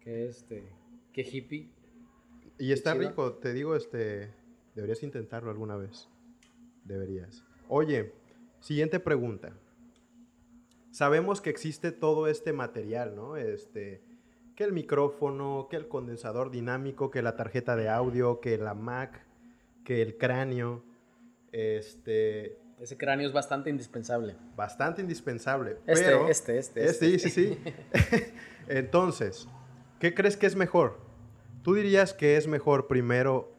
que 0.01 0.27
este, 0.27 0.69
que 1.15 1.23
hippie. 1.23 1.71
Y 2.59 2.73
está 2.73 2.93
chido. 2.93 3.09
rico, 3.09 3.33
te 3.33 3.55
digo, 3.55 3.75
este, 3.75 4.35
deberías 4.75 5.03
intentarlo 5.03 5.51
alguna 5.51 5.77
vez. 5.77 6.11
Deberías. 6.85 7.43
Oye, 7.69 8.13
siguiente 8.61 9.01
pregunta. 9.01 9.55
Sabemos 10.91 11.41
que 11.41 11.49
existe 11.49 11.91
todo 11.91 12.27
este 12.27 12.53
material, 12.53 13.17
¿no? 13.17 13.39
Este, 13.39 14.03
que 14.57 14.65
el 14.65 14.73
micrófono, 14.73 15.69
que 15.71 15.77
el 15.77 15.87
condensador 15.87 16.51
dinámico, 16.51 17.11
que 17.11 17.23
la 17.23 17.37
tarjeta 17.37 17.77
de 17.77 17.89
audio, 17.91 18.41
que 18.41 18.57
la 18.59 18.75
Mac, 18.75 19.25
que 19.85 20.03
el 20.03 20.17
cráneo, 20.17 20.83
este, 21.53 22.59
Ese 22.81 22.97
cráneo 22.97 23.27
es 23.27 23.33
bastante 23.33 23.71
indispensable. 23.71 24.35
bastante 24.57 25.03
indispensable. 25.03 25.77
Este, 25.87 26.05
pero- 26.07 26.29
este, 26.29 26.59
este, 26.59 26.81
Eh, 26.81 26.87
este. 26.89 27.19
Sí, 27.19 27.19
sí, 27.19 27.31
sí. 27.31 27.59
Entonces, 28.69 29.47
¿qué 30.01 30.15
crees 30.15 30.37
que 30.37 30.47
es 30.47 30.57
mejor? 30.57 30.99
¿Tú 31.63 31.75
dirías 31.75 32.15
que 32.15 32.37
es 32.37 32.47
mejor 32.49 32.87
primero 32.87 33.53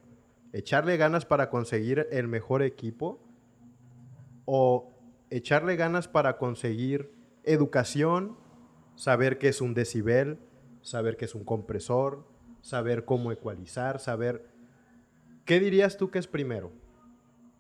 echarle 0.54 0.98
ganas 0.98 1.26
para 1.26 1.50
conseguir 1.50 2.08
el 2.12 2.28
mejor 2.28 2.62
equipo 2.64 3.20
o 4.46 4.92
echarle 5.30 5.76
ganas 5.76 6.08
para 6.08 6.38
conseguir 6.38 7.12
educación, 7.44 8.38
saber 8.96 9.38
qué 9.38 9.50
es 9.50 9.62
un 9.62 9.74
decibel, 9.74 10.40
saber 10.88 11.18
qué 11.18 11.26
es 11.26 11.36
un 11.36 11.44
compresor, 11.44 12.26
saber 12.62 13.04
cómo 13.04 13.34
ecualizar, 13.34 14.00
saber... 14.00 14.46
¿Qué 15.44 15.60
dirías 15.60 15.98
tú 15.98 16.12
que 16.12 16.20
es 16.20 16.28
primero? 16.28 16.72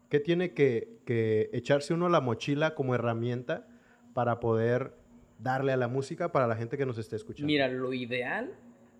¿Qué 0.10 0.22
tiene 0.22 0.54
que, 0.54 1.02
que 1.06 1.50
echarse 1.52 1.94
uno 1.94 2.06
a 2.06 2.10
la 2.10 2.22
mochila 2.22 2.74
como 2.74 2.96
herramienta 2.96 3.68
para 4.14 4.40
poder 4.40 4.94
darle 5.40 5.74
a 5.74 5.78
la 5.78 5.90
música 5.90 6.32
para 6.32 6.48
la 6.48 6.56
gente 6.56 6.78
que 6.78 6.86
nos 6.86 6.98
esté 6.98 7.18
escuchando? 7.18 7.48
Mira, 7.48 7.68
lo 7.68 7.92
ideal 7.94 8.54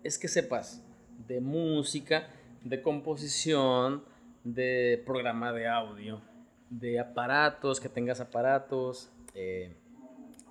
es 0.04 0.18
que 0.18 0.28
sepas 0.28 0.84
de 1.26 1.40
música, 1.40 2.28
de 2.64 2.82
composición, 2.82 4.04
de 4.44 5.02
programa 5.06 5.54
de 5.54 5.68
audio, 5.68 6.20
de 6.68 7.00
aparatos, 7.00 7.80
que 7.80 7.88
tengas 7.88 8.20
aparatos, 8.20 9.10
eh, 9.34 9.74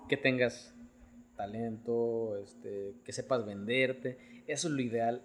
que 0.10 0.18
tengas 0.18 0.74
talento, 1.38 2.36
este, 2.44 2.94
que 3.06 3.14
sepas 3.14 3.46
venderte. 3.46 4.44
Eso 4.48 4.68
es 4.68 4.74
lo 4.74 4.82
ideal. 4.82 5.22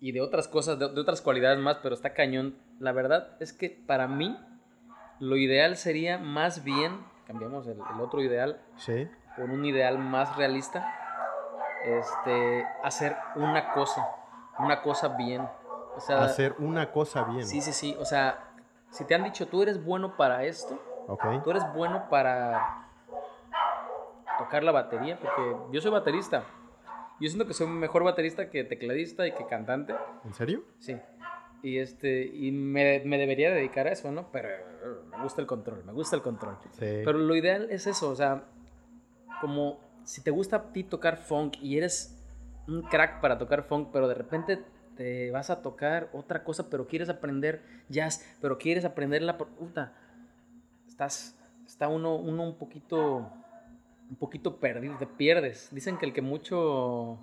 Y 0.00 0.12
de 0.12 0.20
otras 0.20 0.46
cosas, 0.46 0.78
de, 0.78 0.88
de 0.88 1.00
otras 1.00 1.20
cualidades 1.22 1.58
más, 1.58 1.78
pero 1.82 1.94
está 1.94 2.12
cañón. 2.14 2.54
La 2.78 2.92
verdad 2.92 3.36
es 3.40 3.52
que 3.52 3.70
para 3.70 4.06
mí, 4.06 4.36
lo 5.18 5.36
ideal 5.36 5.76
sería 5.76 6.18
más 6.18 6.62
bien, 6.62 6.92
cambiamos 7.26 7.66
el- 7.66 7.78
el 7.94 8.00
otro 8.00 8.20
ideal, 8.22 8.60
Sí, 8.76 9.08
por 9.36 9.50
un 9.50 9.64
ideal 9.64 9.98
más 9.98 10.36
realista, 10.36 10.86
este, 11.84 12.64
hacer 12.82 13.16
una 13.36 13.72
cosa, 13.72 14.06
una 14.58 14.82
cosa 14.82 15.08
bien. 15.08 15.42
O 15.96 16.00
sea, 16.00 16.22
hacer 16.24 16.54
una 16.58 16.90
cosa 16.90 17.24
bien. 17.24 17.44
sí, 17.46 17.60
sí, 17.60 17.72
sí. 17.72 17.96
O 17.98 18.04
sea, 18.04 18.52
si 18.90 19.04
te 19.04 19.14
han 19.14 19.24
dicho, 19.24 19.46
tú 19.48 19.62
eres 19.62 19.82
bueno 19.84 20.16
para 20.16 20.44
esto, 20.44 20.78
Ok. 21.06 21.24
tú 21.44 21.50
eres 21.50 21.62
bueno 21.74 22.08
para 22.10 22.83
tocar 24.38 24.64
la 24.64 24.72
batería, 24.72 25.18
porque 25.18 25.56
yo 25.72 25.80
soy 25.80 25.90
baterista. 25.90 26.44
Yo 27.20 27.28
siento 27.28 27.46
que 27.46 27.54
soy 27.54 27.68
mejor 27.68 28.02
baterista 28.02 28.50
que 28.50 28.64
tecladista 28.64 29.26
y 29.26 29.32
que 29.32 29.46
cantante. 29.46 29.94
¿En 30.24 30.34
serio? 30.34 30.64
Sí. 30.78 30.96
Y 31.62 31.78
este 31.78 32.26
y 32.26 32.50
me, 32.52 33.00
me 33.04 33.18
debería 33.18 33.50
dedicar 33.50 33.86
a 33.86 33.92
eso, 33.92 34.10
¿no? 34.12 34.30
Pero 34.32 34.48
me 35.10 35.22
gusta 35.22 35.40
el 35.40 35.46
control, 35.46 35.84
me 35.84 35.92
gusta 35.92 36.16
el 36.16 36.22
control. 36.22 36.58
Sí. 36.72 37.02
Pero 37.04 37.14
lo 37.14 37.34
ideal 37.36 37.68
es 37.70 37.86
eso, 37.86 38.10
o 38.10 38.16
sea, 38.16 38.44
como 39.40 39.80
si 40.04 40.22
te 40.22 40.30
gusta 40.30 40.56
a 40.56 40.72
ti 40.72 40.84
tocar 40.84 41.16
funk 41.16 41.56
y 41.62 41.78
eres 41.78 42.22
un 42.66 42.82
crack 42.82 43.20
para 43.20 43.38
tocar 43.38 43.62
funk, 43.62 43.88
pero 43.92 44.08
de 44.08 44.14
repente 44.14 44.62
te 44.96 45.30
vas 45.30 45.50
a 45.50 45.62
tocar 45.62 46.10
otra 46.12 46.44
cosa, 46.44 46.68
pero 46.70 46.86
quieres 46.86 47.08
aprender 47.08 47.62
jazz, 47.88 48.36
pero 48.40 48.58
quieres 48.58 48.84
aprender 48.84 49.22
la 49.22 49.38
puta. 49.38 49.92
Estás 50.86 51.36
está 51.66 51.88
uno 51.88 52.16
uno 52.16 52.42
un 52.42 52.58
poquito 52.58 53.32
un 54.08 54.16
poquito 54.16 54.58
perdido, 54.58 54.96
te 54.98 55.06
pierdes. 55.06 55.68
Dicen 55.72 55.96
que 55.96 56.06
el 56.06 56.12
que 56.12 56.22
mucho 56.22 57.20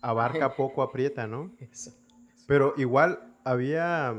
Abarca 0.00 0.54
poco, 0.54 0.82
aprieta, 0.82 1.26
¿no? 1.26 1.50
eso. 1.60 1.92
Pero 2.46 2.74
igual 2.76 3.34
había 3.44 4.14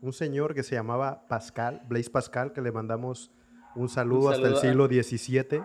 un 0.00 0.12
señor 0.12 0.54
que 0.54 0.62
se 0.62 0.74
llamaba 0.74 1.26
Pascal, 1.28 1.82
Blaise 1.88 2.10
Pascal, 2.10 2.52
que 2.52 2.60
le 2.60 2.72
mandamos 2.72 3.30
un 3.74 3.88
saludo, 3.88 4.28
Un 4.28 4.34
hasta 4.34 4.48
el 4.48 4.56
siglo 4.56 4.86
XVII. 4.86 5.62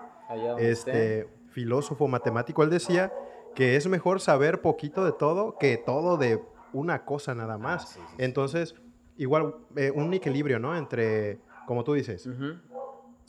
Este 0.58 1.27
filósofo 1.51 2.08
matemático, 2.08 2.63
él 2.63 2.69
decía 2.69 3.12
que 3.55 3.75
es 3.75 3.88
mejor 3.88 4.19
saber 4.21 4.62
poquito 4.62 5.03
de 5.03 5.12
todo 5.12 5.58
que 5.58 5.77
todo 5.77 6.17
de 6.17 6.41
una 6.73 7.05
cosa 7.05 7.36
nada 7.36 7.58
más. 7.58 7.84
Ah, 7.84 7.88
sí, 7.88 7.99
sí, 7.99 8.05
sí. 8.10 8.15
Entonces, 8.19 8.75
igual 9.17 9.55
eh, 9.75 9.91
un 9.93 10.13
equilibrio, 10.13 10.60
¿no? 10.60 10.75
Entre, 10.77 11.39
como 11.65 11.84
tú 11.84 11.93
dices. 11.93 12.27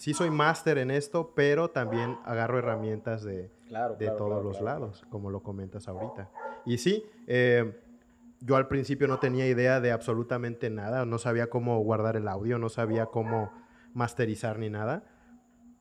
Sí 0.01 0.15
soy 0.15 0.31
máster 0.31 0.79
en 0.79 0.91
esto, 0.91 1.35
pero 1.37 1.69
también 1.69 2.17
agarro 2.25 2.59
herramientas 2.59 3.23
de, 3.23 3.51
Claro, 3.69 3.97
de 3.97 4.07
claro, 4.07 4.17
todos 4.17 4.31
claro, 4.31 4.43
los 4.49 4.61
lados, 4.63 5.07
como 5.11 5.31
lo 5.31 5.43
comentas 5.43 5.89
ahorita. 5.89 6.31
Y 6.65 6.79
sí, 6.79 7.05
eh, 7.27 7.79
yo 8.41 8.57
al 8.57 8.67
principio 8.67 9.09
no 9.09 9.19
tenía 9.19 9.47
idea 9.47 9.79
de 9.79 9.93
absolutamente 9.93 10.71
nada, 10.71 11.05
no 11.05 11.19
sabía 11.19 11.51
cómo 11.51 11.79
guardar 11.81 12.17
el 12.17 12.29
audio, 12.29 12.59
no 12.59 12.71
sabía 12.71 13.07
cómo 13.07 13.53
masterizar 13.93 14.59
ni 14.59 14.71
nada, 14.71 15.05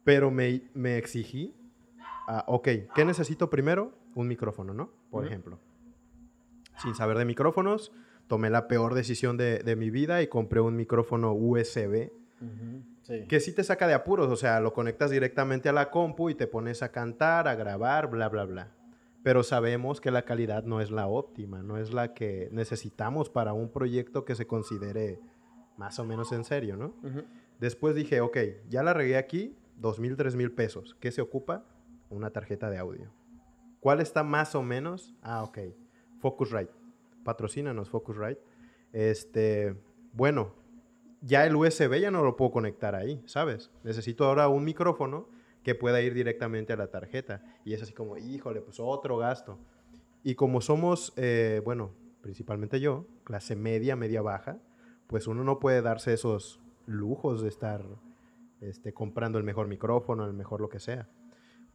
pero 0.04 0.32
me, 0.32 0.64
me 0.74 0.98
exigí, 0.98 1.56
a, 2.28 2.44
ok, 2.48 2.68
¿qué 2.94 3.06
necesito 3.06 3.50
primero? 3.50 3.94
Un 4.16 4.28
micrófono, 4.28 4.74
¿no? 4.74 4.92
Por 5.12 5.26
ejemplo. 5.26 5.60
Sin 6.76 6.94
saber 6.94 7.18
de 7.18 7.24
micrófonos, 7.24 7.94
tomé 8.28 8.50
la 8.50 8.68
peor 8.68 8.96
decisión 8.96 9.38
de, 9.38 9.60
de 9.60 9.78
mi 9.78 9.90
vida 9.90 10.22
y 10.22 10.28
compré 10.28 10.60
un 10.60 10.76
micrófono 10.76 11.32
USB 11.32 12.12
Ujú, 12.42 12.84
Sí. 13.10 13.26
que 13.28 13.40
sí 13.40 13.54
te 13.54 13.64
saca 13.64 13.88
de 13.88 13.96
apuros, 13.96 14.30
o 14.30 14.36
sea, 14.36 14.60
lo 14.60 14.72
conectas 14.72 15.10
directamente 15.10 15.68
a 15.68 15.74
la 15.74 15.90
compu 15.90 16.30
y 16.30 16.36
te 16.36 16.46
pones 16.46 16.84
a 16.84 16.92
cantar, 16.92 17.48
a 17.48 17.56
grabar, 17.56 18.10
bla, 18.10 18.30
bla, 18.30 18.46
bla. 18.46 18.72
Pero 19.24 19.42
sabemos 19.42 20.00
que 20.00 20.12
la 20.12 20.26
calidad 20.26 20.64
no 20.64 20.80
es 20.80 20.92
la 20.92 21.08
óptima, 21.08 21.64
no 21.64 21.78
es 21.78 21.92
la 21.92 22.14
que 22.14 22.50
necesitamos 22.52 23.30
para 23.30 23.54
un 23.54 23.70
proyecto 23.72 24.26
que 24.26 24.36
se 24.36 24.46
considere 24.46 25.20
más 25.76 25.98
o 25.98 26.06
menos 26.06 26.32
en 26.32 26.44
serio, 26.44 26.78
¿no? 26.78 26.94
Después 27.60 27.96
dije, 27.96 28.22
ok, 28.22 28.38
ya 28.70 28.84
la 28.84 28.94
regué 28.94 29.18
aquí, 29.18 29.58
dos 29.76 30.00
mil, 30.00 30.16
tres 30.16 30.36
mil 30.36 30.52
pesos. 30.52 30.96
¿Qué 31.00 31.12
se 31.12 31.22
ocupa? 31.22 31.66
Una 32.10 32.30
tarjeta 32.30 32.70
de 32.70 32.78
audio. 32.78 33.12
¿Cuál 33.80 34.02
está 34.02 34.24
más 34.24 34.56
o 34.56 34.62
menos? 34.62 35.16
Ah, 35.22 35.44
ok. 35.44 35.60
Focusrite. 36.20 36.72
Patrocínanos, 37.24 37.90
Focusrite. 37.90 38.42
Este, 38.94 39.76
bueno, 40.14 40.54
ya 41.22 41.46
el 41.46 41.56
USB 41.56 42.00
ya 42.00 42.12
no 42.12 42.24
lo 42.24 42.36
puedo 42.36 42.52
conectar 42.52 42.96
ahí, 42.96 43.22
¿sabes? 43.26 43.72
Necesito 43.84 44.26
ahora 44.26 44.48
un 44.48 44.64
micrófono 44.64 45.28
que 45.64 45.76
pueda 45.76 46.02
ir 46.02 46.14
directamente 46.14 46.74
a 46.74 46.78
la 46.78 46.88
tarjeta. 46.88 47.44
Y 47.66 47.74
es 47.74 47.82
así 47.82 47.94
como, 47.94 48.18
híjole, 48.18 48.62
pues 48.62 48.80
otro 48.80 49.18
gasto. 49.18 49.60
Y 50.24 50.36
como 50.36 50.62
somos, 50.62 51.14
eh, 51.16 51.62
bueno, 51.64 51.92
principalmente 52.22 52.80
yo, 52.80 53.06
clase 53.24 53.56
media, 53.56 53.96
media 53.96 54.22
baja, 54.22 54.60
pues 55.08 55.28
uno 55.28 55.44
no 55.44 55.60
puede 55.60 55.82
darse 55.82 56.14
esos 56.14 56.60
lujos 56.86 57.42
de 57.42 57.50
estar 57.50 57.86
este, 58.62 58.94
comprando 58.94 59.38
el 59.38 59.44
mejor 59.44 59.68
micrófono, 59.68 60.26
el 60.26 60.34
mejor 60.34 60.62
lo 60.62 60.70
que 60.70 60.80
sea. 60.80 61.08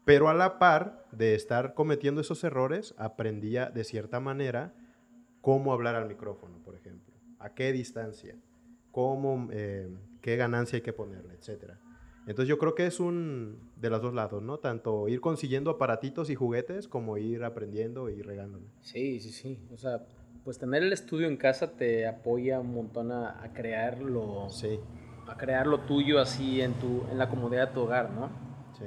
Pero 0.05 0.28
a 0.28 0.34
la 0.34 0.59
par 0.59 1.07
de 1.12 1.34
estar 1.34 1.74
cometiendo 1.74 2.20
esos 2.20 2.45
errores, 2.45 2.95
aprendía 2.99 3.70
de 3.70 3.84
cierta 3.84 4.20
manera 4.20 4.74
cómo 5.40 5.72
hablar 5.72 5.95
al 5.95 6.09
micrófono, 6.09 6.59
por 6.62 6.74
ejemplo, 6.74 7.14
a 7.38 7.55
qué 7.55 7.72
distancia, 7.72 8.36
cómo, 8.95 9.49
eh, 9.51 9.88
qué 10.22 10.36
ganancia 10.36 10.76
hay 10.76 10.82
que 10.82 10.92
ponerle, 10.92 11.34
etcétera. 11.34 11.80
Entonces 12.28 12.49
yo 12.49 12.59
creo 12.59 12.76
que 12.76 12.86
es 12.86 13.01
un 13.01 13.59
de 13.76 13.90
los 13.90 14.01
dos 14.01 14.14
lados, 14.14 14.40
¿no? 14.40 14.59
Tanto 14.59 15.09
ir 15.09 15.20
consiguiendo 15.20 15.72
aparatitos 15.72 16.30
y 16.30 16.36
juguetes 16.36 16.86
como 16.86 17.18
ir 17.18 17.42
aprendiendo 17.42 18.09
y 18.09 18.22
regándole. 18.22 18.66
Sí, 18.82 19.18
sí, 19.18 19.32
sí. 19.32 19.59
O 19.72 19.76
sea, 19.76 20.07
pues 20.45 20.59
tener 20.59 20.84
el 20.84 20.92
estudio 20.92 21.26
en 21.26 21.36
casa 21.36 21.72
te 21.76 22.07
apoya 22.07 22.61
un 22.61 22.72
montón 22.72 23.11
a, 23.11 23.42
a 23.42 23.53
crear 23.53 23.99
lo, 24.01 24.49
Sí, 24.49 24.78
a 25.26 25.36
crear 25.36 25.66
lo 25.66 25.80
tuyo 25.80 26.20
así 26.20 26.61
en 26.61 26.74
tu, 26.74 27.03
en 27.11 27.18
la 27.18 27.28
comodidad 27.28 27.68
de 27.68 27.74
tu 27.74 27.80
hogar, 27.80 28.11
¿no? 28.12 28.30
sí. 28.78 28.84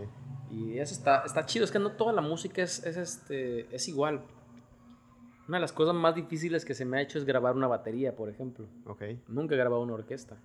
Y 0.49 0.79
eso 0.79 0.93
está, 0.93 1.23
está 1.25 1.45
chido, 1.45 1.65
es 1.65 1.71
que 1.71 1.79
no 1.79 1.91
toda 1.91 2.13
la 2.13 2.21
música 2.21 2.63
es, 2.63 2.81
es, 2.85 2.95
este, 2.95 3.75
es 3.75 3.89
igual. 3.89 4.21
Una 5.47 5.57
de 5.57 5.61
las 5.61 5.71
cosas 5.71 5.95
más 5.95 6.15
difíciles 6.15 6.65
que 6.65 6.73
se 6.73 6.83
me 6.83 6.97
ha 6.97 7.01
hecho 7.01 7.17
es 7.17 7.25
grabar 7.25 7.55
una 7.55 7.67
batería, 7.67 8.15
por 8.15 8.29
ejemplo. 8.29 8.65
Ok. 8.85 9.03
Nunca 9.27 9.55
he 9.55 9.57
grabado 9.57 9.81
una 9.81 9.93
orquesta. 9.93 10.35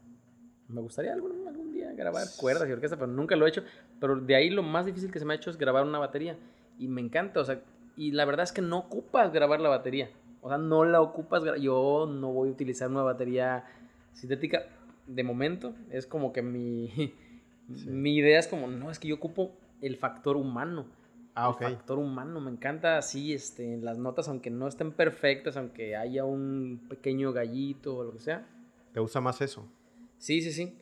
Me 0.69 0.81
gustaría 0.81 1.13
algún, 1.13 1.47
algún 1.49 1.73
día 1.73 1.93
grabar 1.93 2.27
cuerdas 2.39 2.69
y 2.69 2.73
orquesta, 2.73 2.97
pero 2.97 3.09
nunca 3.09 3.35
lo 3.35 3.45
he 3.45 3.49
hecho. 3.49 3.65
Pero 4.01 4.17
de 4.17 4.37
ahí 4.37 4.49
lo 4.49 4.63
más 4.63 4.87
difícil 4.87 5.11
que 5.11 5.19
se 5.19 5.25
me 5.25 5.35
ha 5.35 5.37
hecho 5.37 5.51
es 5.51 5.59
grabar 5.59 5.85
una 5.85 5.99
batería. 5.99 6.37
Y 6.79 6.87
me 6.87 7.01
encanta, 7.01 7.41
o 7.41 7.45
sea, 7.45 7.61
y 7.97 8.13
la 8.13 8.25
verdad 8.25 8.45
es 8.45 8.53
que 8.53 8.63
no 8.63 8.79
ocupas 8.79 9.33
grabar 9.33 9.61
la 9.61 9.69
batería. 9.69 10.09
O 10.41 10.49
sea, 10.49 10.59
no 10.59 10.85
la 10.85 11.01
ocupas. 11.01 11.43
Yo 11.61 12.07
no 12.09 12.33
voy 12.33 12.49
a 12.49 12.53
utilizar 12.53 12.89
una 12.89 13.03
batería 13.03 13.65
sintética 14.13 14.67
de 15.07 15.25
momento. 15.25 15.75
Es 15.91 16.07
como 16.07 16.33
que 16.33 16.43
mi, 16.43 17.15
mi 17.69 18.17
idea 18.17 18.39
es 18.39 18.47
como, 18.47 18.69
no, 18.69 18.91
es 18.91 18.99
que 18.99 19.09
yo 19.09 19.17
ocupo 19.17 19.53
el 19.81 19.97
factor 19.97 20.37
humano. 20.37 20.87
Ah, 21.35 21.57
el 21.61 21.77
factor 21.77 21.99
humano. 21.99 22.41
Me 22.41 22.51
encanta 22.51 22.99
así, 22.99 23.33
este, 23.33 23.79
las 23.79 23.99
notas, 23.99 24.29
aunque 24.29 24.51
no 24.51 24.69
estén 24.69 24.93
perfectas, 24.93 25.57
aunque 25.57 25.97
haya 25.97 26.25
un 26.25 26.87
pequeño 26.89 27.33
gallito 27.33 27.97
o 27.97 28.05
lo 28.05 28.13
que 28.13 28.21
sea. 28.21 28.47
¿Te 28.93 29.01
gusta 29.01 29.21
más 29.21 29.41
eso? 29.41 29.67
Sí, 30.19 30.43
sí, 30.43 30.53
sí. 30.53 30.77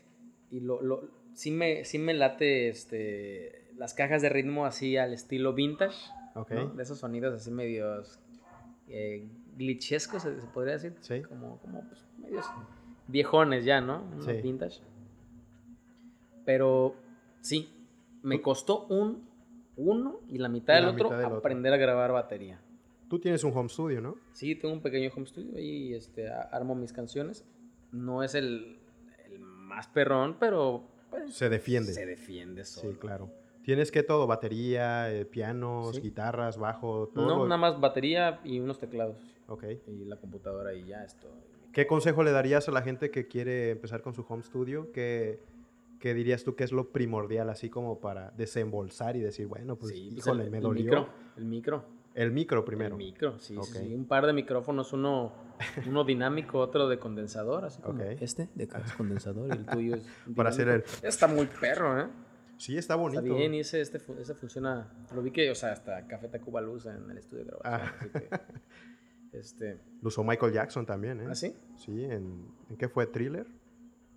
Y 0.51 0.61
lo, 0.61 0.83
lo, 0.83 1.09
sí, 1.35 1.51
me, 1.51 1.85
sí 1.85 1.99
me 1.99 2.15
late 2.15 2.69
este, 2.69 3.71
las 3.77 3.95
cajas 3.95 4.23
de 4.23 4.29
ritmo 4.29 4.67
así 4.67 4.97
al 4.97 5.13
estilo 5.13 5.53
vintage. 5.53 5.97
Ok. 6.35 6.51
¿no? 6.51 6.67
De 6.71 6.83
esos 6.83 6.99
sonidos 6.99 7.35
así 7.35 7.51
medios 7.51 8.19
eh, 8.89 9.29
glitchescos, 9.57 10.23
se, 10.23 10.41
se 10.41 10.47
podría 10.49 10.75
decir. 10.75 10.95
Sí. 11.01 11.23
Como, 11.23 11.59
como 11.59 11.87
pues, 11.87 12.05
medios 12.19 12.47
viejones 13.07 13.65
ya, 13.65 13.81
¿no? 13.81 14.05
Sí. 14.21 14.33
Vintage. 14.33 14.81
Pero 16.45 16.97
sí, 17.41 17.73
me 18.23 18.43
costó 18.43 18.87
un 18.87 19.30
uno 19.81 20.21
y 20.29 20.39
la 20.39 20.49
mitad 20.49 20.75
Y 20.75 20.77
del 20.77 20.85
la 20.87 20.91
otro 20.93 21.05
mitad 21.07 21.17
del 21.19 21.27
otro. 21.27 21.39
aprender 21.39 21.73
a 21.73 21.77
grabar 21.77 22.13
batería. 22.13 22.61
Tú 23.09 23.19
tienes 23.19 23.43
un 23.45 23.57
home 23.57 23.69
studio, 23.69 24.01
¿no? 24.01 24.17
Sí, 24.33 24.55
tengo 24.55 24.73
un 24.75 24.81
pequeño 24.83 25.11
home 25.17 25.27
studio 25.27 25.59
y 25.59 25.95
este, 25.95 26.29
armo 26.31 26.75
mis 26.75 26.93
canciones. 26.93 27.45
No 27.93 28.23
es 28.23 28.35
el, 28.37 28.79
el 29.31 29.41
más 29.41 29.89
perrón, 29.89 30.37
pero 30.39 30.85
pues, 31.11 31.35
Se 31.35 31.49
defiende. 31.49 31.93
se 31.93 32.07
defiende 32.07 32.65
solo. 32.65 32.93
Sí, 32.93 32.99
claro. 32.99 33.31
¿Tienes 33.65 33.91
que 33.91 34.03
todo? 34.03 34.27
Batería, 34.27 35.13
eh, 35.13 35.25
pianos, 35.27 35.97
Sí. 35.97 36.03
guitarras, 36.03 36.57
bajo, 36.57 37.09
todo. 37.15 37.27
No, 37.27 37.37
lo- 37.39 37.45
nada 37.47 37.59
más 37.61 37.81
batería 37.81 38.41
y 38.45 38.61
unos 38.61 38.79
teclados. 38.79 39.17
Ok. 39.49 39.65
Y 39.89 40.05
la 40.05 40.17
computadora 40.17 40.73
y 40.75 40.85
ya 40.85 41.03
esto. 41.05 41.29
¿Qué 41.73 41.87
consejo 41.87 42.23
le 42.23 42.31
darías 42.33 42.69
a 42.69 42.73
la 42.73 42.83
gente 42.83 43.11
que 43.11 43.27
quiere 43.27 43.71
empezar 43.71 44.03
con 44.03 44.15
su 44.15 44.25
home 44.29 44.43
studio? 44.43 44.91
¿Qué, 44.93 45.41
qué 46.01 46.15
dirías 46.15 46.43
tú 46.43 46.57
que 46.57 46.65
es 46.65 46.73
lo 46.73 46.91
primordial, 46.91 47.49
así 47.51 47.71
como 47.71 48.01
para 48.01 48.31
desembolsar 48.33 49.15
y 49.17 49.21
decir, 49.21 49.47
bueno, 49.47 49.77
pues, 49.77 49.93
sí, 49.93 50.09
pues, 50.13 50.27
híjole, 50.27 50.45
el, 50.45 50.51
me 50.51 50.57
el 50.59 50.63
dolió? 50.65 50.83
micro. 50.85 51.09
El 51.37 51.45
micro. 51.45 51.85
El 52.13 52.33
micro 52.33 52.65
primero. 52.65 52.97
El 52.97 52.99
micro, 52.99 53.39
sí, 53.39 53.57
sí. 53.63 53.95
Un 53.95 54.05
par 54.07 54.27
de 54.27 54.33
micrófonos, 54.33 54.93
uno, 54.93 55.33
uno 55.87 56.03
dinámico, 56.03 56.59
otro 56.59 56.89
de 56.89 56.99
condensador, 56.99 57.65
así 57.65 57.81
como 57.81 58.03
Ok. 58.03 58.21
este 58.21 58.49
de 58.57 58.67
condensador 58.97 59.49
y 59.49 59.53
el 59.53 59.67
tuyo 59.67 59.95
es 59.95 60.03
Para 60.35 60.49
hacer 60.49 60.67
dinámico. 60.67 60.91
Está 61.07 61.29
muy 61.29 61.47
perro, 61.47 62.01
¿eh? 62.01 62.09
Sí, 62.57 62.77
está 62.77 62.97
bonito. 62.97 63.23
Está 63.23 63.35
bien, 63.35 63.55
y 63.55 63.61
ese, 63.61 63.81
este, 63.81 64.01
ese 64.21 64.35
funciona. 64.35 64.93
Lo 65.15 65.23
vi 65.23 65.31
que, 65.31 65.51
o 65.51 65.55
sea, 65.55 65.73
hasta 65.73 66.07
Café 66.09 66.29
Tacuba 66.29 66.61
Luz 66.61 66.87
en 66.87 67.09
el 67.11 67.17
estudio 67.17 67.45
de 67.45 67.51
grabación. 67.53 67.89
Ah. 67.89 67.95
Así 68.01 68.11
que, 68.11 69.39
este. 69.39 69.79
Lo 70.03 70.09
usó 70.09 70.25
Michael 70.25 70.53
Jackson 70.53 70.85
también, 70.85 71.21
¿eh? 71.21 71.27
¿Ah, 71.31 71.35
sí? 71.35 71.55
Sí, 71.77 72.05
¿en, 72.05 72.49
¿en 72.69 72.77
qué 72.77 72.89
fue? 72.89 73.07
¿Thriller? 73.07 73.47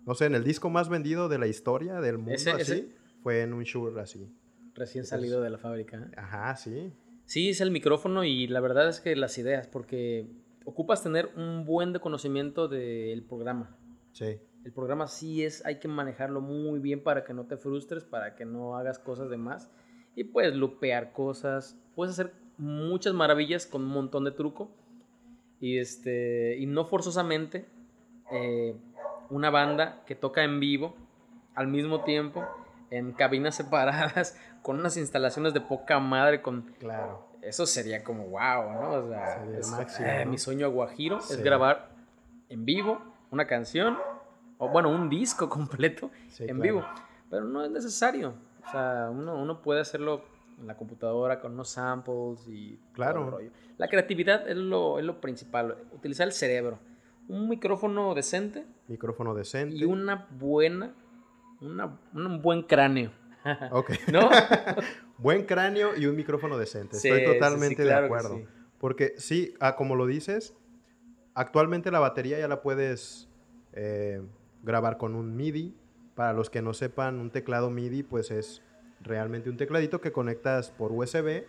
No 0.06 0.14
sé, 0.14 0.26
en 0.26 0.34
el 0.34 0.44
disco 0.44 0.70
más 0.70 0.88
vendido 0.88 1.28
de 1.28 1.38
la 1.38 1.46
historia 1.46 2.00
del 2.00 2.18
mundo, 2.18 2.32
Ese- 2.32 2.50
así, 2.50 2.60
ese- 2.62 2.88
fue 3.22 3.42
en 3.42 3.52
un 3.54 3.62
Shure 3.64 4.00
así. 4.00 4.28
Recién 4.74 5.04
salido 5.04 5.40
de 5.40 5.50
la 5.50 5.58
fábrica. 5.58 6.10
Ajá, 6.16 6.56
sí. 6.56 6.92
Sí, 7.26 7.50
es 7.50 7.60
el 7.60 7.70
micrófono 7.70 8.24
y 8.24 8.46
la 8.48 8.60
verdad 8.60 8.88
es 8.88 9.00
que 9.00 9.16
las 9.16 9.38
ideas, 9.38 9.66
porque 9.68 10.26
ocupas 10.64 11.02
tener 11.02 11.30
un 11.36 11.64
buen 11.64 11.92
de 11.92 12.00
conocimiento 12.00 12.68
del 12.68 13.22
programa. 13.22 13.76
Sí. 14.12 14.38
El 14.64 14.72
programa 14.72 15.06
sí 15.08 15.44
es, 15.44 15.64
hay 15.64 15.78
que 15.78 15.88
manejarlo 15.88 16.40
muy 16.40 16.80
bien 16.80 17.02
para 17.02 17.24
que 17.24 17.32
no 17.34 17.46
te 17.46 17.56
frustres, 17.56 18.04
para 18.04 18.34
que 18.34 18.44
no 18.44 18.76
hagas 18.76 18.98
cosas 18.98 19.30
de 19.30 19.36
más. 19.36 19.70
Y 20.16 20.24
puedes 20.24 20.54
lupear 20.54 21.12
cosas, 21.12 21.78
puedes 21.94 22.12
hacer 22.18 22.32
muchas 22.58 23.14
maravillas 23.14 23.66
con 23.66 23.82
un 23.82 23.88
montón 23.90 24.24
de 24.24 24.30
truco. 24.32 24.70
Y, 25.60 25.78
este, 25.78 26.56
y 26.58 26.66
no 26.66 26.84
forzosamente 26.86 27.66
eh, 28.32 28.74
una 29.30 29.50
banda 29.50 30.02
que 30.06 30.14
toca 30.14 30.42
en 30.44 30.60
vivo 30.60 30.94
al 31.54 31.66
mismo 31.68 32.02
tiempo, 32.04 32.44
en 32.90 33.12
cabinas 33.12 33.54
separadas, 33.56 34.36
con 34.62 34.78
unas 34.80 34.96
instalaciones 34.96 35.52
de 35.54 35.60
poca 35.60 35.98
madre, 36.00 36.40
con 36.42 36.62
Claro. 36.78 37.26
eso 37.42 37.66
sería 37.66 38.02
como 38.04 38.24
wow, 38.28 38.72
¿no? 38.72 38.90
O 38.92 39.08
sea, 39.08 39.38
Sería 39.44 39.58
es- 39.58 39.70
máximo, 39.70 40.08
eh, 40.08 40.24
¿no? 40.24 40.30
mi 40.30 40.38
sueño 40.38 40.66
aguajiro 40.66 41.20
Sí. 41.20 41.34
es 41.34 41.42
grabar 41.42 41.90
en 42.48 42.64
vivo 42.64 43.00
una 43.30 43.46
canción, 43.46 43.98
o 44.58 44.68
bueno, 44.68 44.88
un 44.90 45.08
disco 45.08 45.48
completo 45.48 46.10
Sí, 46.28 46.44
en 46.44 46.56
claro. 46.58 46.62
vivo, 46.62 46.84
pero 47.30 47.44
no 47.44 47.64
es 47.64 47.70
necesario. 47.70 48.34
O 48.66 48.70
sea, 48.70 49.08
uno, 49.10 49.34
uno 49.36 49.60
puede 49.60 49.80
hacerlo 49.80 50.22
en 50.58 50.66
la 50.68 50.76
computadora 50.76 51.40
con 51.40 51.52
unos 51.52 51.68
samples 51.70 52.46
y 52.48 52.76
todo 52.76 52.92
Claro. 52.94 53.24
el 53.24 53.30
rollo. 53.30 53.50
La 53.76 53.88
creatividad 53.88 54.48
es 54.48 54.56
lo, 54.56 54.98
es 54.98 55.04
lo 55.04 55.20
principal, 55.20 55.76
utilizar 55.92 56.26
el 56.28 56.32
cerebro. 56.32 56.78
Un 57.28 57.48
micrófono 57.48 58.14
decente 58.14 58.66
Micrófono 58.88 59.34
decente. 59.34 59.76
y 59.76 59.84
una 59.84 60.28
buena, 60.30 60.94
una, 61.60 61.98
un 62.12 62.42
buen 62.42 62.62
cráneo. 62.62 63.12
Ok. 63.72 63.90
¿No? 64.10 64.30
Buen 65.18 65.44
cráneo 65.44 65.94
y 65.96 66.06
un 66.06 66.16
micrófono 66.16 66.58
decente. 66.58 66.96
Sí, 66.96 67.08
Estoy 67.08 67.20
sí, 67.20 67.26
sí, 67.26 67.32
totalmente 67.34 67.82
claro 67.82 68.00
de 68.00 68.06
acuerdo. 68.06 68.42
Porque 68.78 69.14
sí, 69.18 69.54
ah, 69.60 69.76
como 69.76 69.94
lo 69.96 70.06
dices, 70.06 70.56
actualmente 71.34 71.90
la 71.90 72.00
batería 72.00 72.38
ya 72.38 72.48
la 72.48 72.62
puedes 72.62 73.28
eh, 73.74 74.22
grabar 74.62 74.96
con 74.96 75.14
un 75.14 75.36
MIDI. 75.36 75.76
Para 76.14 76.32
los 76.32 76.48
que 76.48 76.62
no 76.62 76.74
sepan, 76.74 77.20
un 77.20 77.30
teclado 77.30 77.70
MIDI 77.70 78.02
pues 78.02 78.30
es 78.30 78.62
realmente 79.02 79.50
un 79.50 79.56
tecladito 79.56 80.00
que 80.00 80.10
conectas 80.10 80.70
por 80.70 80.92
USB, 80.92 81.44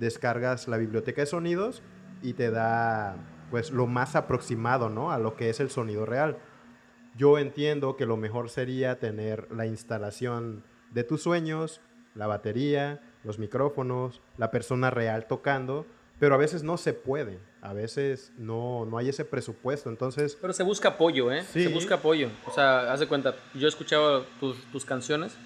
descargas 0.00 0.68
la 0.68 0.78
biblioteca 0.78 1.20
de 1.22 1.26
sonidos 1.26 1.82
y 2.22 2.32
te 2.32 2.50
da 2.50 3.16
pues 3.50 3.70
lo 3.70 3.86
más 3.86 4.16
aproximado, 4.16 4.88
¿no? 4.88 5.12
A 5.12 5.18
lo 5.18 5.36
que 5.36 5.50
es 5.50 5.60
el 5.60 5.70
sonido 5.70 6.06
real. 6.06 6.38
Yo 7.16 7.38
entiendo 7.38 7.96
que 7.96 8.06
lo 8.06 8.16
mejor 8.16 8.50
sería 8.50 8.98
tener 8.98 9.50
la 9.50 9.66
instalación 9.66 10.64
de 10.90 11.04
tus 11.04 11.22
sueños, 11.22 11.80
la 12.14 12.26
batería, 12.26 13.00
los 13.24 13.38
micrófonos, 13.38 14.20
la 14.36 14.50
persona 14.50 14.90
real 14.90 15.26
tocando, 15.26 15.86
pero 16.18 16.34
a 16.34 16.38
veces 16.38 16.62
no 16.62 16.76
se 16.76 16.94
puede, 16.94 17.38
a 17.60 17.72
veces 17.72 18.32
no, 18.38 18.86
no 18.86 18.98
hay 18.98 19.10
ese 19.10 19.24
presupuesto, 19.24 19.90
entonces, 19.90 20.38
Pero 20.40 20.52
se 20.52 20.62
busca 20.62 20.90
apoyo, 20.90 21.30
¿eh? 21.30 21.42
Sí. 21.42 21.64
Se 21.64 21.68
busca 21.68 21.96
apoyo. 21.96 22.30
O 22.46 22.50
sea, 22.50 22.92
haz 22.92 23.00
de 23.00 23.06
cuenta, 23.06 23.34
yo 23.54 23.66
he 23.66 23.68
escuchado 23.68 24.24
tus, 24.40 24.56
tus 24.72 24.84
canciones 24.84 25.36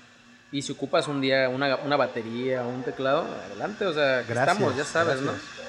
y 0.53 0.63
si 0.63 0.73
ocupas 0.73 1.09
un 1.09 1.21
día 1.21 1.49
una, 1.49 1.77
una 1.77 1.97
batería 1.97 2.65
o 2.65 2.69
un 2.69 2.83
teclado, 2.83 3.23
adelante, 3.47 3.85
o 3.87 3.93
sea, 3.93 4.23
gracias. 4.23 4.49
estamos, 4.49 4.77
ya 4.77 4.85
sabes, 4.85 5.23
gracias. 5.23 5.60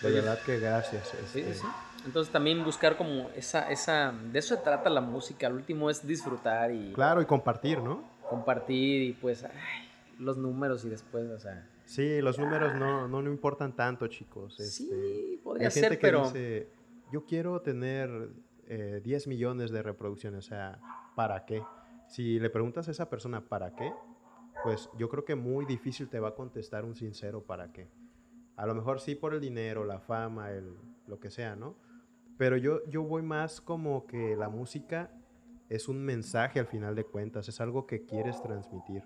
De 0.00 0.08
Oye. 0.08 0.16
verdad 0.20 0.42
que 0.42 0.58
gracias. 0.58 1.08
Sí, 1.08 1.16
este, 1.22 1.54
sí, 1.54 1.60
sí. 1.60 1.66
Entonces 2.04 2.32
también 2.32 2.64
buscar 2.64 2.96
como 2.96 3.30
esa, 3.30 3.70
esa, 3.70 4.12
de 4.12 4.38
eso 4.38 4.54
se 4.56 4.62
trata 4.62 4.88
la 4.90 5.00
música, 5.00 5.46
al 5.46 5.54
último 5.54 5.90
es 5.90 6.06
disfrutar 6.06 6.70
y 6.70 6.92
Claro, 6.92 7.20
y 7.20 7.26
compartir, 7.26 7.82
¿no? 7.82 8.02
compartir 8.28 9.02
y 9.02 9.12
pues 9.12 9.44
ay, 9.44 9.50
los 10.18 10.36
números 10.36 10.84
y 10.84 10.88
después, 10.88 11.28
o 11.30 11.38
sea, 11.38 11.68
Sí, 11.84 12.20
los 12.20 12.36
números 12.38 12.74
no, 12.74 13.06
no, 13.06 13.22
no 13.22 13.30
importan 13.30 13.74
tanto, 13.74 14.08
chicos. 14.08 14.56
sí, 14.56 14.90
este, 14.90 15.38
podría 15.42 15.68
Hay 15.68 15.72
gente 15.72 15.88
ser, 15.90 15.98
que 15.98 16.06
pero 16.06 16.24
dice, 16.24 16.68
yo 17.12 17.24
quiero 17.24 17.60
tener 17.62 18.30
eh, 18.66 19.00
10 19.04 19.28
millones 19.28 19.70
de 19.70 19.82
reproducciones, 19.82 20.44
o 20.44 20.48
sea, 20.48 20.80
¿para 21.14 21.44
qué? 21.44 21.62
Si 22.08 22.40
le 22.40 22.50
preguntas 22.50 22.88
a 22.88 22.90
esa 22.90 23.08
persona, 23.08 23.40
¿para 23.40 23.74
qué? 23.76 23.92
Pues 24.64 24.88
yo 24.98 25.08
creo 25.08 25.24
que 25.24 25.36
muy 25.36 25.64
difícil 25.64 26.08
te 26.08 26.18
va 26.18 26.30
a 26.30 26.34
contestar 26.34 26.84
un 26.84 26.96
sincero 26.96 27.42
¿para 27.42 27.72
qué? 27.72 27.88
A 28.56 28.66
lo 28.66 28.74
mejor 28.74 29.00
sí 29.00 29.14
por 29.14 29.34
el 29.34 29.40
dinero, 29.40 29.84
la 29.84 29.98
fama, 30.00 30.50
el, 30.50 30.76
lo 31.06 31.18
que 31.20 31.30
sea, 31.30 31.56
¿no? 31.56 31.74
Pero 32.38 32.56
yo, 32.56 32.80
yo 32.88 33.02
voy 33.02 33.22
más 33.22 33.60
como 33.60 34.06
que 34.06 34.36
la 34.36 34.48
música 34.48 35.10
es 35.68 35.88
un 35.88 36.02
mensaje 36.04 36.60
al 36.60 36.66
final 36.66 36.94
de 36.94 37.04
cuentas, 37.04 37.48
es 37.48 37.60
algo 37.60 37.86
que 37.86 38.04
quieres 38.04 38.40
transmitir. 38.42 39.02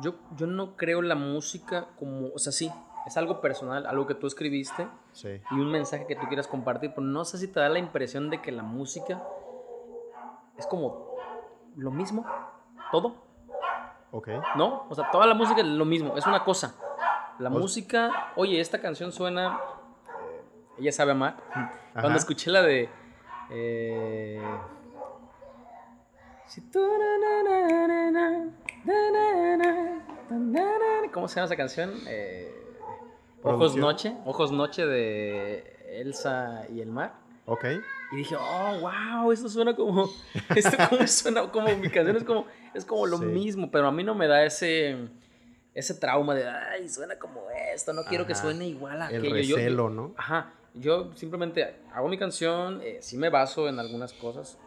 Yo, 0.00 0.14
yo 0.36 0.46
no 0.46 0.76
creo 0.76 1.02
la 1.02 1.14
música 1.14 1.88
como, 1.98 2.28
o 2.28 2.38
sea, 2.38 2.52
sí, 2.52 2.70
es 3.06 3.16
algo 3.16 3.40
personal, 3.40 3.84
algo 3.86 4.06
que 4.06 4.14
tú 4.14 4.26
escribiste 4.26 4.86
Sí. 5.12 5.40
y 5.50 5.54
un 5.54 5.70
mensaje 5.70 6.06
que 6.06 6.16
tú 6.16 6.26
quieras 6.28 6.46
compartir, 6.48 6.90
pero 6.94 7.02
no 7.06 7.24
sé 7.24 7.36
si 7.38 7.48
te 7.48 7.60
da 7.60 7.68
la 7.68 7.78
impresión 7.78 8.30
de 8.30 8.40
que 8.40 8.52
la 8.52 8.62
música 8.62 9.22
es 10.56 10.66
como 10.66 11.10
lo 11.76 11.90
mismo, 11.90 12.24
todo, 12.90 13.14
Ok. 14.12 14.28
¿no? 14.56 14.86
O 14.90 14.94
sea, 14.94 15.10
toda 15.10 15.26
la 15.26 15.34
música 15.34 15.60
es 15.62 15.66
lo 15.66 15.84
mismo, 15.86 16.16
es 16.16 16.26
una 16.26 16.44
cosa. 16.44 16.74
La 17.42 17.50
música, 17.50 18.32
oye, 18.36 18.60
esta 18.60 18.80
canción 18.80 19.10
suena, 19.10 19.58
ella 20.78 20.92
sabe 20.92 21.10
amar. 21.10 21.36
Cuando 21.92 22.16
escuché 22.16 22.52
la 22.52 22.62
de... 22.62 22.88
¿Cómo 31.12 31.26
se 31.26 31.34
llama 31.34 31.46
esa 31.46 31.56
canción? 31.56 31.92
Ojos 33.42 33.74
Noche, 33.74 34.16
Ojos 34.24 34.52
Noche 34.52 34.86
de 34.86 36.00
Elsa 36.00 36.64
y 36.72 36.80
el 36.80 36.90
Mar. 36.90 37.14
Ok. 37.46 37.64
Y 38.12 38.16
dije, 38.16 38.36
oh, 38.36 38.78
wow, 38.80 39.32
esto 39.32 39.48
suena 39.48 39.74
como, 39.74 40.08
esto 40.54 40.76
como 40.88 41.06
suena 41.08 41.50
como 41.50 41.74
mi 41.74 41.90
canción, 41.90 42.16
es 42.16 42.22
como, 42.22 42.46
es 42.72 42.84
como 42.84 43.04
lo 43.04 43.18
mismo, 43.18 43.68
pero 43.68 43.88
a 43.88 43.90
mí 43.90 44.04
no 44.04 44.14
me 44.14 44.28
da 44.28 44.44
ese, 44.44 45.08
ese 45.74 45.94
trauma 45.94 46.34
de, 46.34 46.46
ay, 46.48 46.88
suena 46.88 47.18
como 47.18 47.42
esto, 47.74 47.92
no 47.92 48.04
quiero 48.04 48.26
que 48.26 48.32
Ajá. 48.34 48.42
suene 48.42 48.68
igual 48.68 49.00
a 49.02 49.08
El 49.10 49.18
aquello. 49.18 49.36
Yo- 49.42 49.56
recelo, 49.56 49.90
¿no? 49.90 50.14
Ajá, 50.16 50.52
yo 50.74 51.12
simplemente 51.16 51.76
hago 51.92 52.08
mi 52.08 52.18
canción, 52.18 52.80
eh, 52.82 52.98
sí 53.00 53.16
me 53.16 53.28
baso 53.30 53.68
en 53.68 53.78
algunas 53.78 54.12
cosas, 54.12 54.58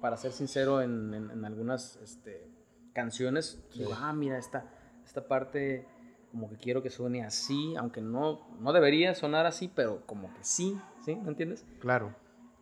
para 0.00 0.16
ser 0.16 0.32
sincero, 0.32 0.82
en, 0.82 1.14
en- 1.14 1.30
en 1.30 1.44
algunas 1.44 1.96
este, 1.96 2.46
canciones, 2.92 3.58
digo, 3.74 3.94
ah, 3.94 4.12
mira, 4.12 4.38
esta, 4.38 4.64
esta 5.04 5.26
parte 5.26 5.86
como 6.30 6.50
que 6.50 6.56
quiero 6.56 6.82
que 6.82 6.90
suene 6.90 7.24
así, 7.24 7.74
aunque 7.78 8.00
no, 8.02 8.46
no 8.60 8.72
debería 8.74 9.14
sonar 9.14 9.46
así, 9.46 9.70
pero 9.74 10.02
como 10.06 10.28
que 10.34 10.44
sí, 10.44 10.78
¿sí? 11.04 11.16
¿Me 11.16 11.28
entiendes? 11.28 11.64
Claro. 11.80 12.14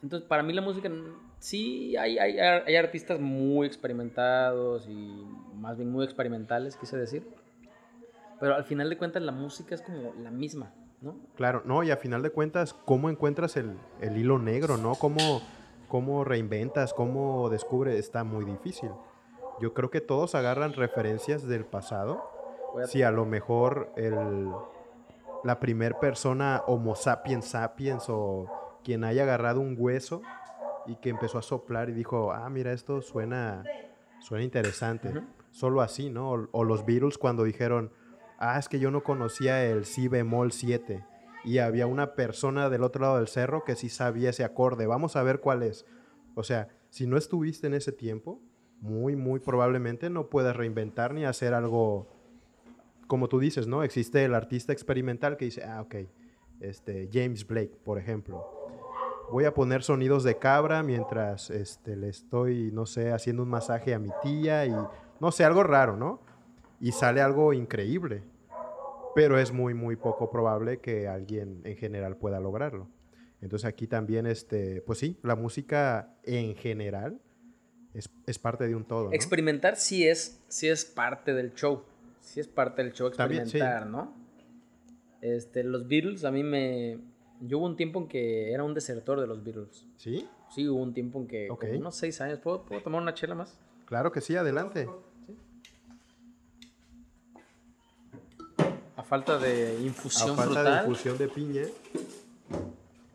Entonces, 0.02 0.28
para 0.28 0.42
mí 0.44 0.52
la 0.52 0.60
música, 0.62 0.88
sí, 1.40 1.96
hay, 1.96 2.18
hay, 2.18 2.38
hay 2.38 2.76
artistas 2.76 3.18
muy 3.18 3.66
experimentados 3.66 4.86
y 4.88 5.24
más 5.64 5.76
bien 5.76 5.90
muy 5.90 6.04
experimentales, 6.04 6.76
quise 6.76 6.96
decir. 6.96 7.26
Pero 8.38 8.54
al 8.54 8.64
final 8.64 8.88
de 8.90 8.98
cuentas 8.98 9.22
la 9.22 9.32
música 9.32 9.74
es 9.74 9.82
como 9.82 10.12
la 10.22 10.30
misma, 10.30 10.70
¿no? 11.00 11.16
Claro, 11.36 11.62
no, 11.64 11.82
y 11.82 11.90
a 11.90 11.96
final 11.96 12.22
de 12.22 12.30
cuentas, 12.30 12.74
¿cómo 12.74 13.10
encuentras 13.10 13.56
el, 13.56 13.78
el 14.00 14.16
hilo 14.16 14.38
negro, 14.38 14.76
no? 14.76 14.94
¿Cómo, 14.96 15.40
¿Cómo 15.88 16.24
reinventas? 16.24 16.92
¿Cómo 16.94 17.48
descubres? 17.50 17.98
Está 17.98 18.22
muy 18.24 18.44
difícil. 18.44 18.92
Yo 19.58 19.72
creo 19.72 19.90
que 19.90 20.00
todos 20.00 20.34
agarran 20.34 20.72
referencias 20.74 21.46
del 21.46 21.64
pasado. 21.64 22.20
A- 22.76 22.86
Si 22.86 23.02
a 23.02 23.10
lo 23.10 23.24
mejor 23.24 23.88
el, 23.96 24.54
la 25.42 25.60
primer 25.60 25.98
persona 25.98 26.62
Homo 26.66 26.94
sapiens 26.96 27.46
sapiens 27.46 28.06
o 28.08 28.50
quien 28.84 29.04
haya 29.04 29.22
agarrado 29.22 29.60
un 29.60 29.76
hueso 29.78 30.22
y 30.84 30.96
que 30.96 31.08
empezó 31.08 31.38
a 31.38 31.42
soplar 31.42 31.88
y 31.88 31.92
dijo, 31.92 32.32
ah, 32.32 32.48
mira, 32.50 32.72
esto 32.72 33.00
suena, 33.00 33.66
suena 34.18 34.44
interesante. 34.44 35.08
Ujú. 35.08 35.24
Solo 35.54 35.82
así, 35.82 36.10
¿no? 36.10 36.48
O, 36.50 36.64
los 36.64 36.84
Beatles 36.84 37.16
cuando 37.16 37.44
dijeron, 37.44 37.92
ah, 38.38 38.58
es 38.58 38.68
que 38.68 38.80
yo 38.80 38.90
no 38.90 39.04
conocía 39.04 39.64
el 39.64 39.84
si 39.84 40.08
bemol 40.08 40.50
7 40.50 41.06
y 41.44 41.58
había 41.58 41.86
una 41.86 42.16
persona 42.16 42.68
del 42.70 42.82
otro 42.82 43.02
lado 43.02 43.18
del 43.18 43.28
cerro 43.28 43.62
que 43.62 43.76
sí 43.76 43.88
sabía 43.88 44.30
ese 44.30 44.42
acorde, 44.42 44.88
vamos 44.88 45.14
a 45.14 45.22
ver 45.22 45.38
cuál 45.38 45.62
es. 45.62 45.86
O 46.34 46.42
sea, 46.42 46.70
si 46.90 47.06
no 47.06 47.16
estuviste 47.16 47.68
en 47.68 47.74
ese 47.74 47.92
tiempo, 47.92 48.42
muy, 48.80 49.14
muy 49.14 49.38
probablemente 49.38 50.10
no 50.10 50.28
puedas 50.28 50.56
reinventar 50.56 51.14
ni 51.14 51.24
hacer 51.24 51.54
algo 51.54 52.08
como 53.06 53.28
tú 53.28 53.38
dices, 53.38 53.68
¿no? 53.68 53.84
Existe 53.84 54.24
el 54.24 54.34
artista 54.34 54.72
experimental 54.72 55.36
que 55.36 55.44
dice, 55.44 55.62
ah, 55.62 55.82
ok, 55.82 55.94
este, 56.58 57.08
James 57.12 57.46
Blake, 57.46 57.78
por 57.84 57.96
ejemplo. 57.96 58.44
Voy 59.30 59.44
a 59.44 59.54
poner 59.54 59.84
sonidos 59.84 60.24
de 60.24 60.36
cabra 60.36 60.82
mientras 60.82 61.48
este, 61.50 61.94
le 61.94 62.08
estoy, 62.08 62.72
no 62.72 62.86
sé, 62.86 63.12
haciendo 63.12 63.44
un 63.44 63.50
masaje 63.50 63.94
a 63.94 64.00
mi 64.00 64.10
tía 64.20 64.66
y, 64.66 64.74
no 65.24 65.32
sé, 65.32 65.42
algo 65.42 65.62
raro, 65.62 65.96
¿no? 65.96 66.20
Y 66.80 66.92
sale 66.92 67.22
algo 67.22 67.54
increíble. 67.54 68.22
Pero 69.14 69.38
es 69.38 69.52
muy, 69.52 69.72
muy 69.72 69.96
poco 69.96 70.30
probable 70.30 70.80
que 70.80 71.08
alguien 71.08 71.62
en 71.64 71.76
general 71.76 72.16
pueda 72.16 72.40
lograrlo. 72.40 72.88
Entonces 73.40 73.66
aquí 73.66 73.86
también, 73.86 74.26
este, 74.26 74.82
pues 74.82 74.98
sí, 74.98 75.18
la 75.22 75.34
música 75.34 76.14
en 76.24 76.54
general 76.56 77.20
es, 77.94 78.10
es 78.26 78.38
parte 78.38 78.66
de 78.66 78.74
un 78.74 78.84
todo. 78.84 79.04
¿no? 79.04 79.12
Experimentar 79.12 79.76
sí 79.76 80.06
es, 80.06 80.42
sí 80.48 80.68
es 80.68 80.84
parte 80.84 81.32
del 81.32 81.54
show. 81.54 81.84
Sí 82.20 82.40
es 82.40 82.48
parte 82.48 82.82
del 82.82 82.92
show 82.92 83.10
También, 83.10 83.46
sí. 83.46 83.58
experimentar, 83.58 83.86
¿no? 83.86 84.12
Este, 85.22 85.64
los 85.64 85.88
Beatles 85.88 86.24
a 86.24 86.30
mí 86.30 86.42
me... 86.42 86.98
Yo 87.40 87.58
hubo 87.58 87.66
un 87.66 87.76
tiempo 87.76 88.00
en 88.00 88.08
que 88.08 88.52
era 88.52 88.62
un 88.62 88.74
desertor 88.74 89.20
de 89.20 89.26
los 89.26 89.42
Beatles. 89.42 89.86
¿Sí? 89.96 90.28
Sí, 90.54 90.68
hubo 90.68 90.82
un 90.82 90.92
tiempo 90.92 91.18
en 91.20 91.26
que... 91.26 91.50
Ok. 91.50 91.60
como 91.60 91.78
unos 91.78 91.96
seis 91.96 92.20
años. 92.20 92.40
¿Puedo, 92.40 92.64
¿Puedo 92.66 92.82
tomar 92.82 93.00
una 93.00 93.14
chela 93.14 93.34
más? 93.34 93.58
Claro 93.86 94.12
que 94.12 94.20
sí, 94.20 94.36
adelante. 94.36 94.88
Falta 99.04 99.38
de 99.38 99.76
A 99.76 99.80
infusión 99.80 100.36
falta 100.36 100.62
de 100.62 100.80
infusión 100.80 101.18
de 101.18 101.28
piña. 101.28 101.62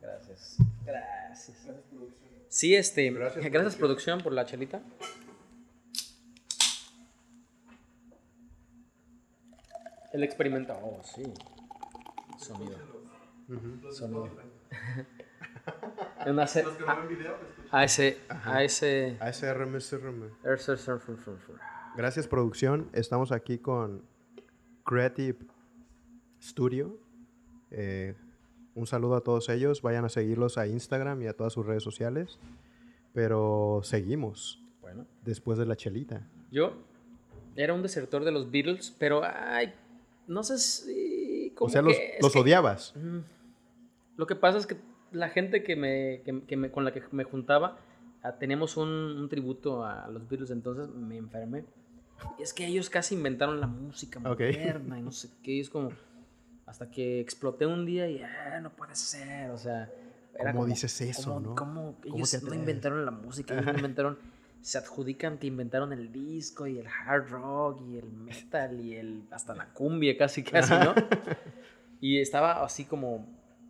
Gracias. 0.02 0.58
Gracias. 0.86 1.58
Sí, 2.48 2.76
este... 2.76 3.10
Gracias, 3.12 3.46
Gracias, 3.52 3.76
producción, 3.76 4.22
por 4.22 4.34
la 4.34 4.46
chelita. 4.46 4.82
El 10.14 10.24
experimento. 10.24 10.74
Oh, 10.82 11.02
sí. 11.04 11.24
Sonido. 12.38 12.78
Sonido. 13.92 14.30
Una 16.26 16.48
C- 16.48 16.66
A 17.72 17.84
ese. 17.84 18.18
A 18.30 18.64
ese. 18.64 19.18
SRM. 19.32 19.80
Gracias. 20.44 20.90
Gracias, 21.96 22.28
producción. 22.28 22.90
Estamos 22.94 23.32
aquí 23.32 23.60
con 23.60 24.04
Creative 24.84 25.38
Studio. 26.42 26.98
Eh, 27.72 28.16
un 28.76 28.88
saludo 28.88 29.16
a 29.16 29.22
todos 29.22 29.50
ellos. 29.50 29.82
Vayan 29.82 30.06
a 30.06 30.10
seguirlos 30.10 30.58
a 30.58 30.68
Instagram 30.68 31.22
y 31.24 31.28
a 31.28 31.34
todas 31.34 31.54
sus 31.54 31.66
redes 31.66 31.84
sociales. 31.84 32.40
Pero 33.14 33.82
seguimos 33.84 34.64
Bueno. 34.82 35.06
después 35.24 35.58
de 35.58 35.66
la 35.66 35.76
chelita. 35.76 36.28
Yo 36.52 36.74
era 37.56 37.74
un 37.74 37.82
desertor 37.82 38.24
de 38.24 38.32
los 38.32 38.52
Beatles, 38.52 38.96
pero 38.98 39.22
ay, 39.24 39.74
no 40.28 40.44
sé 40.44 40.58
si. 40.58 41.54
O 41.60 41.68
sea, 41.70 41.82
los, 41.82 41.94
que- 41.96 42.16
es 42.18 42.22
los 42.22 42.32
que- 42.32 42.40
odiabas. 42.40 42.94
Lo 44.16 44.28
que 44.28 44.36
pasa 44.36 44.58
es 44.58 44.66
que 44.68 44.78
la 45.12 45.30
gente 45.30 45.64
que 45.64 45.76
me, 45.76 46.22
que, 46.48 46.56
me- 46.56 46.72
con 46.72 46.86
la 46.86 46.94
que 46.94 47.02
me 47.12 47.24
juntaba, 47.24 47.80
ah, 48.24 48.34
teníamos 48.38 48.78
un, 48.78 48.88
un 48.88 49.28
tributo 49.30 49.84
a 49.84 50.08
los 50.08 50.28
Beatles, 50.30 50.52
entonces 50.52 50.88
me 50.90 51.18
enfermé. 51.18 51.66
Y 52.38 52.44
es 52.44 52.54
que 52.54 52.66
ellos 52.68 52.90
casi 52.90 53.16
inventaron 53.16 53.60
la 53.60 53.68
música 53.68 54.20
moderna 54.20 55.00
y 55.00 55.02
no 55.02 55.12
sé 55.12 55.30
qué. 55.44 55.54
y 55.54 55.60
es 55.62 55.70
como. 55.70 55.90
Hasta 56.70 56.90
que 56.92 57.20
exploté 57.20 57.66
un 57.66 57.86
día 57.86 58.08
y 58.10 58.22
ah, 58.22 58.60
no 58.62 58.70
puede 58.72 58.96
ser. 58.96 59.50
O 59.52 59.58
sea. 59.58 59.90
era 60.36 60.52
¿Cómo 60.52 60.62
como- 60.62 60.66
dices 60.74 61.02
eso, 61.02 61.34
¿cómo- 61.34 61.40
no? 61.40 61.56
cómo 61.56 61.96
¿Cómo 62.02 62.16
ellos 62.16 62.44
no 62.44 62.54
inventaron 62.54 63.04
la 63.06 63.12
música, 63.12 63.54
ellos 63.56 63.66
no 63.66 63.74
inventaron. 63.74 64.18
Se 64.62 64.78
adjudican 64.78 65.38
que 65.38 65.48
inventaron 65.48 65.94
el 65.94 66.12
disco 66.12 66.68
y 66.68 66.78
el 66.80 66.86
hard 66.88 67.30
rock 67.30 67.82
y 67.90 67.98
el 67.98 68.12
metal 68.12 68.80
y 68.82 68.96
el 68.96 69.24
hasta 69.32 69.56
la 69.56 69.74
cumbia 69.74 70.18
casi 70.18 70.44
casi, 70.44 70.74
¿no? 70.74 70.94
Y 72.02 72.20
estaba 72.22 72.64
así 72.64 72.86
como, 72.86 73.26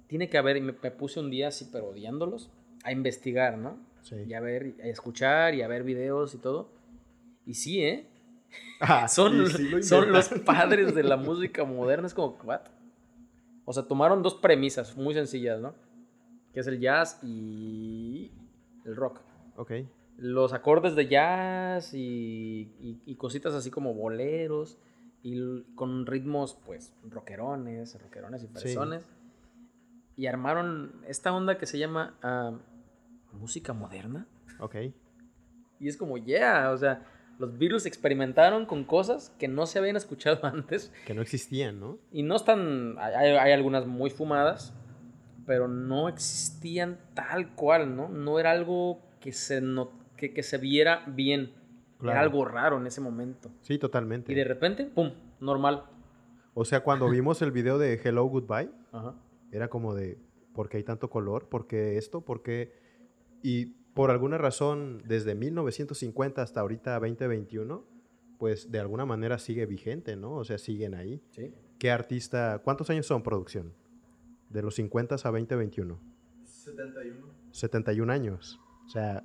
tiene 0.08 0.30
que 0.30 0.38
haber, 0.38 0.58
y 0.58 0.62
me, 0.62 0.74
me 0.84 0.92
puse 0.92 1.20
un 1.20 1.32
día 1.32 1.48
así, 1.48 1.68
pero 1.72 1.88
odiándolos, 1.90 2.50
a 2.84 2.92
investigar, 2.92 3.58
¿no? 3.58 3.78
Sí. 4.04 4.16
Y 4.28 4.34
a 4.36 4.40
ver, 4.40 4.76
a 4.84 4.88
escuchar 4.88 5.56
y 5.56 5.62
a 5.64 5.68
ver 5.68 5.84
videos 5.84 6.36
y 6.36 6.38
todo. 6.38 6.70
Y 7.48 7.56
sí, 7.56 7.82
¿eh? 7.84 8.06
Ah, 8.82 9.08
Son, 9.10 9.42
y 9.44 9.48
sí 9.48 9.64
lo 9.70 9.82
son 9.84 10.12
los 10.12 10.30
padres 10.46 10.94
de 10.94 11.02
la 11.04 11.18
música 11.30 11.64
moderna. 11.66 12.06
Es 12.08 12.14
como, 12.14 12.38
¿what? 12.44 12.62
O 13.70 13.74
sea, 13.74 13.84
tomaron 13.84 14.24
dos 14.24 14.34
premisas 14.34 14.98
muy 14.98 15.14
sencillas, 15.14 15.62
¿no? 15.62 15.76
Que 16.54 16.62
es 16.62 16.66
el 16.68 16.80
jazz 16.80 17.20
y 17.24 18.32
el 18.84 18.96
rock. 18.96 19.22
Ok. 19.58 19.74
Los 20.18 20.54
acordes 20.54 20.96
de 20.96 21.08
jazz 21.08 21.94
y, 21.94 22.74
y- 22.80 23.00
y 23.06 23.16
cositas 23.16 23.54
así 23.54 23.70
como 23.70 23.94
boleros 23.94 24.80
y 25.22 25.62
con 25.76 26.08
ritmos, 26.08 26.58
pues, 26.66 26.96
rockerones, 27.04 28.02
rockerones 28.02 28.42
y 28.44 28.48
fresones. 28.48 29.06
Y 30.16 30.26
armaron 30.26 31.04
esta 31.08 31.32
onda 31.32 31.60
que 31.60 31.68
se 31.68 31.78
llama 31.78 32.18
ah, 32.24 32.58
música 33.34 33.74
moderna. 33.74 34.26
Ok. 34.60 34.78
Y 35.80 35.88
es 35.90 35.96
como, 35.96 36.18
yeah, 36.18 36.72
o 36.72 36.78
sea, 36.78 37.06
los 37.40 37.58
Beatles 37.58 37.86
experimentaron 37.86 38.66
con 38.66 38.84
cosas 38.84 39.34
que 39.40 39.48
no 39.48 39.66
se 39.66 39.80
habían 39.80 39.96
escuchado 39.96 40.40
antes. 40.46 40.92
Que 41.06 41.14
no 41.14 41.22
existían, 41.22 41.80
¿no? 41.80 41.98
Y 42.12 42.22
no 42.24 42.36
están, 42.36 42.96
hay, 43.00 43.30
hay 43.32 43.52
algunas 43.54 43.88
muy 43.88 44.10
fumadas, 44.12 44.74
pero 45.48 45.68
no 45.68 46.10
existían 46.10 47.00
tal 47.16 47.56
cual, 47.56 47.96
¿no? 47.96 48.10
No 48.10 48.40
era 48.40 48.52
algo 48.52 49.02
que 49.20 49.32
se, 49.32 49.62
no- 49.62 49.92
que, 50.18 50.34
que 50.34 50.44
se 50.44 50.58
viera 50.58 51.04
bien. 51.08 51.54
Claro. 51.98 52.12
Era 52.12 52.22
algo 52.22 52.46
raro 52.46 52.78
en 52.78 52.88
ese 52.88 53.02
momento. 53.02 53.50
Sí, 53.62 53.78
totalmente. 53.78 54.32
Y 54.32 54.36
de 54.36 54.44
repente, 54.44 54.86
¡pum! 54.86 55.12
Normal. 55.40 55.84
O 56.54 56.64
sea, 56.66 56.82
cuando 56.82 57.10
vimos 57.10 57.42
el 57.42 57.52
video 57.52 57.78
de 57.78 58.00
Hello 58.04 58.26
Goodbye, 58.26 58.70
Ajá. 58.92 59.16
era 59.52 59.70
como 59.70 59.96
de, 59.96 60.18
¿por 60.54 60.70
qué 60.70 60.78
hay 60.78 60.84
tanto 60.84 61.10
color? 61.10 61.48
¿Por 61.50 61.68
qué 61.68 61.98
esto? 61.98 62.22
¿Por 62.22 62.42
qué? 62.44 62.74
Y 63.44 63.76
por 63.94 64.12
alguna 64.12 64.38
razón, 64.38 65.02
desde 65.06 65.36
1950 65.36 66.42
hasta 66.42 66.62
ahorita 66.62 67.00
2021, 67.00 67.86
pues 68.38 68.72
de 68.72 68.80
alguna 68.80 69.06
manera 69.06 69.38
sigue 69.38 69.66
vigente, 69.66 70.16
¿no? 70.16 70.34
O 70.34 70.44
sea, 70.44 70.58
siguen 70.58 70.96
ahí. 70.96 71.22
Sí. 71.32 71.54
¿Qué 71.78 71.92
artista? 71.92 72.62
¿Cuántos 72.64 72.90
años 72.90 73.06
son 73.06 73.24
producción? 73.24 73.74
De 74.50 74.62
los 74.62 74.76
50 74.76 75.16
a 75.16 75.18
2021. 75.18 76.00
71. 76.46 77.28
71 77.52 78.14
años. 78.14 78.60
O 78.86 78.90
sea, 78.90 79.24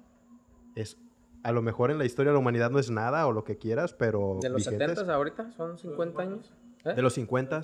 es 0.74 0.98
a 1.42 1.52
lo 1.52 1.62
mejor 1.62 1.90
en 1.90 1.98
la 1.98 2.04
historia 2.04 2.30
de 2.30 2.34
la 2.34 2.40
humanidad 2.40 2.70
no 2.70 2.78
es 2.78 2.90
nada 2.90 3.26
o 3.26 3.32
lo 3.32 3.44
que 3.44 3.58
quieras, 3.58 3.94
pero 3.94 4.38
De 4.40 4.48
los 4.48 4.64
vigentes. 4.64 4.90
70 4.90 5.14
ahorita 5.14 5.52
son 5.52 5.78
50 5.78 6.22
años. 6.22 6.52
¿Eh? 6.84 6.94
de 6.94 7.02
los 7.02 7.14
50 7.14 7.62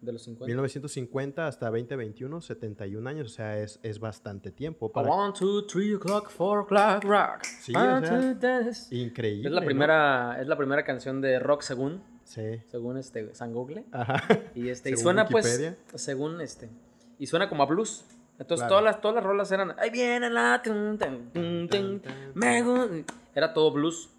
De 0.00 0.12
los 0.12 0.22
50. 0.22 0.46
1950 0.46 1.46
hasta 1.48 1.66
2021, 1.70 2.40
71 2.40 3.08
años, 3.10 3.26
o 3.26 3.34
sea, 3.34 3.58
es, 3.58 3.80
es 3.82 3.98
bastante 3.98 4.52
tiempo. 4.52 4.92
Para... 4.92 5.10
One, 5.10 5.32
two, 5.36 5.66
three 5.66 5.94
o'clock, 5.94 6.30
four 6.30 6.60
o'clock, 6.60 7.02
rock. 7.02 7.42
Sí, 7.42 7.72
o 7.74 7.80
sea. 7.80 8.70
Increíble. 8.90 9.48
Es 9.48 9.52
la 9.52 9.60
¿no? 9.60 9.66
primera, 9.66 10.40
es 10.40 10.46
la 10.46 10.56
primera 10.56 10.84
canción 10.84 11.20
de 11.20 11.40
rock 11.40 11.62
según, 11.62 12.02
Sí. 12.22 12.60
según 12.68 12.96
este 12.96 13.34
San 13.34 13.52
Google. 13.52 13.86
Ajá. 13.90 14.22
Y 14.54 14.68
este, 14.68 14.90
y 14.90 14.96
suena 14.96 15.26
pues, 15.26 15.74
según 15.94 16.40
este, 16.40 16.68
y 17.18 17.26
suena 17.26 17.48
como 17.48 17.64
a 17.64 17.66
blues. 17.66 18.04
Entonces 18.38 18.68
Claro. 18.68 18.68
todas 18.68 18.84
las 18.84 19.00
todas 19.00 19.14
las 19.16 19.24
rolas 19.24 19.50
eran, 19.50 19.74
ahí 19.80 19.90
viene 19.90 20.30
la 20.30 20.60
tun, 20.62 20.96
tun, 20.96 21.30
tun, 21.32 21.68
tun, 21.68 22.02
me 22.34 22.62
gu-". 22.62 23.04
era 23.34 23.52
todo 23.52 23.72
blues. 23.72 24.10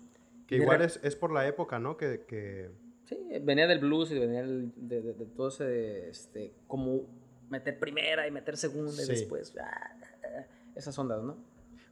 Que 0.45 0.57
igual 0.57 0.81
es, 0.81 0.99
es 1.03 1.15
por 1.15 1.31
la 1.31 1.47
época, 1.47 1.79
¿no? 1.79 1.95
Que, 1.95 2.25
que 2.27 2.69
Sí, 3.09 3.17
venía 3.41 3.65
del 3.65 3.79
blues 3.79 4.11
y 4.11 4.19
venía 4.19 4.41
del- 4.43 4.71
de, 4.75 5.01
de- 5.01 5.13
de 5.13 5.25
todo 5.25 5.47
ese, 5.47 6.09
este, 6.09 6.53
como 6.67 7.01
meter 7.49 7.79
primera 7.79 8.27
y 8.27 8.31
meter 8.31 8.55
segunda 8.55 9.01
y 9.01 9.05
Sí. 9.05 9.11
después, 9.13 9.55
ah, 9.59 9.89
esas 10.75 10.97
ondas, 10.99 11.23
¿no? 11.23 11.35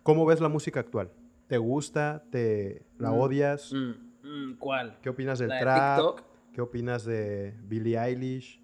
¿Cómo 0.03 0.27
ves 0.27 0.39
la 0.39 0.47
música 0.47 0.79
actual? 0.79 1.09
¿Te 1.47 1.57
gusta? 1.57 2.23
¿Te 2.29 2.85
la 2.99 3.09
Mm, 3.09 3.19
odias? 3.19 3.73
Mm, 3.73 4.27
mm, 4.51 4.57
¿Cuál? 4.59 4.99
¿Qué 5.01 5.09
opinas 5.09 5.39
del 5.39 5.49
La 5.49 5.55
de 5.55 5.61
trap? 5.61 5.97
TikTok. 5.97 6.23
¿Qué 6.53 6.61
opinas 6.61 7.03
de 7.03 7.55
Billie 7.63 7.97
Eilish? 7.99 8.61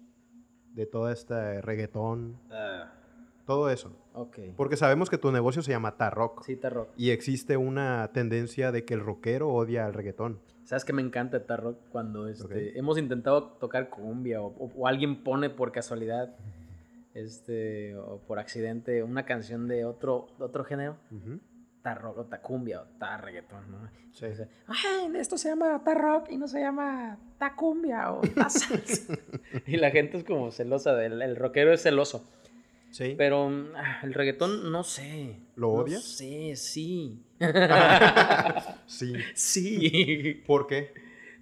De 0.74 0.86
todo 0.86 1.10
este 1.10 1.60
reggaetón, 1.60 2.38
Ah, 2.50 2.92
todo 3.46 3.70
eso. 3.70 3.96
ok. 4.14 4.38
Porque 4.56 4.76
sabemos 4.76 5.10
que 5.10 5.18
tu 5.18 5.30
negocio 5.32 5.62
se 5.62 5.70
llama 5.72 5.96
Tarrock. 5.96 6.44
Sí, 6.44 6.56
rock. 6.62 6.88
Y 6.96 7.10
existe 7.10 7.56
una 7.56 8.10
tendencia 8.12 8.72
de 8.72 8.84
que 8.84 8.94
el 8.94 9.00
rockero 9.00 9.48
odia 9.52 9.84
al 9.86 9.92
reggaetón. 9.94 10.40
¿Sabes 10.64 10.84
que 10.86 10.92
me 10.94 11.02
encanta 11.02 11.36
el 11.36 11.58
rock? 11.58 11.76
Cuando 11.90 12.26
este, 12.28 12.78
hemos 12.78 12.96
intentado 12.98 13.42
tocar 13.60 13.90
cumbia 13.90 14.40
o, 14.40 14.46
o- 14.46 14.72
o 14.76 14.86
alguien 14.88 15.22
pone 15.22 15.50
por 15.50 15.72
casualidad 15.72 16.34
este, 17.14 17.94
o 17.96 18.18
por 18.26 18.38
accidente 18.38 19.02
una 19.02 19.24
canción 19.24 19.68
de 19.68 19.84
otro, 19.84 20.26
de 20.38 20.44
otro 20.44 20.64
género, 20.64 20.96
Ujú. 21.10 21.38
ta 21.82 21.94
rock 21.94 22.18
o 22.18 22.24
ta 22.24 22.40
cumbia 22.40 22.80
o 22.82 22.84
ta 22.98 23.16
reggaetón, 23.18 23.70
¿no? 23.70 23.78
Sí. 24.12 24.26
Dice, 24.26 24.48
Ay, 24.66 25.12
esto 25.16 25.36
se 25.36 25.48
llama 25.50 25.82
ta 25.84 25.94
rock 25.94 26.30
y 26.30 26.38
no 26.38 26.48
se 26.48 26.60
llama 26.60 27.18
ta 27.38 27.54
cumbia 27.54 28.10
o 28.12 28.20
ta 28.34 28.48
salsa". 28.48 29.12
y 29.66 29.76
la 29.76 29.90
gente 29.90 30.16
es 30.16 30.24
como 30.24 30.50
celosa, 30.50 30.94
del, 30.94 31.20
el 31.22 31.36
rockero 31.36 31.72
es 31.72 31.82
celoso. 31.82 32.24
Sí. 32.94 33.16
Pero 33.18 33.50
ah, 33.74 33.98
el 34.04 34.14
reggaetón, 34.14 34.70
no 34.70 34.84
sé. 34.84 35.34
¿Lo 35.56 35.66
No 35.66 35.72
odias? 35.82 36.04
sé, 36.04 36.54
sí. 36.54 37.18
sí. 38.86 39.14
sí. 39.34 40.42
¿Por 40.46 40.68
qué? 40.68 40.94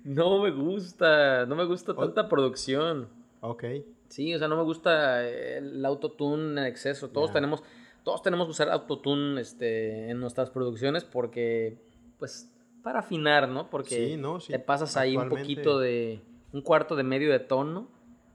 No 0.02 0.42
me 0.42 0.50
gusta, 0.50 1.44
no 1.44 1.54
me 1.54 1.66
gusta 1.66 1.94
tanta 1.94 2.26
producción. 2.30 3.06
Ok. 3.42 3.64
Sí, 4.08 4.34
o 4.34 4.38
sea, 4.38 4.48
no 4.48 4.56
me 4.56 4.62
gusta 4.62 5.28
el 5.28 5.84
autotune 5.84 6.58
en 6.58 6.66
exceso. 6.66 7.10
Todos 7.10 7.34
tenemos, 7.34 7.62
todos 8.02 8.22
tenemos 8.22 8.46
que 8.46 8.52
usar 8.52 8.70
autotune 8.70 9.38
este, 9.38 10.08
en 10.08 10.20
nuestras 10.20 10.48
producciones 10.48 11.04
porque, 11.04 11.76
pues, 12.18 12.50
para 12.82 13.00
afinar, 13.00 13.46
¿no? 13.50 13.68
Porque 13.68 14.08
Sí, 14.08 14.16
no, 14.16 14.40
sí. 14.40 14.52
te 14.52 14.58
pasas 14.58 14.96
ahí 14.96 15.18
un 15.18 15.28
poquito 15.28 15.78
de, 15.78 16.22
un 16.54 16.62
cuarto 16.62 16.96
de 16.96 17.02
medio 17.02 17.30
de 17.30 17.40
tono, 17.40 17.90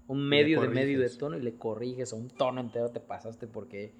un 0.07 0.27
medio 0.27 0.61
de 0.61 0.69
medio 0.69 0.99
de 0.99 1.09
tono 1.09 1.37
y 1.37 1.41
le 1.41 1.55
corriges 1.55 2.13
o 2.13 2.15
un 2.15 2.29
tono 2.29 2.61
entero 2.61 2.89
te 2.89 2.99
pasaste 2.99 3.47
porque, 3.47 3.93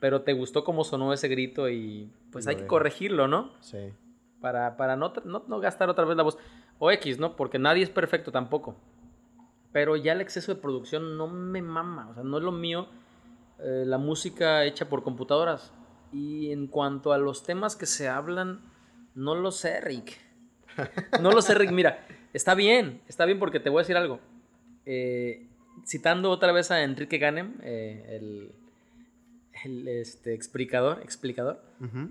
pero 0.00 0.22
te 0.22 0.32
gustó 0.32 0.64
cómo 0.64 0.84
sonó 0.84 1.12
ese 1.12 1.28
grito 1.28 1.68
y 1.68 2.10
pues 2.30 2.46
hay 2.46 2.56
que 2.56 2.66
corregirlo, 2.66 3.28
¿no? 3.28 3.52
Sí. 3.60 3.92
para, 4.40 4.76
para 4.76 4.96
no, 4.96 5.12
no, 5.24 5.44
no 5.46 5.60
gastar 5.60 5.88
otra 5.88 6.04
vez 6.04 6.16
la 6.16 6.22
voz. 6.22 6.38
O 6.78 6.90
X, 6.90 7.18
¿no? 7.18 7.36
Porque 7.36 7.58
nadie 7.58 7.82
es 7.82 7.90
perfecto 7.90 8.32
tampoco. 8.32 8.74
Pero 9.72 9.96
ya 9.96 10.12
el 10.12 10.20
exceso 10.20 10.54
de 10.54 10.60
producción 10.60 11.16
no 11.16 11.28
me 11.28 11.62
mama. 11.62 12.08
O 12.10 12.14
sea, 12.14 12.24
no 12.24 12.38
es 12.38 12.42
lo 12.44 12.52
mío 12.52 12.88
eh, 13.58 13.84
la 13.86 13.98
música 13.98 14.64
hecha 14.64 14.88
por 14.88 15.02
computadoras. 15.02 15.72
Y 16.12 16.50
en 16.50 16.66
cuanto 16.66 17.12
a 17.12 17.18
los 17.18 17.44
temas 17.44 17.76
que 17.76 17.86
se 17.86 18.08
hablan, 18.08 18.60
no 19.14 19.34
lo 19.34 19.50
sé, 19.50 19.80
Rick. 19.80 20.18
No 21.20 21.30
lo 21.30 21.42
sé, 21.42 21.54
Rick. 21.54 21.70
Mira, 21.70 22.04
está 22.32 22.54
bien, 22.54 23.02
está 23.06 23.24
bien 23.26 23.38
porque 23.38 23.60
te 23.60 23.70
voy 23.70 23.80
a 23.80 23.82
decir 23.82 23.96
algo. 23.96 24.20
Eh, 24.86 25.46
citando 25.86 26.30
otra 26.30 26.52
vez 26.52 26.70
a 26.70 26.82
Enrique 26.82 27.18
Ganem, 27.18 27.54
eh, 27.62 28.04
el, 28.08 28.52
el 29.64 29.88
este, 29.88 30.34
explicador, 30.34 31.00
explicador, 31.02 31.62
Ujú. 31.80 32.10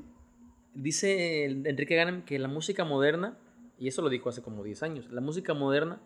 Dice 0.74 1.44
el- 1.44 1.68
Enrique 1.68 1.96
Ganem 1.98 2.22
que 2.24 2.40
la 2.40 2.48
música 2.48 2.86
moderna, 2.86 3.38
y 3.78 3.90
eso 3.90 4.02
lo 4.02 4.08
dijo 4.10 4.30
hace 4.30 4.42
como 4.42 4.64
10 4.64 4.84
años, 4.84 5.12
la 5.12 5.20
música 5.20 5.54
moderna 5.54 6.00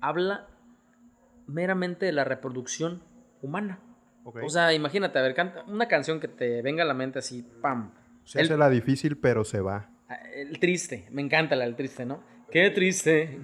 habla 0.00 0.48
meramente 1.46 2.06
de 2.06 2.12
la 2.12 2.24
reproducción 2.24 3.00
humana. 3.42 3.78
Ok. 4.24 4.38
O 4.42 4.48
sea, 4.48 4.74
imagínate, 4.74 5.18
a 5.20 5.22
ver, 5.22 5.34
canta 5.34 5.62
una 5.68 5.86
canción 5.86 6.18
que 6.18 6.26
te 6.26 6.62
venga 6.62 6.82
a 6.82 6.86
la 6.86 6.94
mente 6.94 7.20
así, 7.20 7.44
pam. 7.62 7.92
Se 8.24 8.40
el- 8.40 8.46
hace 8.46 8.56
la 8.56 8.68
difícil, 8.70 9.16
pero 9.18 9.44
se 9.44 9.60
va. 9.60 9.88
El 10.34 10.58
triste, 10.58 11.06
me 11.12 11.22
encanta 11.22 11.54
la 11.54 11.64
del 11.64 11.76
triste, 11.76 12.04
¿no? 12.04 12.22
Qué 12.50 12.70
triste. 12.70 13.38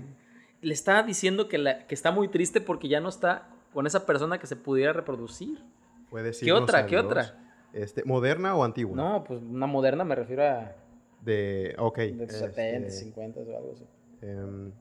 Le 0.63 0.73
está 0.73 1.03
diciendo 1.03 1.49
que, 1.49 1.59
la, 1.59 1.87
que 1.87 1.95
está 1.95 2.11
muy 2.11 2.29
triste 2.29 2.61
porque 2.61 2.89
ya 2.89 3.01
no 3.01 3.09
está 3.09 3.49
con 3.75 3.87
esa 3.87 4.07
persona 4.07 4.39
que 4.39 4.47
se 4.47 4.57
pudiera 4.57 4.93
reproducir. 4.93 5.63
Puedes 6.09 6.41
¿Qué 6.41 6.53
otra? 6.53 6.87
¿Qué 6.87 6.97
otra? 6.99 7.39
Este, 7.73 8.05
¿Moderna 8.05 8.55
o 8.55 8.65
antigua? 8.65 8.97
No, 8.97 9.25
pues 9.25 9.41
una 9.43 9.67
moderna 9.67 10.05
me 10.05 10.15
refiero 10.15 10.45
a 10.45 10.73
De, 11.21 11.75
ok. 11.79 11.99
de 11.99 12.25
este, 12.25 12.39
70, 12.39 12.91
50 12.91 13.41
o 13.41 13.57
algo 13.57 13.73
así. 13.73 13.87
em, 14.21 14.67
no 14.67 14.73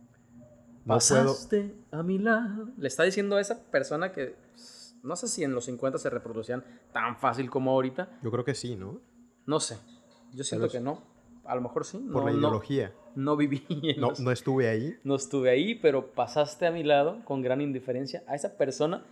puedo... 0.83 0.95
Pasaste 0.95 1.73
a 1.91 2.03
mi 2.03 2.17
lado. 2.19 2.69
Le 2.77 2.87
está 2.87 3.03
diciendo 3.03 3.37
a 3.37 3.41
esa 3.41 3.63
persona 3.71 4.11
que 4.11 4.35
pues, 4.51 4.95
no 5.03 5.15
sé 5.15 5.27
si 5.27 5.43
en 5.43 5.53
los 5.53 5.65
50 5.65 5.97
se 5.97 6.09
reproducían 6.09 6.63
tan 6.91 7.17
fácil 7.17 7.49
como 7.49 7.71
ahorita. 7.71 8.09
Yo 8.21 8.31
creo 8.31 8.43
que 8.43 8.53
sí, 8.53 8.75
¿no? 8.75 8.99
No 9.45 9.59
sé. 9.59 9.77
Yo 10.33 10.43
siento 10.43 10.69
que 10.69 10.79
no. 10.79 11.01
A 11.45 11.55
lo 11.55 11.61
mejor 11.61 11.85
sí. 11.85 11.97
Por 11.97 12.23
no, 12.23 12.29
la 12.29 12.31
ideología. 12.35 12.89
No, 12.89 13.00
viví 13.37 13.63
en 13.95 13.99
No, 14.01 14.09
los- 14.09 14.19
no 14.19 14.31
estuve 14.31 14.67
ahí. 14.69 14.95
no 15.03 15.15
estuve 15.15 15.49
ahí, 15.49 15.75
pero 15.75 16.07
pasaste 16.11 16.65
a 16.67 16.71
mi 16.71 16.83
lado 16.83 17.23
con 17.25 17.41
gran 17.41 17.61
indiferencia 17.61 18.23
a 18.27 18.35
esa 18.35 18.57
persona 18.57 19.03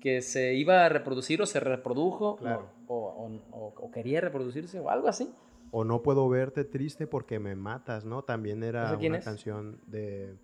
que 0.00 0.22
se 0.22 0.54
iba 0.54 0.84
a 0.84 0.88
reproducir 0.88 1.42
o 1.42 1.46
se 1.46 1.58
reprodujo 1.60 2.36
Claro. 2.36 2.68
o, 2.86 2.94
o- 2.96 3.58
o- 3.58 3.74
o 3.76 3.90
quería 3.90 4.20
reproducirse 4.20 4.78
o 4.80 4.90
algo 4.90 5.08
así. 5.08 5.28
O 5.70 5.84
no 5.84 6.02
puedo 6.02 6.28
verte 6.28 6.64
triste 6.64 7.06
porque 7.06 7.38
me 7.38 7.54
matas, 7.56 8.04
¿no? 8.04 8.22
También 8.22 8.62
era 8.62 8.86
¿Ese 8.86 8.96
quién 8.98 9.12
una 9.12 9.18
es? 9.18 9.24
canción 9.24 9.78
de... 9.86 10.34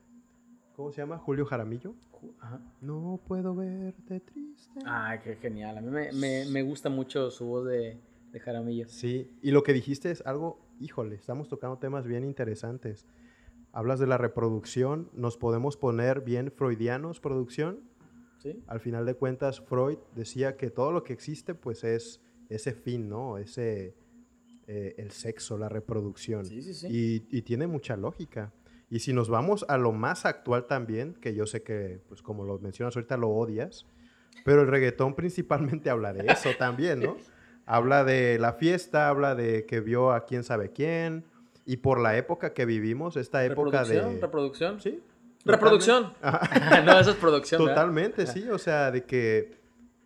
¿Cómo 0.76 0.90
se 0.90 1.00
llama? 1.00 1.18
Julio 1.18 1.46
Jaramillo. 1.46 1.94
Ajá. 2.40 2.60
No 2.80 3.20
puedo 3.28 3.54
verte 3.54 4.18
triste. 4.20 4.80
Ay, 4.84 5.20
qué 5.22 5.36
genial. 5.36 5.78
A 5.78 5.80
mí 5.80 5.88
me, 5.90 6.10
me- 6.12 6.44
me 6.46 6.62
gusta 6.62 6.88
mucho 6.90 7.30
su 7.30 7.46
voz 7.46 7.64
de, 7.66 7.96
de 8.32 8.40
Jaramillo. 8.40 8.88
Sí, 8.88 9.30
y 9.40 9.52
lo 9.52 9.62
que 9.62 9.72
dijiste 9.72 10.10
es 10.10 10.26
algo, 10.26 10.58
híjole, 10.80 11.14
estamos 11.14 11.48
tocando 11.48 11.78
temas 11.78 12.06
bien 12.06 12.24
interesantes. 12.24 13.06
Hablas 13.72 13.98
de 13.98 14.06
la 14.06 14.18
reproducción, 14.18 15.10
nos 15.12 15.36
podemos 15.36 15.76
poner 15.76 16.20
bien 16.20 16.52
freudianos, 16.52 17.20
producción. 17.20 17.80
¿Sí? 18.38 18.62
Al 18.66 18.80
final 18.80 19.06
de 19.06 19.14
cuentas, 19.14 19.60
Freud 19.60 19.98
decía 20.14 20.56
que 20.56 20.70
todo 20.70 20.92
lo 20.92 21.02
que 21.02 21.12
existe, 21.12 21.54
pues 21.54 21.82
es 21.82 22.20
ese 22.48 22.74
fin, 22.74 23.08
¿no? 23.08 23.38
Ese, 23.38 23.94
eh, 24.66 24.94
el 24.98 25.10
sexo, 25.10 25.58
la 25.58 25.68
reproducción. 25.68 26.44
Sí, 26.44 26.62
sí, 26.62 26.74
sí. 26.74 26.86
Y, 26.90 27.36
y 27.36 27.42
tiene 27.42 27.66
mucha 27.66 27.96
lógica. 27.96 28.52
Y 28.90 29.00
si 29.00 29.12
nos 29.12 29.28
vamos 29.28 29.64
a 29.68 29.78
lo 29.78 29.92
más 29.92 30.26
actual 30.26 30.66
también, 30.66 31.14
que 31.14 31.34
yo 31.34 31.46
sé 31.46 31.62
que, 31.62 32.00
pues 32.08 32.22
como 32.22 32.44
lo 32.44 32.58
mencionas 32.58 32.94
ahorita, 32.94 33.16
lo 33.16 33.30
odias, 33.30 33.86
pero 34.44 34.62
el 34.62 34.68
reggaetón 34.68 35.14
principalmente 35.14 35.90
habla 35.90 36.12
de 36.12 36.26
eso 36.30 36.50
también, 36.58 37.00
¿no? 37.00 37.16
Habla 37.66 38.04
de 38.04 38.38
la 38.38 38.52
fiesta, 38.52 39.08
habla 39.08 39.34
de 39.34 39.64
que 39.66 39.80
vio 39.80 40.12
a 40.12 40.26
quién 40.26 40.44
sabe 40.44 40.70
quién, 40.70 41.24
y 41.66 41.78
por 41.78 42.00
la 42.00 42.16
época 42.16 42.52
que 42.52 42.66
vivimos, 42.66 43.16
esta 43.16 43.44
época 43.44 43.84
¿Reproducción? 43.84 44.14
de... 44.14 44.20
¿Reproducción? 44.20 44.80
Sí. 44.80 45.02
¿Reproducción? 45.44 46.12
No, 46.84 46.98
eso 46.98 47.10
es 47.10 47.16
producción. 47.16 47.60
¿verdad? 47.60 47.74
Totalmente, 47.74 48.26
sí. 48.26 48.48
O 48.48 48.58
sea, 48.58 48.90
de 48.90 49.04
que 49.04 49.58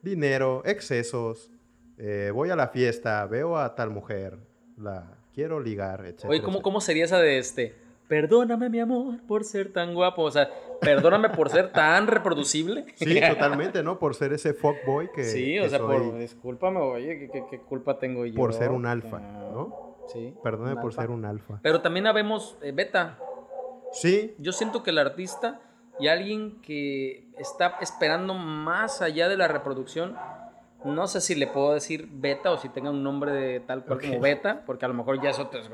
dinero, 0.02 0.62
excesos, 0.64 1.50
eh, 1.96 2.30
voy 2.32 2.50
a 2.50 2.56
la 2.56 2.68
fiesta, 2.68 3.26
veo 3.26 3.56
a 3.56 3.74
tal 3.74 3.90
mujer, 3.90 4.38
la 4.76 5.18
quiero 5.34 5.60
ligar, 5.60 6.00
etcétera. 6.00 6.30
Oye, 6.30 6.40
¿cómo, 6.40 6.58
etcétera. 6.58 6.62
¿cómo 6.62 6.80
sería 6.80 7.04
esa 7.04 7.18
de 7.18 7.38
este? 7.38 7.74
Perdóname, 8.08 8.70
mi 8.70 8.80
amor, 8.80 9.20
por 9.26 9.44
ser 9.44 9.72
tan 9.72 9.94
guapo. 9.94 10.22
O 10.22 10.30
sea, 10.30 10.48
perdóname 10.80 11.28
por 11.30 11.50
ser 11.50 11.70
tan 11.72 12.06
reproducible. 12.06 12.86
Sí, 12.96 13.20
totalmente, 13.20 13.82
¿no? 13.82 13.98
Por 13.98 14.14
ser 14.14 14.32
ese 14.32 14.54
fuckboy 14.54 15.10
que. 15.12 15.24
Sí, 15.24 15.58
o 15.58 15.64
que 15.64 15.70
sea, 15.70 15.78
por, 15.78 15.98
soy, 15.98 16.18
discúlpame, 16.18 16.80
oye, 16.80 17.18
¿qué, 17.18 17.30
qué, 17.30 17.44
qué 17.50 17.58
culpa 17.60 17.98
tengo 17.98 18.24
yo? 18.26 18.34
por 18.34 18.52
ser 18.54 18.70
un 18.70 18.86
alfa, 18.86 19.18
Ah, 19.22 19.48
¿no? 19.52 19.96
Sí. 20.08 20.34
Perdóname 20.42 20.76
por 20.76 20.86
alfa. 20.86 21.02
ser 21.02 21.10
un 21.10 21.24
alfa. 21.26 21.60
Pero 21.62 21.80
también 21.82 22.06
habemos 22.06 22.56
eh, 22.62 22.72
beta. 22.72 23.18
Sí, 23.92 24.34
Yo 24.38 24.52
siento 24.52 24.82
que 24.82 24.90
el 24.90 24.98
artista 24.98 25.60
y 25.98 26.08
alguien 26.08 26.60
que 26.62 27.26
está 27.38 27.76
esperando 27.80 28.34
más 28.34 29.02
allá 29.02 29.28
de 29.28 29.36
la 29.36 29.48
reproducción, 29.48 30.16
no 30.84 31.06
sé 31.08 31.20
si 31.20 31.34
le 31.34 31.46
puedo 31.46 31.74
decir 31.74 32.06
beta 32.10 32.50
o 32.52 32.58
si 32.58 32.68
tenga 32.68 32.90
un 32.90 33.02
nombre 33.02 33.32
de 33.32 33.60
tal 33.60 33.84
cual 33.84 33.98
Ok. 33.98 34.04
como 34.06 34.20
beta, 34.20 34.62
porque 34.64 34.84
a 34.84 34.88
lo 34.88 34.94
mejor 34.94 35.20
ya 35.22 35.30
eso 35.30 35.48
te- 35.48 35.58
ay, 35.58 35.64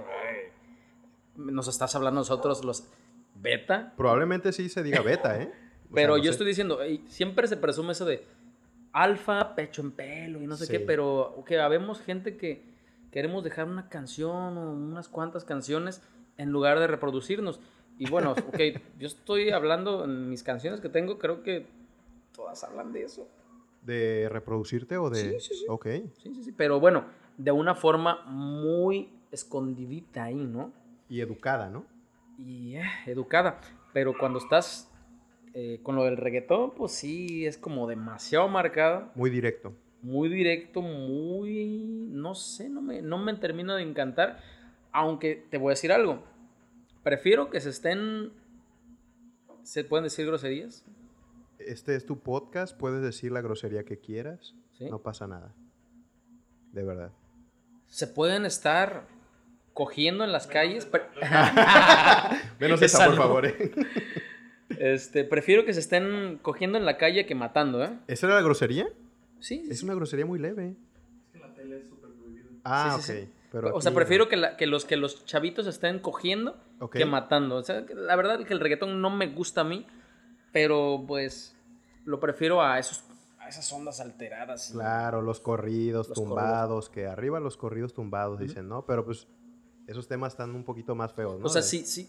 nos 1.37 1.69
estás 1.69 1.95
hablando 1.95 2.21
nosotros 2.21 2.65
los 2.65 2.85
beta. 3.41 3.93
probablemente 3.97 4.53
sí 4.53 4.69
se 4.69 4.83
diga 4.83 5.01
beta, 5.03 5.41
¿eh? 5.41 5.53
O 5.91 5.95
Pero 5.95 6.15
sea, 6.15 6.19
no 6.19 6.25
yo 6.25 6.25
sé. 6.25 6.31
estoy 6.31 6.47
diciendo, 6.49 6.79
siempre 7.09 7.47
se 7.47 7.57
presume 7.57 7.93
eso 7.93 8.05
de 8.05 8.25
alfa, 8.93 9.55
pecho 9.55 9.83
en 9.83 9.93
pelo 9.93 10.41
y 10.43 10.47
no 10.47 10.57
sé 10.57 10.67
Sí. 10.67 10.73
qué, 10.73 10.81
pero 10.81 11.43
que 11.47 11.61
habemos 11.61 12.01
gente 12.01 12.37
que 12.37 12.63
queremos 13.13 13.45
dejar 13.45 13.67
una 13.67 13.89
canción 13.89 14.57
o 14.59 14.73
unas 14.73 15.09
cuantas 15.09 15.45
canciones 15.45 16.03
en 16.37 16.51
lugar 16.51 16.81
de 16.81 16.87
reproducirnos. 16.89 17.61
Y 17.99 18.09
bueno, 18.11 18.33
ok, 18.49 18.61
yo 18.99 19.07
estoy 19.07 19.51
hablando 19.51 20.05
en 20.05 20.29
mis 20.29 20.43
canciones 20.43 20.81
que 20.81 20.89
tengo, 20.89 21.19
creo 21.19 21.43
que 21.45 21.67
todas 22.35 22.65
hablan 22.65 22.93
de 22.93 23.05
eso. 23.05 23.29
¿De 23.83 24.29
reproducirte 24.31 24.97
o 24.97 25.11
de.? 25.11 25.39
Sí, 25.39 25.41
sí, 25.41 25.55
sí. 25.61 25.65
Ok. 25.69 25.87
Sí, 26.23 26.35
sí, 26.35 26.43
sí, 26.43 26.53
pero 26.53 26.81
bueno, 26.81 27.05
de 27.39 27.53
una 27.53 27.75
forma 27.77 28.23
muy 28.27 29.11
escondidita 29.31 30.25
ahí, 30.25 30.35
¿no? 30.35 30.73
Y 31.15 31.21
educada, 31.21 31.71
¿no? 31.71 31.87
y 32.37 32.75
eh, 32.75 32.83
educada. 33.07 33.61
Pero 33.93 34.19
cuando 34.19 34.41
estás 34.41 34.91
eh, 35.53 35.79
con 35.85 35.95
lo 35.95 36.03
del 36.05 36.17
reggaetón, 36.17 36.75
pues 36.75 36.91
sí, 36.91 37.47
es 37.47 37.57
como 37.57 37.87
demasiado 37.87 38.49
marcada, 38.49 39.13
Muy 39.15 39.31
directo. 39.31 39.73
muy 40.03 40.29
directo, 40.29 40.83
muy, 40.83 41.79
no 42.11 42.35
sé, 42.35 42.69
no 42.69 42.83
me, 42.83 43.01
no 43.01 43.19
me 43.19 43.33
termina 43.35 43.77
de 43.77 43.83
encantar. 43.85 44.41
Aunque 44.91 45.37
te 45.49 45.57
voy 45.59 45.69
a 45.69 45.75
decir 45.77 45.93
algo, 45.93 46.25
prefiero 47.05 47.49
que 47.51 47.61
se 47.61 47.71
estén, 47.71 48.33
¿se 49.63 49.85
pueden 49.85 50.03
decir 50.03 50.27
groserías? 50.27 50.85
Este 51.61 51.95
es 51.95 52.05
tu 52.07 52.19
podcast, 52.19 52.77
puedes 52.77 53.03
decir 53.03 53.31
la 53.31 53.41
grosería 53.41 53.85
que 53.85 54.01
quieras. 54.01 54.57
¿Sí? 54.73 54.91
No 54.91 55.01
pasa 55.03 55.29
nada. 55.29 55.55
De 56.73 56.83
verdad. 56.83 57.13
Se 57.87 58.09
pueden 58.09 58.45
estar 58.45 59.07
cogiendo 59.75 60.25
en 60.25 60.33
las 60.33 60.47
calles. 60.47 60.87
pre- 60.87 61.03
Menos 62.59 62.81
Esa 62.81 63.05
por 63.07 63.17
favor, 63.17 63.47
¿eh? 63.47 63.73
Este, 64.79 65.25
prefiero 65.25 65.65
que 65.67 65.75
se 65.75 65.81
estén 65.81 66.39
cogiendo 66.41 66.79
en 66.79 66.87
la 66.87 66.97
calle 66.97 67.27
que 67.27 67.35
matando, 67.35 67.85
¿eh? 67.85 67.91
¿Esa 68.07 68.27
era 68.27 68.37
la 68.37 68.43
grosería? 68.43 68.89
Sí, 69.41 69.67
Es 69.71 69.83
una 69.83 69.95
grosería 69.95 70.25
muy 70.25 70.39
leve. 70.39 70.75
Ah, 72.65 72.97
Sí, 73.01 73.13
sí, 73.13 73.23
ok. 73.23 73.29
Pero 73.53 73.77
o 73.77 73.81
sea, 73.81 73.91
aquí- 73.91 73.97
prefiero 73.97 74.29
que, 74.29 74.37
la- 74.37 74.57
que 74.57 74.67
los, 74.67 74.85
que 74.85 74.97
los 74.97 75.25
chavitos 75.27 75.67
estén 75.67 75.99
cogiendo 76.01 76.57
que 76.91 77.05
matando. 77.05 77.57
O 77.57 77.63
sea, 77.63 77.87
que 77.87 77.95
la 77.95 78.17
verdad 78.17 78.41
es 78.41 78.47
que 78.47 78.53
el 78.55 78.61
reggaetón 78.61 79.01
no 79.01 79.11
me 79.11 79.29
gusta 79.29 79.61
a 79.61 79.65
mí, 79.65 79.87
pero 80.53 81.05
pues 81.07 81.57
lo 82.05 82.19
prefiero 82.21 82.63
a, 82.63 82.79
esos, 82.79 83.05
a 83.39 83.49
esas 83.49 83.71
ondas 83.73 84.01
alteradas. 84.01 84.71
Claro, 84.73 85.23
los 85.23 85.39
corridos 85.41 86.09
Los 86.09 86.17
tumbados, 86.19 86.89
que 86.91 87.07
arriba 87.07 87.39
los 87.39 87.57
corridos 87.57 87.93
tumbados 87.95 88.41
dicen, 88.41 88.69
¿no? 88.69 88.85
Pero 88.87 89.05
pues 89.05 89.29
esos 89.87 90.09
temas 90.09 90.33
están 90.33 90.55
un 90.55 90.65
poquito 90.65 90.95
más 90.95 91.13
feos, 91.13 91.39
¿no? 91.39 91.47
O 91.47 91.49
sea, 91.49 91.63
sí, 91.63 91.85
sí. 91.85 92.09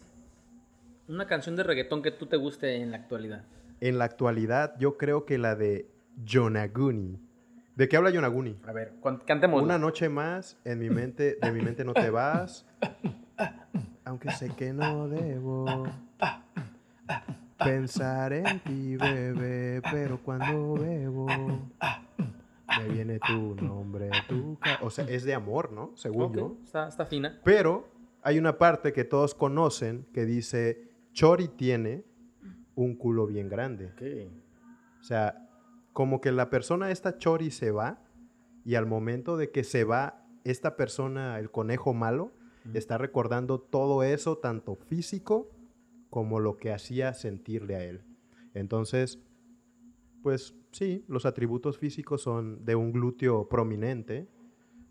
Una 1.08 1.28
canción 1.28 1.56
de 1.56 1.64
reggaetón 1.64 2.02
que 2.02 2.12
tú 2.12 2.26
te 2.26 2.38
guste 2.38 2.78
en 2.78 2.92
la 2.92 2.98
actualidad. 2.98 3.44
En 3.82 3.98
la 3.98 4.06
actualidad, 4.06 4.76
yo 4.80 4.98
creo 4.98 5.26
que 5.26 5.38
la 5.38 5.56
de 5.56 5.90
Yonaguni. 6.24 7.20
¿De 7.76 7.90
qué 7.90 7.98
habla 7.98 8.10
Yonaguni? 8.10 8.58
A 8.66 8.72
ver, 8.72 8.94
cantemos. 9.26 9.62
Una 9.62 9.78
noche 9.78 10.08
más, 10.08 10.58
en 10.64 10.80
mi 10.80 10.90
mente, 10.90 11.38
de 11.42 11.52
mi 11.52 11.62
mente 11.62 11.84
no 11.84 11.94
te 11.94 12.10
vas. 12.10 12.66
Aunque 14.06 14.32
sé 14.32 14.50
que 14.50 14.72
no 14.72 15.10
debo 15.10 15.86
pensar 17.58 18.34
en 18.34 18.60
ti, 18.62 18.96
bebé, 18.96 19.82
pero 19.92 20.20
cuando 20.24 20.76
bebo 20.76 21.28
viene 22.88 23.20
tu 23.20 23.56
nombre, 23.56 24.10
tu 24.28 24.58
O 24.82 24.90
sea, 24.90 25.06
es 25.06 25.24
de 25.24 25.34
amor, 25.34 25.72
¿no? 25.72 25.92
Según 25.96 26.24
Ok, 26.24 26.36
yo. 26.36 26.58
está, 26.64 26.88
está 26.88 27.06
fina. 27.06 27.40
Pero 27.44 27.88
hay 28.22 28.40
una 28.40 28.58
parte 28.58 28.94
que 28.94 29.04
todos 29.04 29.36
conocen 29.36 30.06
que 30.14 30.26
dice, 30.26 30.90
Chori 31.14 31.48
tiene 31.48 32.04
un 32.76 32.96
culo 32.96 33.28
bien 33.28 33.50
grande. 33.50 33.92
O 35.00 35.04
sea, 35.04 35.48
como 35.94 36.20
que 36.22 36.32
la 36.32 36.50
persona 36.50 36.92
esta 36.92 37.18
Chori 37.18 37.52
se 37.52 37.72
va 37.72 38.02
y 38.66 38.76
al 38.76 38.86
momento 38.86 39.38
de 39.38 39.52
que 39.52 39.64
se 39.64 39.84
va 39.84 40.26
esta 40.44 40.76
persona, 40.76 41.40
el 41.40 41.52
conejo 41.52 41.94
malo, 41.94 42.32
está 42.74 42.98
recordando 42.98 43.60
todo 43.60 44.04
eso, 44.04 44.38
tanto 44.38 44.76
físico 44.76 45.52
como 46.10 46.40
lo 46.40 46.58
que 46.58 46.74
hacía 46.74 47.14
sentirle 47.14 47.76
a 47.76 47.84
él. 47.84 48.02
Entonces, 48.54 49.20
pues 50.26 50.56
sí, 50.72 51.06
los 51.08 51.28
atributos 51.28 51.78
físicos 51.78 52.24
son 52.24 52.66
de 52.66 52.74
un 52.74 52.92
glúteo 52.92 53.48
prominente, 53.48 54.28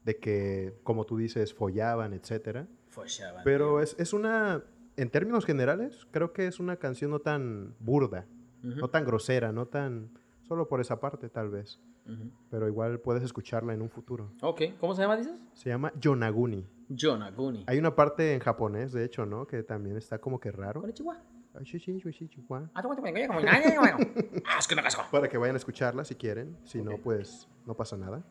de 0.05 0.16
que, 0.20 0.78
como 0.85 1.07
tú 1.07 1.16
dices, 1.16 1.53
follaban. 1.53 2.20
Fue 2.87 3.07
chaval. 3.09 3.43
Pero 3.43 3.80
es, 3.80 3.97
es 3.99 4.12
una, 4.12 4.62
en 4.97 5.11
términos 5.11 5.45
generales, 5.45 6.07
creo 6.12 6.32
que 6.32 6.47
es 6.47 6.61
una 6.61 6.76
canción 6.76 7.11
no 7.11 7.18
tan 7.18 7.74
burda, 7.80 8.28
no 8.62 8.87
tan 8.91 9.05
grosera, 9.05 9.51
no 9.51 9.66
tan, 9.66 10.09
solo 10.43 10.68
por 10.68 10.80
esa 10.80 11.01
parte 11.01 11.28
tal 11.28 11.51
vez, 11.51 11.80
pero 12.49 12.68
igual 12.68 13.01
puedes 13.01 13.24
escucharla 13.24 13.74
en 13.74 13.82
un 13.82 13.91
futuro. 13.91 14.30
Ok, 14.41 14.62
¿cómo 14.78 14.95
se 14.95 15.03
llama, 15.03 15.16
dices? 15.16 15.35
Se 15.55 15.68
llama 15.68 15.93
Yonaguni. 16.01 16.64
Yonaguni. 16.91 17.64
Hay 17.66 17.80
una 17.80 17.97
parte 17.97 18.35
en 18.35 18.39
japonés, 18.39 18.93
de 18.93 19.05
hecho, 19.05 19.26
¿no? 19.26 19.49
Que 19.49 19.64
también 19.64 19.97
está 19.97 20.20
como 20.20 20.39
que 20.39 20.53
raro. 20.53 20.80
Konnichiwa. 20.80 21.20
Ah, 21.55 21.61
Ah. 22.74 22.80
Ah. 24.46 25.09
Para 25.11 25.28
que 25.28 25.38
vayan 25.38 25.55
a 25.57 25.59
escucharla 25.59 26.05
si 26.05 26.14
quieren, 26.14 26.57
si 26.64 26.82
no, 26.82 26.98
pues 26.98 27.48
no 27.66 27.74
pasa 27.74 27.96
nada. 27.96 28.24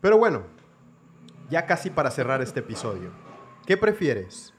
Pero 0.00 0.18
bueno, 0.18 0.44
ya 1.50 1.66
casi 1.66 1.90
para 1.90 2.10
cerrar 2.10 2.40
este 2.42 2.60
episodio. 2.60 3.10
¿Qué 3.66 3.76
prefieres? 3.76 4.52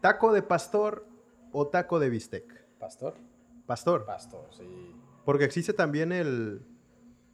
¿Taco 0.00 0.32
de 0.32 0.42
pastor 0.42 1.06
o 1.52 1.66
taco 1.68 1.98
de 1.98 2.08
bistec? 2.10 2.66
Pastor. 2.78 3.14
Pastor. 3.66 4.04
Pastor, 4.06 4.46
sí. 4.52 4.94
Porque 5.24 5.44
existe 5.44 5.72
también 5.72 6.12
el, 6.12 6.62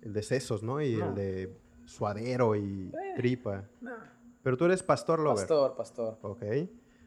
el 0.03 0.13
de 0.13 0.23
sesos, 0.23 0.63
¿no? 0.63 0.81
Y 0.81 0.97
No. 0.97 1.09
el 1.11 1.15
de 1.15 1.57
suadero 1.85 2.57
y 2.57 2.91
Eh. 2.93 3.13
tripa. 3.17 3.65
No. 3.81 3.93
Pero 4.43 4.57
tú 4.57 4.65
eres 4.65 4.83
pastor 4.83 5.21
lover. 5.21 5.37
Pastor, 5.47 5.77
pastor. 5.77 6.19
Ok. 6.23 6.43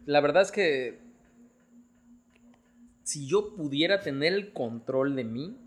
La 0.05 0.21
verdad 0.21 0.43
es 0.43 0.51
que 0.51 0.99
si 3.07 3.25
yo 3.25 3.55
pudiera 3.55 4.01
tener 4.01 4.33
el 4.33 4.51
control 4.51 5.15
de 5.15 5.23
mí, 5.23 5.57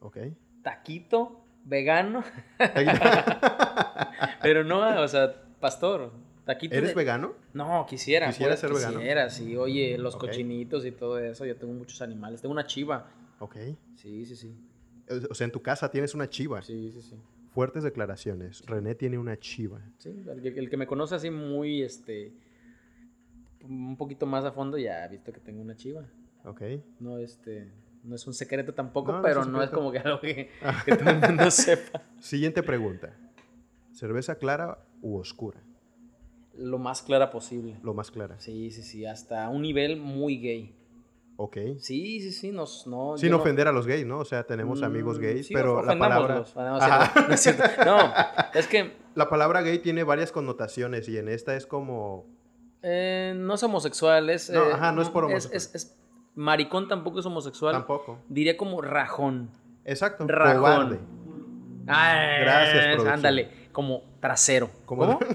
Ok. 0.00 0.16
taquito, 0.62 1.44
vegano, 1.66 2.24
pero 4.42 4.64
no, 4.64 5.02
o 5.02 5.08
sea, 5.08 5.34
pastor, 5.60 6.12
taquito. 6.46 6.74
¿Eres 6.74 6.90
de- 6.90 6.94
vegano? 6.94 7.34
No, 7.52 7.84
quisiera. 7.86 8.28
¿Quisiera 8.28 8.52
pues, 8.52 8.60
ser 8.60 8.72
vegano? 8.72 8.98
Quisiera, 8.98 9.28
sí. 9.30 9.56
Oye, 9.56 9.98
los 9.98 10.16
cochinitos 10.16 10.84
y 10.86 10.92
todo 10.92 11.18
eso. 11.18 11.44
Yo 11.44 11.56
tengo 11.56 11.74
muchos 11.74 12.00
animales. 12.00 12.40
Tengo 12.40 12.52
una 12.52 12.66
chiva. 12.66 13.10
Ok. 13.40 13.56
Sí, 13.96 14.24
sí, 14.24 14.36
sí. 14.36 14.54
O 15.30 15.34
sea, 15.34 15.44
en 15.44 15.50
tu 15.52 15.60
casa 15.60 15.90
tienes 15.90 16.14
una 16.14 16.28
chiva. 16.30 16.62
Sí, 16.62 16.90
sí, 16.92 17.02
sí. 17.02 17.16
Fuertes 17.52 17.82
declaraciones. 17.82 18.64
René 18.66 18.94
tiene 18.94 19.18
una 19.18 19.36
chiva. 19.38 19.80
Sí, 19.98 20.10
el, 20.28 20.40
que- 20.40 20.58
el 20.58 20.70
que 20.70 20.76
me 20.78 20.86
conoce 20.86 21.14
así 21.14 21.30
muy, 21.30 21.82
este, 21.82 22.32
un 23.62 23.96
poquito 23.96 24.24
más 24.26 24.44
a 24.44 24.52
fondo 24.52 24.78
ya 24.78 25.04
ha 25.04 25.08
visto 25.08 25.32
que 25.32 25.40
tengo 25.40 25.60
una 25.60 25.76
chiva. 25.76 26.04
Ok. 26.46 26.62
No, 27.00 27.18
este, 27.18 27.70
no 28.04 28.14
es 28.14 28.26
un 28.26 28.32
secreto 28.34 28.72
tampoco, 28.72 29.12
No, 29.12 29.20
no 29.20 29.26
es 29.28 29.34
pero 29.34 29.44
no 29.44 29.62
es 29.62 29.70
como 29.70 29.90
que 29.92 29.98
algo 29.98 30.20
que, 30.20 30.50
que 30.84 30.96
todo 30.96 31.10
el 31.10 31.20
mundo 31.20 31.50
sepa. 31.50 32.02
Siguiente 32.20 32.62
pregunta. 32.62 33.12
¿Cerveza 33.92 34.36
clara 34.36 34.78
u 35.02 35.16
oscura? 35.18 35.58
Lo 36.56 36.78
más 36.78 37.02
clara 37.02 37.30
posible. 37.30 37.76
Lo 37.82 37.92
más 37.94 38.10
clara. 38.10 38.38
Sí, 38.38 38.70
sí, 38.70 38.82
sí, 38.82 39.04
hasta 39.06 39.48
un 39.48 39.62
nivel 39.62 39.96
muy 39.98 40.38
gay. 40.38 40.74
Ok. 41.38 41.56
Sí, 41.78 42.20
sí, 42.20 42.32
sí, 42.32 42.50
nos, 42.52 42.86
no. 42.86 43.18
Sin 43.18 43.30
no- 43.30 43.36
ofender 43.36 43.68
a 43.68 43.72
los 43.72 43.86
gays, 43.86 44.06
¿no? 44.06 44.20
O 44.20 44.24
sea, 44.24 44.44
tenemos 44.44 44.82
amigos 44.82 45.18
Mm, 45.18 45.22
gays, 45.22 45.46
sí, 45.48 45.52
pero 45.54 45.82
la 45.82 45.98
palabra. 45.98 46.44
Ah, 46.56 47.12
no, 47.28 47.34
es 47.34 47.46
no 47.84 48.14
es 48.58 48.66
que 48.66 48.92
la 49.14 49.28
palabra 49.28 49.60
gay 49.62 49.78
tiene 49.80 50.02
varias 50.04 50.32
connotaciones 50.32 51.08
y 51.10 51.18
en 51.18 51.28
esta 51.28 51.54
es 51.56 51.66
como... 51.66 52.24
eh, 52.82 53.34
no 53.36 53.54
es 53.54 53.62
homosexual, 53.62 54.30
es... 54.30 54.48
No, 54.48 54.64
eh, 54.64 54.72
ajá, 54.72 54.92
no 54.92 55.02
es 55.02 55.10
por 55.10 55.24
homosexual. 55.24 55.56
es- 55.56 55.74
es- 55.74 55.96
maricón 56.36 56.86
tampoco 56.86 57.18
es 57.18 57.26
homosexual. 57.26 57.72
Tampoco. 57.74 58.20
Diría 58.28 58.56
como 58.56 58.80
rajón. 58.80 59.50
Exacto. 59.84 60.24
Rajón. 60.28 60.60
Cobarde. 60.60 60.98
Gracias, 61.84 62.84
producción. 62.86 63.08
Ándale, 63.14 63.50
como 63.72 64.02
trasero. 64.20 64.70
¿Cómo? 64.84 65.18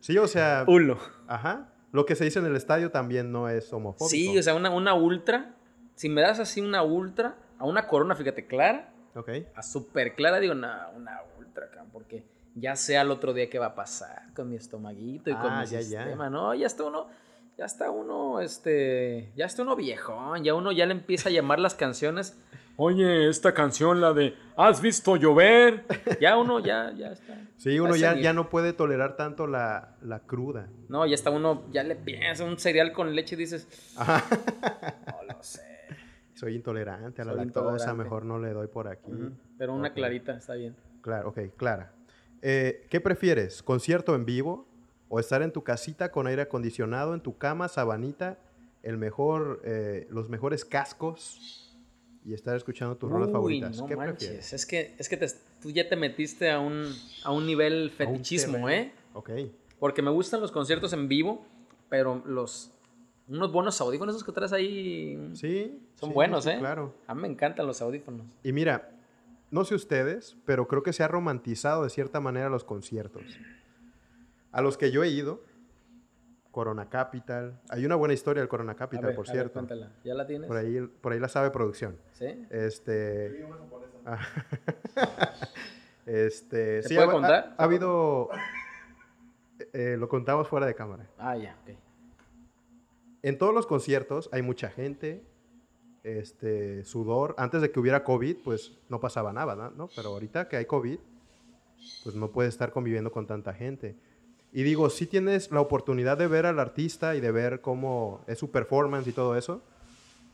Sí, 0.00 0.16
o 0.16 0.28
sea, 0.28 0.64
Ulo. 0.68 0.96
ajá. 1.26 1.70
Lo 1.90 2.06
que 2.06 2.14
se 2.14 2.22
dice 2.24 2.38
en 2.38 2.46
el 2.46 2.54
estadio 2.54 2.92
también 2.92 3.32
no 3.32 3.48
es 3.48 3.72
homofóbico. 3.72 4.08
Sí, 4.08 4.38
o 4.38 4.42
sea, 4.44 4.54
una, 4.54 4.70
una 4.70 4.94
ultra. 4.94 5.56
Si 5.96 6.08
me 6.08 6.20
das 6.20 6.38
así 6.38 6.60
una 6.60 6.84
ultra, 6.84 7.34
a 7.58 7.64
una 7.66 7.88
corona, 7.88 8.14
fíjate, 8.14 8.46
clara, 8.46 8.90
Ok. 9.16 9.28
a 9.56 9.62
súper 9.64 10.14
clara, 10.14 10.38
digo, 10.38 10.52
una, 10.52 10.88
una 10.94 11.18
ultra, 11.40 11.68
porque 11.92 12.24
ya 12.54 12.76
sé 12.76 12.96
al 12.96 13.10
otro 13.10 13.32
día 13.34 13.50
qué 13.50 13.58
va 13.58 13.66
a 13.66 13.74
pasar 13.74 14.32
con 14.36 14.48
mi 14.48 14.54
estomaguito 14.54 15.30
y 15.30 15.34
con 15.34 15.50
Ah, 15.50 15.60
mi 15.62 15.66
ya, 15.66 15.80
ya. 15.80 16.02
sistema, 16.02 16.30
¿no? 16.30 16.54
Ya 16.54 16.66
está 16.68 16.84
uno, 16.84 17.08
ya 17.58 17.64
está 17.64 17.90
uno, 17.90 18.40
este, 18.40 19.32
ya 19.34 19.46
está 19.46 19.62
uno 19.62 19.74
viejón, 19.74 20.44
ya 20.44 20.54
uno 20.54 20.70
ya 20.70 20.86
le 20.86 20.92
empieza 20.92 21.28
a 21.28 21.32
llamar 21.32 21.58
las 21.58 21.74
canciones. 21.74 22.40
Oye, 22.76 23.28
esta 23.28 23.52
canción, 23.52 24.00
la 24.00 24.12
de 24.12 24.36
¿Has 24.56 24.80
visto 24.80 25.16
llover? 25.16 25.84
Ya 26.20 26.36
uno, 26.36 26.60
ya, 26.60 26.92
ya 26.96 27.10
está. 27.10 27.36
Sí, 27.56 27.80
uno 27.80 27.96
ya, 27.96 28.14
ya 28.14 28.32
no 28.32 28.48
puede 28.48 28.72
tolerar 28.72 29.16
tanto 29.16 29.48
la, 29.48 29.96
la 30.02 30.20
cruda. 30.20 30.68
No, 30.88 31.04
ya 31.04 31.16
está 31.16 31.30
uno, 31.30 31.64
ya 31.72 31.82
le 31.82 31.96
piensa 31.96 32.44
un 32.44 32.56
cereal 32.58 32.92
con 32.92 33.12
leche 33.16 33.34
y 33.34 33.38
dices, 33.38 33.66
Ajá. 33.96 34.22
no 35.26 35.34
lo 35.34 35.42
sé. 35.42 35.66
Soy 36.34 36.54
intolerante 36.54 37.22
a 37.22 37.24
la 37.24 37.32
Soy 37.32 37.44
lactosa, 37.44 37.70
intolerante. 37.70 38.04
mejor 38.04 38.24
no 38.24 38.38
le 38.38 38.52
doy 38.52 38.68
por 38.68 38.86
aquí. 38.86 39.10
Pero 39.58 39.74
una 39.74 39.92
clarita 39.92 40.36
está 40.36 40.54
bien. 40.54 40.76
Claro, 41.02 41.30
ok, 41.30 41.40
Clara. 41.56 41.92
Eh, 42.40 42.86
¿Qué 42.88 43.00
prefieres? 43.00 43.64
¿Concierto 43.64 44.14
en 44.14 44.24
vivo 44.24 44.67
o 45.08 45.18
estar 45.20 45.42
en 45.42 45.52
tu 45.52 45.62
casita 45.62 46.10
con 46.10 46.26
aire 46.26 46.42
acondicionado, 46.42 47.14
en 47.14 47.20
tu 47.20 47.36
cama, 47.38 47.68
sabanita, 47.68 48.38
el 48.82 48.96
mejor, 48.98 49.60
eh, 49.64 50.06
los 50.10 50.28
mejores 50.28 50.64
cascos 50.64 51.76
y 52.24 52.34
estar 52.34 52.56
escuchando 52.56 52.96
tus 52.96 53.10
rolas 53.10 53.28
Uy, 53.28 53.32
favoritas? 53.32 53.76
no 53.78 53.86
¿Qué 53.86 53.96
manches. 53.96 54.16
prefieres? 54.18 54.52
Es 54.52 54.66
que, 54.66 54.94
es 54.98 55.08
que 55.08 55.16
te- 55.16 55.28
tú 55.62 55.70
ya 55.70 55.88
te 55.88 55.96
metiste 55.96 56.50
a 56.50 56.60
un, 56.60 56.92
a 57.24 57.32
un 57.32 57.46
nivel 57.46 57.84
un 57.84 57.90
fetichismo, 57.90 58.52
terreno. 58.66 58.68
¿eh? 58.70 58.92
Ok. 59.14 59.30
Porque 59.78 60.02
me 60.02 60.10
gustan 60.10 60.40
los 60.40 60.52
conciertos 60.52 60.92
en 60.92 61.08
vivo, 61.08 61.44
pero 61.88 62.22
los 62.26 62.72
unos 63.28 63.52
buenos 63.52 63.78
audífonos 63.80 64.14
esos 64.14 64.24
que 64.24 64.32
traes 64.32 64.52
ahí 64.52 65.30
Sí. 65.34 65.78
son 65.96 66.08
sí, 66.10 66.14
buenos, 66.14 66.44
sí, 66.44 66.50
¿eh? 66.50 66.56
Claro. 66.58 66.94
A 67.06 67.14
mí 67.14 67.22
me 67.22 67.28
encantan 67.28 67.66
los 67.66 67.80
audífonos. 67.82 68.26
Y 68.42 68.52
mira, 68.52 68.90
no 69.50 69.64
sé 69.64 69.74
ustedes, 69.74 70.36
pero 70.46 70.66
creo 70.66 70.82
que 70.82 70.92
se 70.92 71.02
ha 71.02 71.08
romantizado 71.08 71.84
de 71.84 71.90
cierta 71.90 72.20
manera 72.20 72.48
los 72.48 72.64
conciertos. 72.64 73.22
A 74.52 74.62
los 74.62 74.76
que 74.78 74.90
yo 74.90 75.02
he 75.04 75.08
ido, 75.08 75.42
Corona 76.50 76.88
Capital. 76.88 77.60
Hay 77.68 77.84
una 77.84 77.94
buena 77.96 78.14
historia 78.14 78.40
del 78.42 78.48
Corona 78.48 78.74
Capital, 78.74 79.06
ver, 79.06 79.14
por 79.16 79.26
ver, 79.26 79.32
cierto. 79.34 79.52
cuéntala. 79.54 79.92
¿Ya 80.04 80.14
la 80.14 80.26
tienes? 80.26 80.48
por 80.48 80.56
ahí, 80.56 80.80
por 81.00 81.12
ahí 81.12 81.20
la 81.20 81.28
sabe 81.28 81.50
producción. 81.50 81.96
¿Sí? 82.12 82.46
Este. 82.50 83.46
Este. 86.06 86.82
¿Se 86.82 86.88
sí, 86.88 86.94
puede 86.94 87.08
ha- 87.08 87.12
contar? 87.12 87.54
Ha, 87.58 87.62
ha 87.62 87.64
habido. 87.66 88.30
eh, 89.72 89.96
lo 89.98 90.08
contamos 90.08 90.48
fuera 90.48 90.64
de 90.66 90.74
cámara. 90.74 91.06
Ah, 91.18 91.36
ya, 91.36 91.56
ok. 91.62 91.76
En 93.22 93.36
todos 93.36 93.52
los 93.52 93.66
conciertos 93.66 94.30
hay 94.32 94.40
mucha 94.42 94.70
gente, 94.70 95.22
este, 96.04 96.84
sudor. 96.84 97.34
Antes 97.36 97.60
de 97.60 97.70
que 97.70 97.78
hubiera 97.80 98.04
COVID, 98.04 98.38
pues 98.42 98.78
no 98.88 99.00
pasaba 99.00 99.32
nada, 99.34 99.54
¿no? 99.56 99.70
¿no? 99.70 99.88
Pero 99.94 100.10
ahorita 100.10 100.48
que 100.48 100.56
hay 100.56 100.64
COVID, 100.64 100.98
pues 102.04 102.14
no 102.16 102.30
puedes 102.30 102.54
estar 102.54 102.70
conviviendo 102.72 103.12
con 103.12 103.26
tanta 103.26 103.52
gente. 103.52 103.96
Y 104.52 104.62
digo, 104.62 104.88
sí 104.90 105.06
tienes 105.06 105.50
la 105.50 105.60
oportunidad 105.60 106.16
de 106.16 106.26
ver 106.26 106.46
al 106.46 106.58
artista 106.58 107.14
y 107.14 107.20
de 107.20 107.30
ver 107.30 107.60
cómo 107.60 108.22
es 108.26 108.38
su 108.38 108.50
performance 108.50 109.06
y 109.06 109.12
todo 109.12 109.36
eso, 109.36 109.62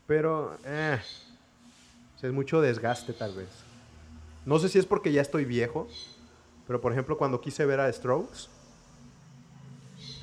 pero 0.07 0.57
eh, 0.65 0.99
es 2.23 2.33
mucho 2.33 2.61
desgaste 2.61 3.13
tal 3.13 3.35
vez. 3.35 3.49
No 4.47 4.59
sé 4.59 4.69
si 4.69 4.79
es 4.79 4.87
porque 4.87 5.13
ya 5.13 5.21
estoy 5.21 5.45
viejo, 5.45 5.89
pero 6.67 6.81
por 6.81 6.93
ejemplo 6.93 7.19
cuando 7.19 7.41
quise 7.41 7.67
ver 7.67 7.81
a 7.81 7.93
Strokes, 7.93 8.49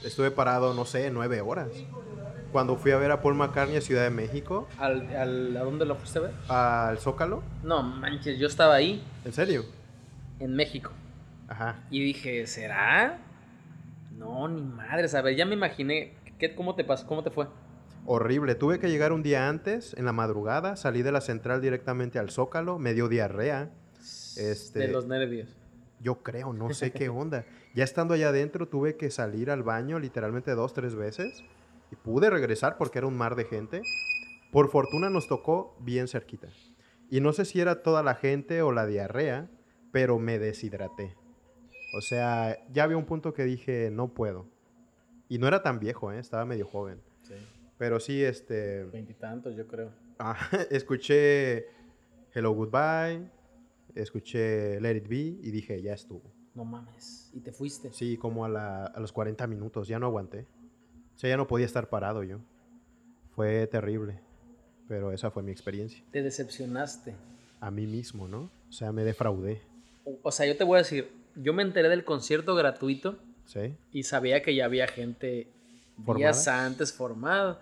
estuve 0.03 0.31
parado, 0.31 0.73
no 0.73 0.85
sé, 0.85 1.09
nueve 1.11 1.41
horas. 1.41 1.69
Cuando 2.51 2.75
fui 2.75 2.91
a 2.91 2.97
ver 2.97 3.11
a 3.11 3.21
Paul 3.21 3.35
McCartney 3.35 3.77
a 3.77 3.81
Ciudad 3.81 4.03
de 4.03 4.09
México, 4.09 4.67
¿Al, 4.77 5.15
al- 5.15 5.57
¿A 5.57 5.63
dónde 5.63 5.85
lo 5.85 5.95
fuiste 5.95 6.19
a 6.19 6.21
ver? 6.23 6.31
al 6.49 6.97
Zócalo, 6.97 7.43
No, 7.63 7.81
manches, 7.83 8.37
yo 8.39 8.47
estaba 8.47 8.75
ahí, 8.75 9.03
¿en 9.25 9.33
serio? 9.33 9.65
en 10.39 10.55
México. 10.55 10.91
Ajá. 11.47 11.83
Y 11.91 12.03
dije, 12.03 12.47
¿será? 12.47 13.19
No, 14.21 14.47
ni 14.47 14.61
madres. 14.61 15.13
A 15.15 15.21
ver, 15.21 15.35
ya 15.35 15.45
me 15.45 15.55
imaginé. 15.55 16.13
¿Qué, 16.39 16.53
¿Cómo 16.55 16.75
te 16.75 16.83
pasó? 16.83 17.07
¿Cómo 17.07 17.23
te 17.23 17.31
fue? 17.31 17.47
Horrible. 18.05 18.55
Tuve 18.55 18.79
que 18.79 18.89
llegar 18.89 19.11
un 19.13 19.23
día 19.23 19.49
antes, 19.49 19.93
en 19.97 20.05
la 20.05 20.13
madrugada, 20.13 20.75
salí 20.75 21.01
de 21.01 21.11
la 21.11 21.21
central 21.21 21.59
directamente 21.61 22.19
al 22.19 22.29
Zócalo, 22.29 22.79
me 22.79 22.93
dio 22.93 23.07
diarrea. 23.09 23.71
Este- 24.37 24.79
De 24.79 24.87
los 24.87 25.07
nervios. 25.07 25.57
Yo 25.99 26.23
creo, 26.23 26.53
no 26.53 26.73
sé 26.73 26.91
qué 26.91 27.09
onda. 27.09 27.45
Ya 27.75 27.83
estando 27.83 28.13
allá 28.13 28.29
adentro, 28.29 28.67
tuve 28.67 28.95
que 28.95 29.11
salir 29.11 29.51
al 29.51 29.63
baño 29.63 29.99
literalmente 29.99 30.51
dos, 30.55 30.73
tres 30.73 30.95
veces. 30.95 31.43
Y 31.91 31.95
pude 31.95 32.29
regresar 32.29 32.77
porque 32.77 32.99
era 32.99 33.07
un 33.07 33.17
mar 33.17 33.35
de 33.35 33.45
gente. 33.45 33.81
Por 34.51 34.69
fortuna 34.69 35.09
nos 35.09 35.27
tocó 35.27 35.75
bien 35.79 36.07
cerquita. 36.07 36.47
Y 37.09 37.21
no 37.21 37.33
sé 37.33 37.45
si 37.45 37.59
era 37.59 37.83
toda 37.83 38.01
la 38.03 38.15
gente 38.15 38.61
o 38.61 38.71
la 38.71 38.85
diarrea, 38.85 39.49
pero 39.91 40.17
me 40.19 40.39
deshidraté. 40.39 41.15
O 41.91 42.01
sea, 42.01 42.57
ya 42.71 42.83
había 42.83 42.97
un 42.97 43.05
punto 43.05 43.33
que 43.33 43.43
dije, 43.43 43.89
no 43.91 44.13
puedo. 44.13 44.47
Y 45.29 45.37
no 45.39 45.47
era 45.47 45.61
tan 45.61 45.79
viejo, 45.79 46.11
¿eh? 46.11 46.19
estaba 46.19 46.45
medio 46.45 46.65
joven. 46.65 47.01
Sí. 47.23 47.33
Pero 47.77 47.99
sí, 47.99 48.23
este... 48.23 48.85
Veintitantos, 48.85 49.55
yo 49.55 49.67
creo. 49.67 49.91
Ah, 50.19 50.35
escuché 50.71 51.65
Hello 52.33 52.51
Goodbye, 52.51 53.29
escuché 53.95 54.79
Let 54.81 54.97
It 54.97 55.07
Be 55.07 55.15
y 55.17 55.51
dije, 55.51 55.81
ya 55.81 55.93
estuvo. 55.93 56.21
No 56.53 56.65
mames. 56.65 57.29
Y 57.33 57.39
te 57.39 57.51
fuiste. 57.51 57.91
Sí, 57.93 58.17
como 58.17 58.45
a, 58.45 58.49
la- 58.49 58.85
a 58.85 58.99
los 58.99 59.11
40 59.11 59.47
minutos, 59.47 59.87
ya 59.87 59.99
no 59.99 60.07
aguanté. 60.07 60.47
O 61.15 61.17
sea, 61.17 61.29
ya 61.29 61.37
no 61.37 61.47
podía 61.47 61.65
estar 61.65 61.89
parado 61.89 62.23
yo. 62.23 62.39
Fue 63.35 63.67
terrible, 63.67 64.19
pero 64.87 65.11
esa 65.13 65.31
fue 65.31 65.43
mi 65.43 65.51
experiencia. 65.51 66.03
Te 66.11 66.21
decepcionaste. 66.21 67.15
A 67.61 67.71
mí 67.71 67.87
mismo, 67.87 68.27
¿no? 68.27 68.49
O 68.69 68.71
sea, 68.71 68.91
me 68.91 69.03
defraudé, 69.03 69.61
O, 70.03 70.17
o 70.23 70.31
sea, 70.31 70.45
yo 70.45 70.57
te 70.57 70.63
voy 70.63 70.75
a 70.75 70.79
decir. 70.79 71.20
Yo 71.35 71.53
me 71.53 71.63
enteré 71.63 71.89
del 71.89 72.03
concierto 72.03 72.55
gratuito 72.55 73.17
¿sí? 73.45 73.75
y 73.91 74.03
sabía 74.03 74.41
que 74.41 74.55
ya 74.55 74.65
había 74.65 74.87
gente 74.87 75.47
días 76.15 76.45
¿Formada? 76.45 76.65
antes 76.65 76.93
formado. 76.93 77.59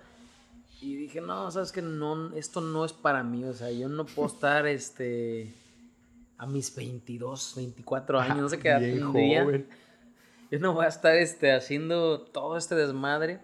Y 0.82 0.96
dije, 0.96 1.20
no, 1.20 1.52
sabes 1.52 1.72
que 1.72 1.82
no, 1.82 2.34
esto 2.36 2.62
no 2.62 2.86
es 2.86 2.94
para 2.94 3.24
mí. 3.24 3.44
O 3.44 3.54
sea, 3.54 3.72
yo 3.72 3.90
no 3.90 4.06
puedo 4.06 4.28
estar 4.34 4.66
este, 4.68 5.54
a 6.38 6.46
mis 6.46 6.74
22, 6.74 7.54
24 7.58 8.20
años, 8.20 8.38
no 8.38 8.50
sé 8.50 8.60
qué 8.60 8.70
edad 8.70 9.06
joven. 9.06 9.68
Yo 10.52 10.60
no 10.60 10.74
voy 10.74 10.86
a 10.86 10.88
estar 10.88 11.16
este, 11.16 11.52
haciendo 11.52 12.22
todo 12.22 12.58
este 12.58 12.76
desmadre. 12.76 13.40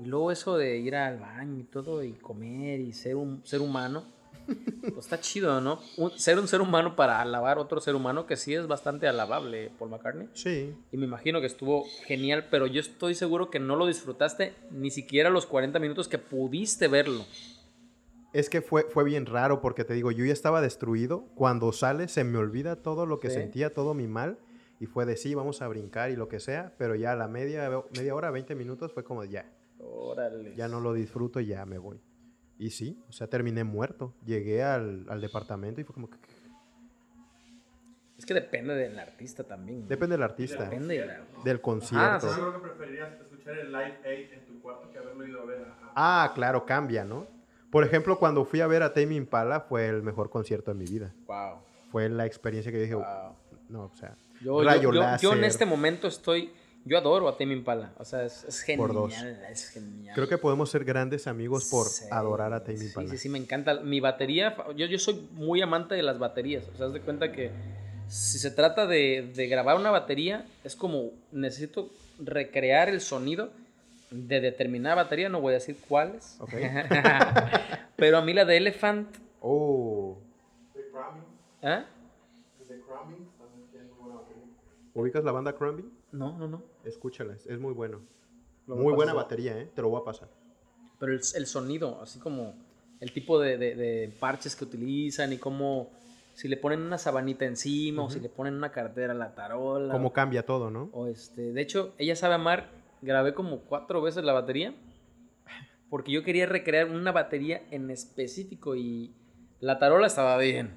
Y 0.00 0.06
luego 0.06 0.32
eso 0.32 0.56
de 0.56 0.78
ir 0.78 0.96
al 0.96 1.18
baño 1.18 1.60
y 1.60 1.64
todo, 1.64 2.02
y 2.02 2.12
comer 2.12 2.80
y 2.80 2.92
ser 2.92 3.14
un 3.14 3.46
ser 3.46 3.60
humano. 3.60 4.04
Pues 4.46 4.98
está 5.06 5.20
chido, 5.20 5.60
¿no? 5.60 5.80
Un- 5.96 6.10
ser 6.18 6.38
un 6.38 6.46
ser 6.48 6.60
humano 6.60 6.94
para 6.96 7.20
alabar 7.20 7.56
a 7.58 7.60
otro 7.60 7.80
ser 7.80 7.94
humano, 7.94 8.26
que 8.26 8.36
sí 8.36 8.54
es 8.54 8.66
bastante 8.66 9.06
alabable, 9.08 9.70
Paul 9.78 9.90
McCartney. 9.90 10.28
Sí, 10.34 10.74
Y 10.92 10.96
me 10.96 11.06
imagino 11.06 11.40
que 11.40 11.46
estuvo 11.46 11.84
genial, 12.06 12.46
pero 12.50 12.66
yo 12.66 12.80
estoy 12.80 13.14
seguro 13.14 13.50
que 13.50 13.58
no 13.60 13.76
lo 13.76 13.86
disfrutaste 13.86 14.54
ni 14.70 14.90
siquiera 14.90 15.30
los 15.30 15.46
40 15.46 15.78
minutos 15.78 16.08
que 16.08 16.18
pudiste 16.18 16.88
verlo. 16.88 17.24
es 18.32 18.50
que 18.50 18.62
fue, 18.62 18.82
fue 18.90 19.04
bien 19.04 19.26
raro 19.26 19.60
porque 19.60 19.84
te 19.84 19.94
digo, 19.94 20.10
yo 20.10 20.24
ya 20.24 20.32
estaba 20.32 20.60
destruido. 20.60 21.26
Cuando 21.36 21.70
sale 21.72 22.08
se 22.08 22.24
me 22.24 22.36
olvida 22.38 22.76
todo 22.76 23.06
lo 23.06 23.20
que 23.20 23.28
Sí. 23.30 23.36
sentía, 23.36 23.72
todo 23.72 23.94
mi 23.94 24.08
mal. 24.08 24.38
Y 24.80 24.86
fue 24.86 25.06
de 25.06 25.16
sí, 25.16 25.34
vamos 25.36 25.62
a 25.62 25.68
brincar 25.68 26.10
y 26.10 26.16
lo 26.16 26.26
que 26.28 26.40
sea. 26.40 26.74
Pero 26.76 26.96
ya 26.96 27.12
a 27.12 27.16
la 27.16 27.28
media, 27.28 27.70
media 27.96 28.12
hora, 28.14 28.32
20 28.32 28.56
minutos 28.56 28.92
fue 28.92 29.04
como 29.04 29.22
ya. 29.24 29.48
Órale. 29.78 30.54
ya 30.56 30.66
no 30.66 30.80
lo 30.80 30.92
disfruto 30.94 31.38
y 31.40 31.46
ya 31.46 31.64
me 31.64 31.78
voy. 31.78 32.00
Y 32.58 32.70
sí, 32.70 33.02
o 33.08 33.12
sea, 33.12 33.26
terminé 33.26 33.64
muerto. 33.64 34.14
Llegué 34.24 34.62
al, 34.62 35.06
al 35.08 35.20
departamento 35.20 35.80
y 35.80 35.84
fue 35.84 35.94
como 35.94 36.08
que... 36.08 36.16
Es 38.16 38.24
que 38.26 38.34
depende 38.34 38.74
del 38.74 38.98
artista 38.98 39.42
también. 39.44 39.82
¿no? 39.82 39.86
Depende 39.88 40.14
del 40.14 40.22
artista, 40.22 40.64
Depende 40.64 41.00
de 41.00 41.06
la- 41.06 41.20
del 41.44 41.60
concierto. 41.60 42.28
sí. 42.32 42.40
Yo 42.40 42.50
creo 42.50 42.62
que 42.62 42.68
preferirías 42.68 43.12
escuchar 43.20 43.58
el 43.58 43.72
Live 43.72 43.98
8 44.00 44.34
en 44.34 44.46
tu 44.46 44.60
cuarto 44.62 44.90
que 44.90 44.98
haberlo 44.98 45.26
ido 45.26 45.42
a 45.42 45.44
ver 45.44 45.66
Ah, 45.96 46.32
claro, 46.34 46.64
cambia, 46.64 47.04
¿no? 47.04 47.26
Por 47.70 47.82
ejemplo, 47.84 48.18
cuando 48.18 48.44
fui 48.44 48.60
a 48.60 48.66
ver 48.68 48.82
a 48.84 48.92
Tame 48.94 49.16
Impala 49.16 49.60
fue 49.60 49.88
el 49.88 50.02
mejor 50.02 50.30
concierto 50.30 50.70
de 50.72 50.78
mi 50.78 50.84
vida. 50.86 51.12
Wow. 51.26 51.58
Fue 51.90 52.08
la 52.08 52.24
experiencia 52.24 52.70
que 52.70 52.78
dije, 52.78 52.94
wow. 52.94 53.04
no, 53.68 53.84
o 53.86 53.94
sea, 53.96 54.16
Yo, 54.40 54.62
yo- 54.62 54.64
rayo 54.64 54.82
yo- 54.82 54.92
yo 54.92 55.00
láser. 55.00 55.32
en 55.38 55.44
este 55.44 55.66
momento 55.66 56.06
estoy. 56.06 56.52
Yo 56.86 56.98
adoro 56.98 57.28
a 57.28 57.36
Tame 57.36 57.54
Impala. 57.54 57.92
O 57.98 58.04
sea, 58.04 58.24
es, 58.24 58.44
es 58.44 58.60
genial. 58.60 58.86
Por 58.88 58.94
dos. 58.94 59.14
Es 59.50 59.70
genial. 59.70 60.14
Creo 60.14 60.28
que 60.28 60.36
podemos 60.36 60.70
ser 60.70 60.84
grandes 60.84 61.26
amigos 61.26 61.68
por 61.70 61.86
Sí, 61.86 62.04
adorar 62.10 62.52
a 62.52 62.62
Tame 62.62 62.84
Impala. 62.84 63.08
Sí, 63.08 63.16
sí, 63.16 63.22
sí, 63.22 63.28
me 63.30 63.38
encanta. 63.38 63.80
Mi 63.80 64.00
batería, 64.00 64.56
yo, 64.76 64.86
yo 64.86 64.98
soy 64.98 65.28
muy 65.32 65.62
amante 65.62 65.94
de 65.94 66.02
las 66.02 66.18
baterías. 66.18 66.64
O 66.74 66.76
sea, 66.76 66.86
haz 66.86 66.92
de 66.92 67.00
cuenta 67.00 67.32
que 67.32 67.50
si 68.08 68.38
se 68.38 68.50
trata 68.50 68.86
de, 68.86 69.32
de 69.34 69.46
grabar 69.46 69.76
una 69.76 69.90
batería, 69.90 70.44
es 70.62 70.76
como 70.76 71.10
necesito 71.32 71.90
recrear 72.18 72.88
el 72.88 73.00
sonido 73.00 73.50
de 74.10 74.40
determinada 74.40 74.96
batería, 74.96 75.28
no 75.28 75.40
voy 75.40 75.52
a 75.52 75.54
decir 75.54 75.76
cuáles. 75.88 76.38
Pero 77.96 78.18
a 78.18 78.22
mí 78.22 78.32
la 78.32 78.44
de 78.44 78.56
Elephant. 78.58 79.08
Oh. 79.40 80.18
¿eh? 81.62 81.82
¿Ubicas 84.94 85.24
la 85.24 85.32
banda 85.32 85.52
Crumbing? 85.54 85.90
No, 86.12 86.38
no, 86.38 86.46
no. 86.46 86.73
Escúchala, 86.84 87.34
es- 87.34 87.58
muy 87.58 87.72
bueno. 87.74 88.00
Lo 88.66 88.76
Muy 88.76 88.92
buena 88.94 89.12
batería, 89.12 89.58
¿eh? 89.58 89.70
Te 89.74 89.82
lo 89.82 89.90
voy 89.90 90.00
a 90.00 90.04
pasar. 90.04 90.28
Pero 90.98 91.12
el, 91.12 91.20
el 91.34 91.46
sonido, 91.46 92.00
así 92.00 92.18
como 92.18 92.54
el 93.00 93.12
tipo 93.12 93.38
de, 93.40 93.58
de- 93.58 93.74
de 93.74 94.08
parches 94.20 94.56
que 94.56 94.64
utilizan 94.64 95.32
y 95.32 95.38
cómo 95.38 95.90
si 96.34 96.48
le 96.48 96.56
ponen 96.56 96.80
una 96.82 96.98
sabanita 96.98 97.44
encima 97.44 98.02
o 98.04 98.10
si 98.10 98.18
le 98.20 98.28
ponen 98.28 98.54
una 98.54 98.72
cartera 98.72 99.12
a 99.12 99.16
la 99.16 99.34
tarola. 99.34 99.92
Cómo 99.92 100.12
cambia 100.12 100.44
todo, 100.44 100.70
¿no? 100.70 100.88
O 100.92 101.06
este, 101.06 101.52
de 101.52 101.60
hecho, 101.62 101.94
ella 101.98 102.16
sabe 102.16 102.34
amar. 102.34 102.70
Grabé 103.02 103.34
como 103.34 103.60
cuatro 103.60 104.00
veces 104.02 104.24
la 104.24 104.32
batería. 104.32 104.74
Porque 105.90 106.10
yo 106.10 106.24
quería 106.24 106.46
recrear 106.46 106.90
una 106.90 107.12
batería 107.12 107.62
en 107.70 107.90
específico. 107.90 108.74
Y 108.74 109.12
la 109.60 109.78
tarola 109.78 110.06
estaba 110.08 110.36
bien. 110.38 110.74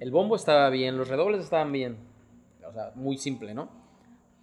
El 0.00 0.10
bombo 0.10 0.36
estaba 0.36 0.68
bien. 0.70 0.98
Los 0.98 1.08
redobles 1.08 1.42
estaban 1.42 1.72
bien. 1.72 1.96
O 2.68 2.72
sea, 2.72 2.92
muy 2.96 3.16
simple, 3.16 3.54
¿no? 3.54 3.70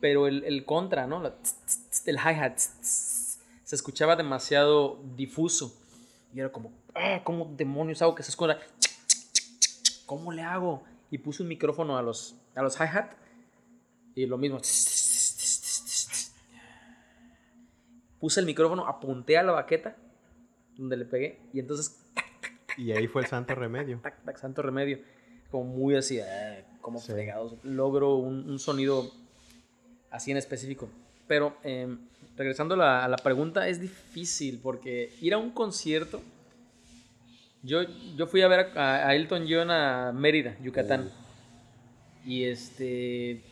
Pero 0.05 0.27
el, 0.27 0.43
el 0.43 0.65
contra, 0.65 1.07
¿no? 1.07 1.19
La 1.19 1.31
tss, 1.31 1.65
tss, 1.65 1.89
tss, 1.89 2.07
el 2.09 2.17
hi-hat 2.17 2.59
se 2.59 3.75
escuchaba 3.75 4.15
demasiado 4.15 4.99
difuso. 5.15 5.75
Y 6.31 6.41
era 6.41 6.51
como, 6.51 6.71
ah, 6.93 7.21
¿cómo 7.23 7.51
demonios 7.57 8.03
hago 8.03 8.13
que 8.13 8.21
se 8.21 8.29
escucha? 8.29 8.59
¿Cómo 10.05 10.31
le 10.31 10.43
hago? 10.43 10.83
Y 11.09 11.17
puse 11.17 11.41
un 11.41 11.49
micrófono 11.49 11.97
a 11.97 12.03
los, 12.03 12.35
a 12.53 12.61
los 12.61 12.79
hi-hat. 12.79 13.13
Y 14.13 14.27
lo 14.27 14.37
mismo. 14.37 14.59
Puse 18.19 18.39
el 18.41 18.45
micrófono, 18.45 18.85
apunté 18.85 19.39
a 19.39 19.41
la 19.41 19.53
baqueta 19.53 19.95
donde 20.77 20.97
le 20.97 21.05
pegué 21.05 21.41
y 21.51 21.59
entonces, 21.59 21.99
Y 22.77 22.91
ahí 22.91 23.07
fue 23.07 23.23
el 23.23 23.27
santo 23.27 23.55
remedio. 23.55 24.01
tac, 24.03 24.23
tac, 24.23 24.37
santo 24.37 24.61
remedio. 24.61 24.99
Como 25.49 25.63
muy 25.63 25.95
así, 25.95 26.19
ah, 26.19 26.63
como 26.79 26.99
fregados. 26.99 27.55
Logro 27.63 28.17
un, 28.17 28.47
un 28.47 28.59
sonido 28.59 29.24
así 30.15 30.31
en 30.31 30.37
específico. 30.37 30.89
Pero 31.27 31.57
eh, 31.63 31.95
regresando 32.37 32.75
a 32.75 32.77
la, 32.77 33.05
a 33.05 33.07
la 33.07 33.17
pregunta, 33.17 33.67
es 33.67 33.79
difícil 33.79 34.59
porque 34.61 35.13
ir 35.21 35.33
a 35.33 35.37
un 35.37 35.51
concierto. 35.51 36.21
Yo, 37.63 37.81
yo 38.15 38.27
fui 38.27 38.41
a 38.41 38.47
ver 38.47 38.77
a, 38.77 39.07
a 39.07 39.15
Elton 39.15 39.45
John 39.49 39.71
a 39.71 40.11
Mérida, 40.11 40.55
Yucatán. 40.61 41.09
Y 42.25 42.43
este, 42.43 43.43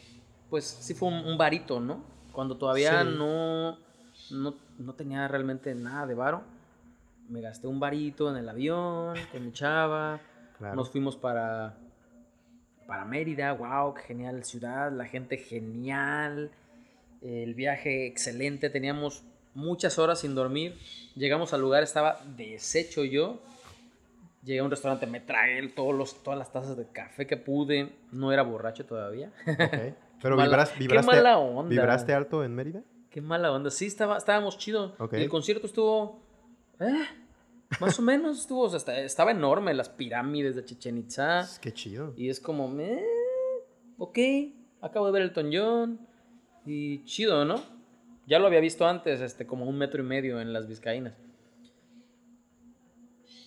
pues 0.49 0.66
sí 0.66 0.93
fue 0.93 1.09
un, 1.09 1.16
un 1.26 1.38
varito, 1.38 1.80
¿no? 1.80 2.03
Cuando 2.32 2.57
todavía 2.57 3.01
Sí. 3.03 3.09
no, 3.18 3.78
no, 4.32 4.55
no 4.80 4.93
tenía 4.93 5.28
realmente 5.28 5.74
nada 5.76 6.05
de 6.07 6.14
varo. 6.16 6.43
Me 7.30 7.41
gasté 7.41 7.68
un 7.68 7.80
varito 7.80 8.30
en 8.30 8.38
el 8.38 8.49
avión 8.49 9.16
con 9.32 9.45
mi 9.45 9.51
chava. 9.51 10.20
Claro. 10.57 10.76
Nos 10.76 10.89
fuimos 10.89 11.16
para, 11.16 11.76
para 12.88 13.06
Mérida. 13.06 13.54
Wow, 13.54 13.94
qué 13.96 14.02
genial 14.04 14.44
ciudad. 14.44 14.92
La 14.92 15.06
gente 15.06 15.38
genial. 15.38 16.52
El 17.22 17.54
viaje 17.54 18.06
excelente. 18.08 18.70
Teníamos 18.70 19.24
muchas 19.54 19.98
horas 20.00 20.20
sin 20.20 20.36
dormir. 20.36 20.78
Llegamos 21.16 21.54
al 21.54 21.62
lugar, 21.62 21.84
estaba 21.84 22.20
deshecho 22.36 23.04
yo. 23.04 23.40
Llegué 24.44 24.60
a 24.60 24.64
un 24.66 24.72
restaurante, 24.72 25.08
me 25.08 25.22
tragué 25.22 25.66
todos 25.70 25.96
los, 25.96 26.22
todas 26.22 26.38
las 26.38 26.52
tazas 26.52 26.76
de 26.76 26.86
café 26.88 27.26
que 27.26 27.38
pude. 27.38 27.94
No 28.12 28.34
era 28.34 28.42
borracho 28.44 28.86
todavía. 28.86 29.32
Pero 30.22 30.36
vibras- 30.38 30.72
qué 30.72 30.80
vibraste, 30.80 31.06
mala 31.16 31.38
onda. 31.38 31.70
¿vibraste 31.70 32.14
alto 32.14 32.44
en 32.44 32.54
Mérida? 32.54 32.82
Qué 33.10 33.22
mala 33.22 33.52
onda. 33.54 33.70
Sí, 33.72 33.86
estaba, 33.86 34.18
estábamos 34.18 34.58
chido. 34.58 34.96
El 35.12 35.30
concierto 35.30 35.68
estuvo. 35.68 36.20
eh, 36.80 37.06
más 37.80 37.97
o 37.99 38.01
menos 38.01 38.39
estuvo. 38.41 38.61
O 38.63 38.69
sea, 38.69 38.78
esta- 38.78 38.99
estaba 38.99 39.32
enorme. 39.32 39.74
Las 39.74 39.89
pirámides 39.89 40.55
de 40.55 40.65
Chichen 40.65 40.97
Itza. 40.97 41.47
Qué 41.61 41.71
chido. 41.74 42.13
Y 42.17 42.30
es 42.30 42.39
como. 42.39 42.74
eh, 42.80 43.03
ok. 43.97 44.17
Acabo 44.82 45.05
de 45.05 45.11
ver 45.11 45.21
el 45.36 45.57
John. 45.57 45.99
Y 46.65 47.03
chido, 47.05 47.43
¿no? 47.45 47.55
Ya 48.26 48.39
lo 48.39 48.47
había 48.47 48.61
visto 48.61 48.88
antes, 48.88 49.19
este, 49.19 49.45
como 49.45 49.65
un 49.65 49.78
metro 49.78 50.01
y 50.01 50.05
medio 50.05 50.39
en 50.39 50.53
las 50.53 50.67
Vizcaínas. 50.67 51.13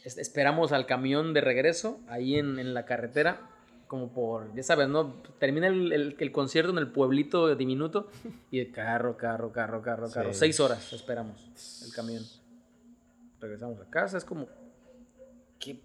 Es- 0.04 0.18
esperamos 0.18 0.72
al 0.72 0.86
camión 0.86 1.32
de 1.34 1.40
regreso, 1.40 1.98
ahí 2.08 2.36
en, 2.36 2.58
en 2.58 2.74
la 2.74 2.84
carretera, 2.84 3.40
como 3.88 4.12
por, 4.12 4.54
ya 4.54 4.62
sabes, 4.62 4.88
¿no? 4.88 5.14
Termina 5.38 5.66
el, 5.68 5.92
el- 5.92 6.16
el 6.18 6.32
concierto 6.32 6.70
en 6.72 6.78
el 6.78 6.88
pueblito 6.92 7.54
diminuto 7.56 8.08
y 8.50 8.64
carro, 8.66 9.16
carro, 9.16 9.50
carro, 9.52 9.82
carro, 9.82 10.10
carro. 10.10 10.32
Sí. 10.32 10.38
Seis 10.38 10.60
horas 10.60 10.92
esperamos 10.92 11.36
el 11.86 11.92
camión. 11.92 12.22
Regresamos 13.41 13.80
a 13.80 13.89
casa, 13.91 14.16
es 14.18 14.24
como, 14.24 14.47
qué 15.59 15.80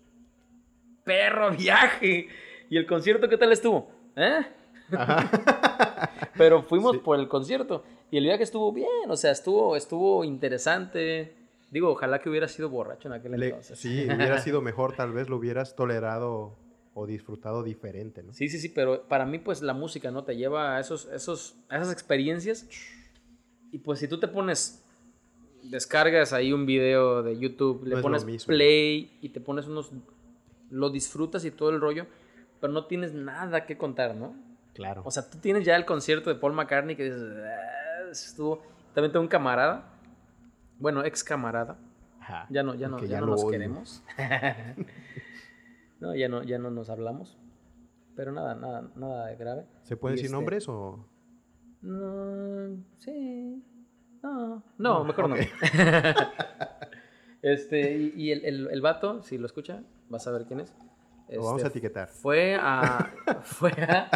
perro 1.04 1.52
viaje. 1.52 2.28
¿Y 2.70 2.78
el 2.78 2.86
concierto 2.88 3.28
qué 3.28 3.38
tal 3.38 3.52
estuvo? 3.52 3.90
¿Eh? 4.16 4.42
Pero 6.38 6.64
fuimos 6.64 6.94
Sí. 6.94 6.98
por 7.04 7.20
el 7.20 7.28
concierto 7.28 7.84
y 8.10 8.18
el 8.18 8.24
viaje 8.26 8.44
estuvo 8.44 8.72
bien, 8.72 9.10
o 9.10 9.16
sea, 9.16 9.32
estuvo, 9.32 9.76
estuvo 9.76 10.24
interesante. 10.24 11.36
Digo, 11.70 11.90
ojalá 11.92 12.20
que 12.20 12.30
hubiera 12.30 12.48
sido 12.48 12.70
borracho 12.70 13.08
en 13.08 13.14
aquel 13.14 13.32
Le- 13.40 13.48
entonces. 13.48 13.80
sí, 13.80 14.06
hubiera 14.06 14.40
sido 14.40 14.62
mejor, 14.62 14.96
tal 14.96 15.14
vez 15.14 15.30
lo 15.30 15.38
hubieras 15.38 15.76
tolerado 15.76 16.58
o 16.94 17.06
disfrutado 17.06 17.64
diferente, 17.64 18.22
¿no? 18.24 18.34
Sí, 18.34 18.50
sí, 18.50 18.60
sí, 18.60 18.68
pero 18.70 19.04
para 19.08 19.26
mí 19.26 19.40
pues 19.40 19.62
la 19.62 19.74
música, 19.74 20.12
¿no? 20.12 20.26
Te 20.26 20.36
lleva 20.36 20.76
a, 20.76 20.80
esos, 20.82 21.06
esos, 21.14 21.56
a 21.70 21.78
esas 21.78 21.92
experiencias. 21.94 22.68
Y 23.72 23.78
pues 23.78 24.00
si 24.00 24.10
tú 24.10 24.20
te 24.20 24.28
pones, 24.28 24.84
descargas 25.64 26.34
ahí 26.34 26.54
un 26.54 26.66
video 26.66 27.24
de 27.24 27.38
YouTube, 27.40 27.84
le 27.86 27.96
No 27.96 28.02
pones 28.02 28.26
play 28.46 29.18
y 29.22 29.30
te 29.30 29.40
pones 29.42 29.68
unos, 29.68 29.92
lo 30.70 30.90
disfrutas 30.90 31.44
y 31.46 31.52
todo 31.52 31.70
el 31.70 31.80
rollo, 31.82 32.08
pero 32.60 32.72
no 32.74 32.86
tienes 32.86 33.14
nada 33.14 33.66
que 33.66 33.78
contar, 33.78 34.16
¿no? 34.16 34.36
Claro. 34.74 35.02
O 35.06 35.12
sea, 35.12 35.30
tú 35.30 35.38
tienes 35.40 35.66
ya 35.66 35.76
el 35.76 35.86
concierto 35.86 36.30
de 36.30 36.36
Paul 36.40 36.54
McCartney 36.54 36.96
que 36.96 37.04
dices, 37.06 37.22
"Ah, 37.22 38.10
estuvo... 38.12 38.62
También 38.94 39.12
tengo 39.12 39.24
un 39.24 39.30
camarada, 39.30 39.94
bueno, 40.80 41.04
ex 41.06 41.24
camarada, 41.24 41.78
Ajá. 42.20 42.46
ya 42.50 42.62
no, 42.64 42.76
ya 42.76 42.88
no, 42.90 43.00
ya 43.00 43.06
ya 43.08 43.20
no 43.22 43.28
nos 43.28 43.42
odio. 43.42 43.52
queremos. 43.52 44.04
no, 46.00 46.16
ya 46.16 46.28
no, 46.28 46.44
ya 46.44 46.58
no 46.58 46.72
nos 46.72 46.90
hablamos. 46.90 47.38
Pero 48.16 48.32
nada, 48.32 48.56
nada, 48.56 48.90
nada 48.96 49.34
grave. 49.36 49.66
¿Se 49.84 49.96
pueden 49.96 50.16
Y 50.18 50.22
decir 50.22 50.26
este- 50.26 50.36
nombres 50.36 50.68
o...? 50.68 51.06
No, 51.82 52.78
sí. 53.00 53.64
No, 54.24 54.64
no, 54.78 55.04
mejor 55.04 55.30
no. 55.30 55.36
este, 57.42 57.96
y, 57.98 58.14
y 58.16 58.32
el, 58.32 58.46
el, 58.46 58.68
el 58.72 58.82
vato, 58.82 59.24
si 59.24 59.38
lo 59.38 59.46
escucha, 59.46 59.82
vas 60.10 60.28
a 60.28 60.32
ver 60.32 60.46
quién 60.46 60.62
es. 60.62 60.74
Lo 61.30 61.44
vamos 61.46 61.64
a 61.64 61.68
Este, 61.68 61.80
etiquetar. 61.80 62.08
Fue 62.10 62.56
a. 62.60 63.10
fue 63.44 63.72
a, 63.72 64.10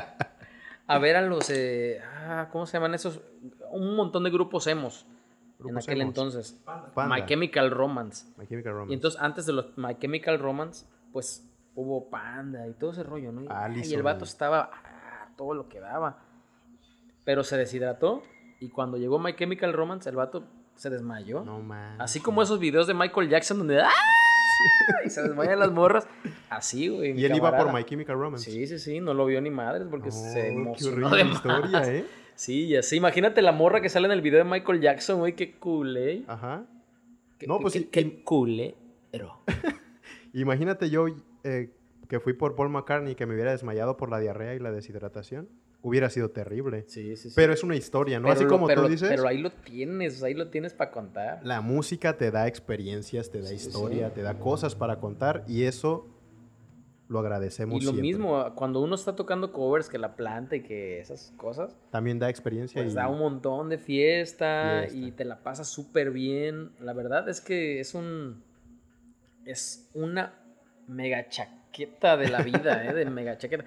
a 0.88 1.00
ver 1.00 1.16
a 1.16 1.22
los. 1.22 1.50
eh, 1.50 2.02
ah, 2.04 2.50
¿Cómo 2.52 2.66
se 2.66 2.74
llaman 2.74 2.94
esos? 2.94 3.22
Un 3.72 3.96
montón 3.96 4.24
de 4.26 4.30
grupos 4.30 4.68
emos. 4.68 5.06
en 5.60 5.66
Grupos 5.66 5.86
aquel 5.88 6.02
emos. 6.02 6.12
entonces. 6.12 6.62
Panda. 6.94 7.16
My 7.16 7.26
Chemical 7.26 7.72
Romance. 7.72 8.28
My 8.38 8.46
Chemical 8.48 8.74
Romance. 8.74 8.92
Y 8.92 8.96
entonces, 8.96 9.22
antes 9.22 9.46
de 9.46 9.54
los 9.54 9.78
My 9.78 9.98
Chemical 9.98 10.40
Romance, 10.40 10.86
pues 11.14 11.50
hubo 11.74 12.10
Panda 12.10 12.68
y 12.68 12.74
todo 12.74 12.92
ese 12.92 13.04
rollo, 13.04 13.32
¿no? 13.32 13.44
Y, 13.44 13.48
Allison. 13.50 13.92
y 13.92 13.96
el 13.96 14.04
vato 14.04 14.26
estaba 14.26 14.70
ah, 14.74 15.30
todo 15.38 15.54
lo 15.54 15.70
que 15.70 15.80
daba. 15.80 16.20
Pero 17.24 17.44
se 17.44 17.58
deshidrató. 17.58 18.22
Y 18.66 18.70
cuando 18.70 18.98
llegó 18.98 19.20
My 19.20 19.36
Chemical 19.36 19.74
Romance, 19.74 20.10
el 20.10 20.16
vato 20.16 20.44
se 20.76 20.90
desmayó. 20.90 21.44
No 21.44 21.60
man. 21.62 22.02
Así 22.02 22.20
como 22.20 22.42
esos 22.42 22.60
videos 22.60 22.88
de 22.88 22.94
Michael 22.94 23.30
Jackson 23.30 23.60
donde 23.60 23.80
¡ah! 23.82 23.90
y 25.06 25.10
se 25.10 25.22
desmayan 25.22 25.60
las 25.60 25.72
morras. 25.72 26.08
Así, 26.50 26.88
güey. 26.88 27.12
Y 27.20 27.26
él 27.26 27.36
iba 27.36 27.56
por. 27.56 27.72
My 27.74 27.84
Chemical 27.84 28.18
Romance. 28.18 28.50
Sí, 28.50 28.66
sí, 28.68 28.80
sí, 28.80 29.00
no 29.02 29.14
lo 29.14 29.26
vio 29.26 29.40
ni 29.42 29.52
madres 29.52 29.88
porque 29.90 30.10
se 30.12 30.18
Oh, 30.30 30.34
qué 30.34 30.48
emocionó 30.48 31.08
horrible 31.08 31.18
de 31.18 31.24
más. 31.26 31.36
historia, 31.36 31.94
¿eh? 31.94 32.06
Sí, 32.36 32.66
y 32.66 32.76
así, 32.76 32.98
imagínate 32.98 33.42
la 33.42 33.52
morra 33.52 33.82
que 33.82 33.90
sale 33.90 34.08
en 34.08 34.12
el 34.12 34.22
video 34.22 34.40
de 34.44 34.50
Michael 34.50 34.82
Jackson, 34.82 35.20
güey, 35.20 35.36
qué 35.36 35.56
culé. 35.58 36.24
Ajá. 36.28 36.66
Qué- 37.38 37.48
No, 37.48 37.60
pues 37.60 37.74
qué- 37.74 37.80
sí, 37.80 37.86
qué 37.92 38.02
y- 38.02 38.22
culero. 38.24 39.40
Imagínate 40.34 40.90
yo 40.90 41.06
eh, 41.44 41.70
que 42.10 42.20
fui 42.20 42.34
por 42.34 42.56
Paul 42.56 42.70
McCartney 42.70 43.14
y 43.14 43.16
que 43.16 43.26
me 43.26 43.36
hubiera 43.36 43.52
desmayado 43.52 43.96
por 43.98 44.10
la 44.10 44.20
diarrea 44.20 44.54
y 44.56 44.60
la 44.60 44.72
deshidratación. 44.72 45.48
Hubiera 45.88 46.10
sido 46.10 46.32
terrible. 46.32 46.84
Sí, 46.88 47.16
sí, 47.16 47.30
sí. 47.30 47.36
Pero 47.36 47.54
es 47.54 47.64
una 47.64 47.76
historia, 47.76 48.20
¿no? 48.20 48.24
Pero 48.24 48.34
Así 48.34 48.44
lo- 48.46 48.50
como 48.50 48.66
pero- 48.66 48.82
tú 48.84 48.88
dices, 48.90 49.08
Pero 49.08 49.28
ahí 49.28 49.38
lo 49.38 49.52
tienes, 49.52 50.24
ahí 50.24 50.34
lo 50.34 50.50
tienes 50.50 50.74
para 50.74 50.90
contar. 50.90 51.42
la 51.44 51.62
música 51.62 52.18
te 52.18 52.32
da 52.32 52.48
experiencias, 52.48 53.30
te 53.30 53.40
da 53.42 53.50
Sí, 53.50 53.56
historia, 53.56 54.08
sí. 54.10 54.16
te 54.16 54.22
da 54.24 54.40
cosas 54.40 54.74
para 54.74 55.00
contar 55.00 55.44
y 55.48 55.64
eso 55.66 56.08
lo 57.08 57.20
agradecemos 57.20 57.76
Y 57.76 57.86
lo 57.86 57.92
siempre. 57.92 58.02
mismo, 58.02 58.56
cuando 58.56 58.82
uno 58.82 58.96
está 58.96 59.16
tocando 59.16 59.54
covers, 59.54 59.88
que 59.88 60.00
la 60.00 60.16
planta 60.16 60.56
y 60.56 60.64
que 60.64 61.00
esas 61.00 61.32
cosas, 61.38 61.78
También 61.92 62.18
da 62.18 62.32
experiencia 62.32 62.82
pues 62.82 62.94
y 62.94 62.96
da 62.96 63.08
un 63.08 63.20
montón 63.20 63.70
de 63.70 63.78
fiesta, 63.78 64.80
Fiesta. 64.90 64.98
y 64.98 65.12
te 65.12 65.24
la 65.24 65.44
pasas 65.44 65.68
súper 65.68 66.10
bien. 66.10 66.72
La 66.80 66.94
verdad 66.94 67.30
es 67.30 67.42
que 67.42 67.80
es 67.80 67.94
un. 67.94 68.44
Es 69.46 69.88
una 69.94 70.34
mega 70.88 71.30
chaqueta 71.30 72.18
de 72.18 72.30
la 72.30 72.42
vida, 72.42 72.84
¿eh? 72.90 72.94
De 72.96 73.06
mega 73.06 73.38
chaqueta. 73.38 73.66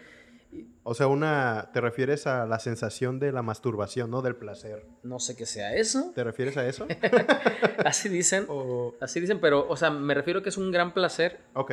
O 0.82 0.94
sea, 0.94 1.07
una 1.09 1.70
te 1.74 1.80
refieres 1.82 2.26
a 2.26 2.46
la 2.46 2.59
sensación 2.59 3.18
de 3.18 3.30
la 3.32 3.42
masturbación, 3.42 4.11
¿no? 4.11 4.22
Del 4.22 4.36
placer. 4.36 4.86
No 5.03 5.18
sé 5.18 5.36
qué 5.36 5.44
sea 5.44 5.74
eso. 5.74 6.12
¿Te 6.14 6.24
refieres 6.24 6.57
a 6.57 6.66
eso? 6.66 6.86
Así 7.84 8.09
dicen. 8.09 8.46
o... 8.49 8.94
Así 9.01 9.20
dicen, 9.20 9.40
pero, 9.40 9.68
o 9.68 9.76
sea, 9.76 9.90
me 9.90 10.14
refiero 10.14 10.42
que 10.42 10.49
es 10.49 10.57
un 10.57 10.70
gran 10.70 10.94
placer 10.94 11.40
Ok. 11.55 11.72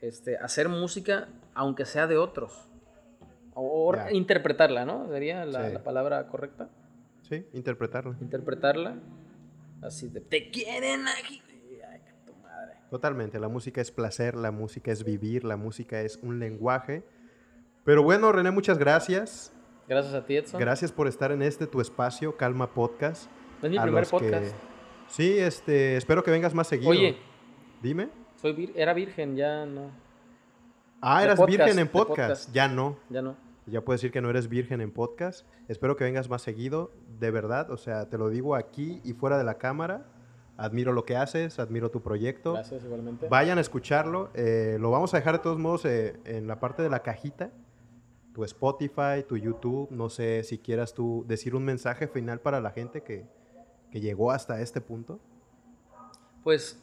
este, 0.00 0.36
hacer 0.38 0.68
música, 0.68 1.28
aunque 1.54 1.84
sea 1.84 2.06
de 2.06 2.16
otros. 2.16 2.52
O, 3.54 3.94
interpretarla, 4.10 4.84
¿no? 4.84 5.08
Sería 5.08 5.44
la, 5.44 5.66
Sí. 5.68 5.72
la 5.74 5.82
palabra 5.82 6.26
correcta. 6.28 6.68
Sí, 7.28 7.46
interpretarlo. 7.52 8.14
Interpretarla. 8.20 8.96
Así 9.82 10.08
de, 10.08 10.20
te 10.20 10.50
quieren 10.50 11.06
aquí. 11.08 11.42
Ay, 11.90 12.00
tu 12.26 12.34
madre. 12.36 12.74
Totalmente, 12.90 13.38
la 13.40 13.48
música 13.48 13.80
es 13.80 13.90
placer, 13.90 14.34
la 14.36 14.50
música 14.50 14.90
es 14.92 15.04
vivir, 15.04 15.44
la 15.44 15.56
música 15.56 16.00
es 16.00 16.16
un 16.22 16.38
lenguaje. 16.38 17.04
Pero 17.84 18.02
bueno, 18.02 18.32
René, 18.32 18.50
muchas 18.50 18.78
gracias. 18.78 19.52
Gracias 19.88 20.14
a 20.14 20.24
ti, 20.24 20.36
Edson. 20.36 20.58
Gracias 20.60 20.90
por 20.92 21.06
estar 21.06 21.30
en 21.32 21.42
este 21.42 21.66
tu 21.66 21.80
espacio, 21.80 22.36
Calma 22.36 22.72
Podcast. 22.72 23.30
Es 23.62 23.70
mi 23.70 23.76
A 23.76 23.82
primer 23.82 24.04
que- 24.04 24.10
podcast. 24.10 24.54
Sí, 25.08 25.38
este, 25.38 25.96
espero 25.96 26.22
que 26.22 26.30
vengas 26.30 26.54
más 26.54 26.66
seguido. 26.66 26.90
Oye, 26.90 27.16
Dime. 27.82 28.08
soy 28.40 28.52
vir- 28.54 28.72
era 28.74 28.94
virgen, 28.94 29.36
ya 29.36 29.66
no. 29.66 29.90
Ah, 31.02 31.18
de 31.18 31.24
eras 31.26 31.38
podcast, 31.38 31.58
virgen 31.58 31.78
en 31.78 31.88
podcast. 31.88 32.52
Ya 32.54 32.68
no. 32.68 32.96
Ya 33.10 33.20
no. 33.20 33.36
Ya 33.66 33.82
puedes 33.82 34.00
decir 34.00 34.12
que 34.12 34.22
no 34.22 34.30
eres 34.30 34.48
virgen 34.48 34.80
en 34.80 34.90
podcast. 34.90 35.46
Espero 35.68 35.96
que 35.96 36.04
vengas 36.04 36.30
más 36.30 36.40
seguido, 36.42 36.90
de 37.18 37.30
verdad. 37.30 37.70
O 37.70 37.76
sea, 37.76 38.08
te 38.08 38.16
lo 38.16 38.30
digo 38.30 38.54
aquí 38.54 39.00
y 39.04 39.12
fuera 39.12 39.36
de 39.36 39.44
la 39.44 39.58
cámara. 39.58 40.06
Admiro 40.56 40.92
lo 40.92 41.04
que 41.04 41.16
haces, 41.16 41.58
admiro 41.58 41.90
tu 41.90 42.00
proyecto. 42.02 42.52
Gracias, 42.54 42.84
igualmente. 42.84 43.28
Vayan 43.28 43.58
a 43.58 43.60
escucharlo. 43.60 44.30
eh, 44.34 44.78
lo 44.80 44.90
vamos 44.90 45.12
a 45.12 45.18
dejar 45.18 45.34
de 45.34 45.38
todos 45.40 45.58
modos 45.58 45.84
eh, 45.84 46.16
en 46.24 46.46
la 46.46 46.60
parte 46.60 46.82
de 46.82 46.88
la 46.90 47.00
cajita. 47.00 47.50
Tu 48.34 48.44
Spotify, 48.44 49.22
tu 49.26 49.36
YouTube. 49.36 49.88
No 49.90 50.10
sé 50.10 50.42
si 50.42 50.58
quieras 50.58 50.92
tú 50.92 51.24
decir 51.26 51.54
un 51.54 51.64
mensaje 51.64 52.08
final 52.08 52.40
para 52.40 52.60
la 52.60 52.70
gente 52.70 53.02
que, 53.02 53.26
que 53.90 54.00
llegó 54.00 54.32
hasta 54.32 54.60
este 54.60 54.80
punto. 54.80 55.20
Pues, 56.42 56.82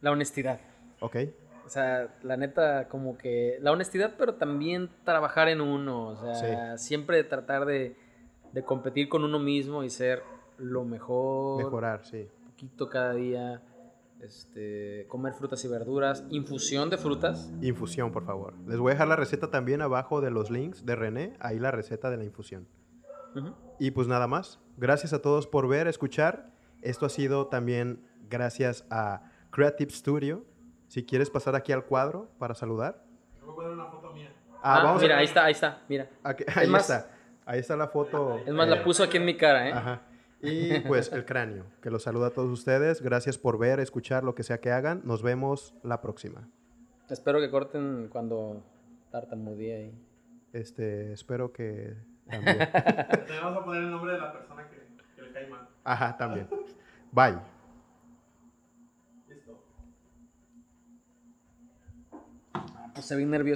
la 0.00 0.12
honestidad. 0.12 0.60
Ok. 1.00 1.16
O 1.64 1.68
sea, 1.70 2.14
la 2.22 2.36
neta, 2.36 2.88
como 2.88 3.16
que 3.16 3.56
la 3.60 3.72
honestidad, 3.72 4.14
pero 4.18 4.34
también 4.34 4.90
trabajar 5.02 5.48
en 5.48 5.62
uno. 5.62 6.08
O 6.08 6.34
sea, 6.34 6.76
siempre 6.76 7.24
tratar 7.24 7.64
de, 7.64 7.96
de 8.52 8.62
competir 8.64 9.08
con 9.08 9.24
uno 9.24 9.38
mismo 9.38 9.82
y 9.82 9.88
ser 9.88 10.22
lo 10.58 10.84
mejor. 10.84 11.64
Mejorar, 11.64 12.04
sí. 12.04 12.28
Un 12.44 12.50
poquito 12.50 12.88
cada 12.90 13.14
día. 13.14 13.62
Este, 14.24 15.06
comer 15.08 15.34
frutas 15.34 15.62
y 15.64 15.68
verduras. 15.68 16.24
Infusión 16.30 16.88
de 16.90 16.96
frutas. 16.98 17.50
Infusión, 17.60 18.10
por 18.10 18.24
favor. 18.24 18.54
Les 18.66 18.78
voy 18.78 18.90
a 18.90 18.94
dejar 18.94 19.08
la 19.08 19.16
receta 19.16 19.50
también 19.50 19.82
abajo 19.82 20.20
de 20.20 20.30
los 20.30 20.50
links 20.50 20.86
de 20.86 20.96
René. 20.96 21.34
Ahí 21.40 21.58
la 21.58 21.70
receta 21.70 22.10
de 22.10 22.16
la 22.16 22.24
infusión. 22.24 22.66
Y 23.78 23.90
pues 23.90 24.06
nada 24.08 24.26
más. 24.26 24.60
Gracias 24.76 25.12
a 25.12 25.20
todos 25.20 25.46
por 25.46 25.68
ver, 25.68 25.88
escuchar. 25.88 26.50
Esto 26.82 27.06
ha 27.06 27.08
sido 27.10 27.48
también 27.48 28.02
gracias 28.30 28.86
a 28.90 29.22
Creative 29.50 29.90
Studio. 29.90 30.44
Si 30.88 31.04
quieres 31.04 31.28
pasar 31.30 31.54
aquí 31.56 31.72
al 31.72 31.84
cuadro 31.84 32.30
para 32.38 32.54
saludar. 32.54 33.04
Yo 33.40 33.46
voy 33.46 33.52
a 33.52 33.56
poner 33.56 33.70
una 33.72 33.86
foto 33.86 34.12
mía. 34.12 34.32
Ah, 34.62 34.78
Ah, 34.80 34.84
vamos 34.84 35.02
mira, 35.02 35.16
a... 35.16 35.18
ahí 35.18 35.24
está, 35.26 35.44
ahí 35.44 35.52
está. 35.52 35.82
Mira. 35.88 36.08
ahí 36.54 36.68
más- 36.68 36.88
está. 36.88 37.10
Ahí 37.46 37.60
está 37.60 37.76
la 37.76 37.88
foto. 37.88 38.38
Es 38.38 38.54
más, 38.54 38.66
eh, 38.68 38.70
la 38.70 38.82
puso 38.82 39.02
aquí 39.04 39.18
en 39.18 39.24
mi 39.26 39.36
cara, 39.36 39.68
¿eh? 39.68 39.72
Ajá. 39.72 40.00
Y 40.44 40.80
pues 40.80 41.12
el 41.12 41.24
cráneo, 41.24 41.66
que 41.80 41.90
los 41.90 42.02
saluda 42.02 42.28
a 42.28 42.30
todos 42.30 42.50
ustedes. 42.50 43.00
Gracias 43.00 43.38
por 43.38 43.58
ver, 43.58 43.80
escuchar 43.80 44.24
lo 44.24 44.34
que 44.34 44.42
sea 44.42 44.60
que 44.60 44.70
hagan. 44.70 45.00
Nos 45.04 45.22
vemos 45.22 45.74
la 45.82 46.00
próxima. 46.00 46.48
Espero 47.08 47.40
que 47.40 47.50
corten 47.50 48.08
cuando 48.10 48.62
tartamudee 49.10 49.74
ahí. 49.74 49.98
Este, 50.52 51.12
espero 51.12 51.52
que 51.52 51.96
también. 52.28 52.58
Te 53.26 53.38
vamos 53.40 53.62
a 53.62 53.64
poner 53.64 53.82
el 53.82 53.90
nombre 53.90 54.12
de 54.12 54.18
la 54.18 54.32
persona 54.32 54.68
que, 54.68 54.76
que 55.16 55.22
le 55.22 55.32
cae 55.32 55.48
mal. 55.48 55.68
Ajá, 55.84 56.16
también. 56.16 56.48
Bye. 57.12 57.38
Listo. 59.28 59.62
Pues 62.94 63.04
se 63.04 63.16
ve 63.16 63.24
nervioso. 63.24 63.52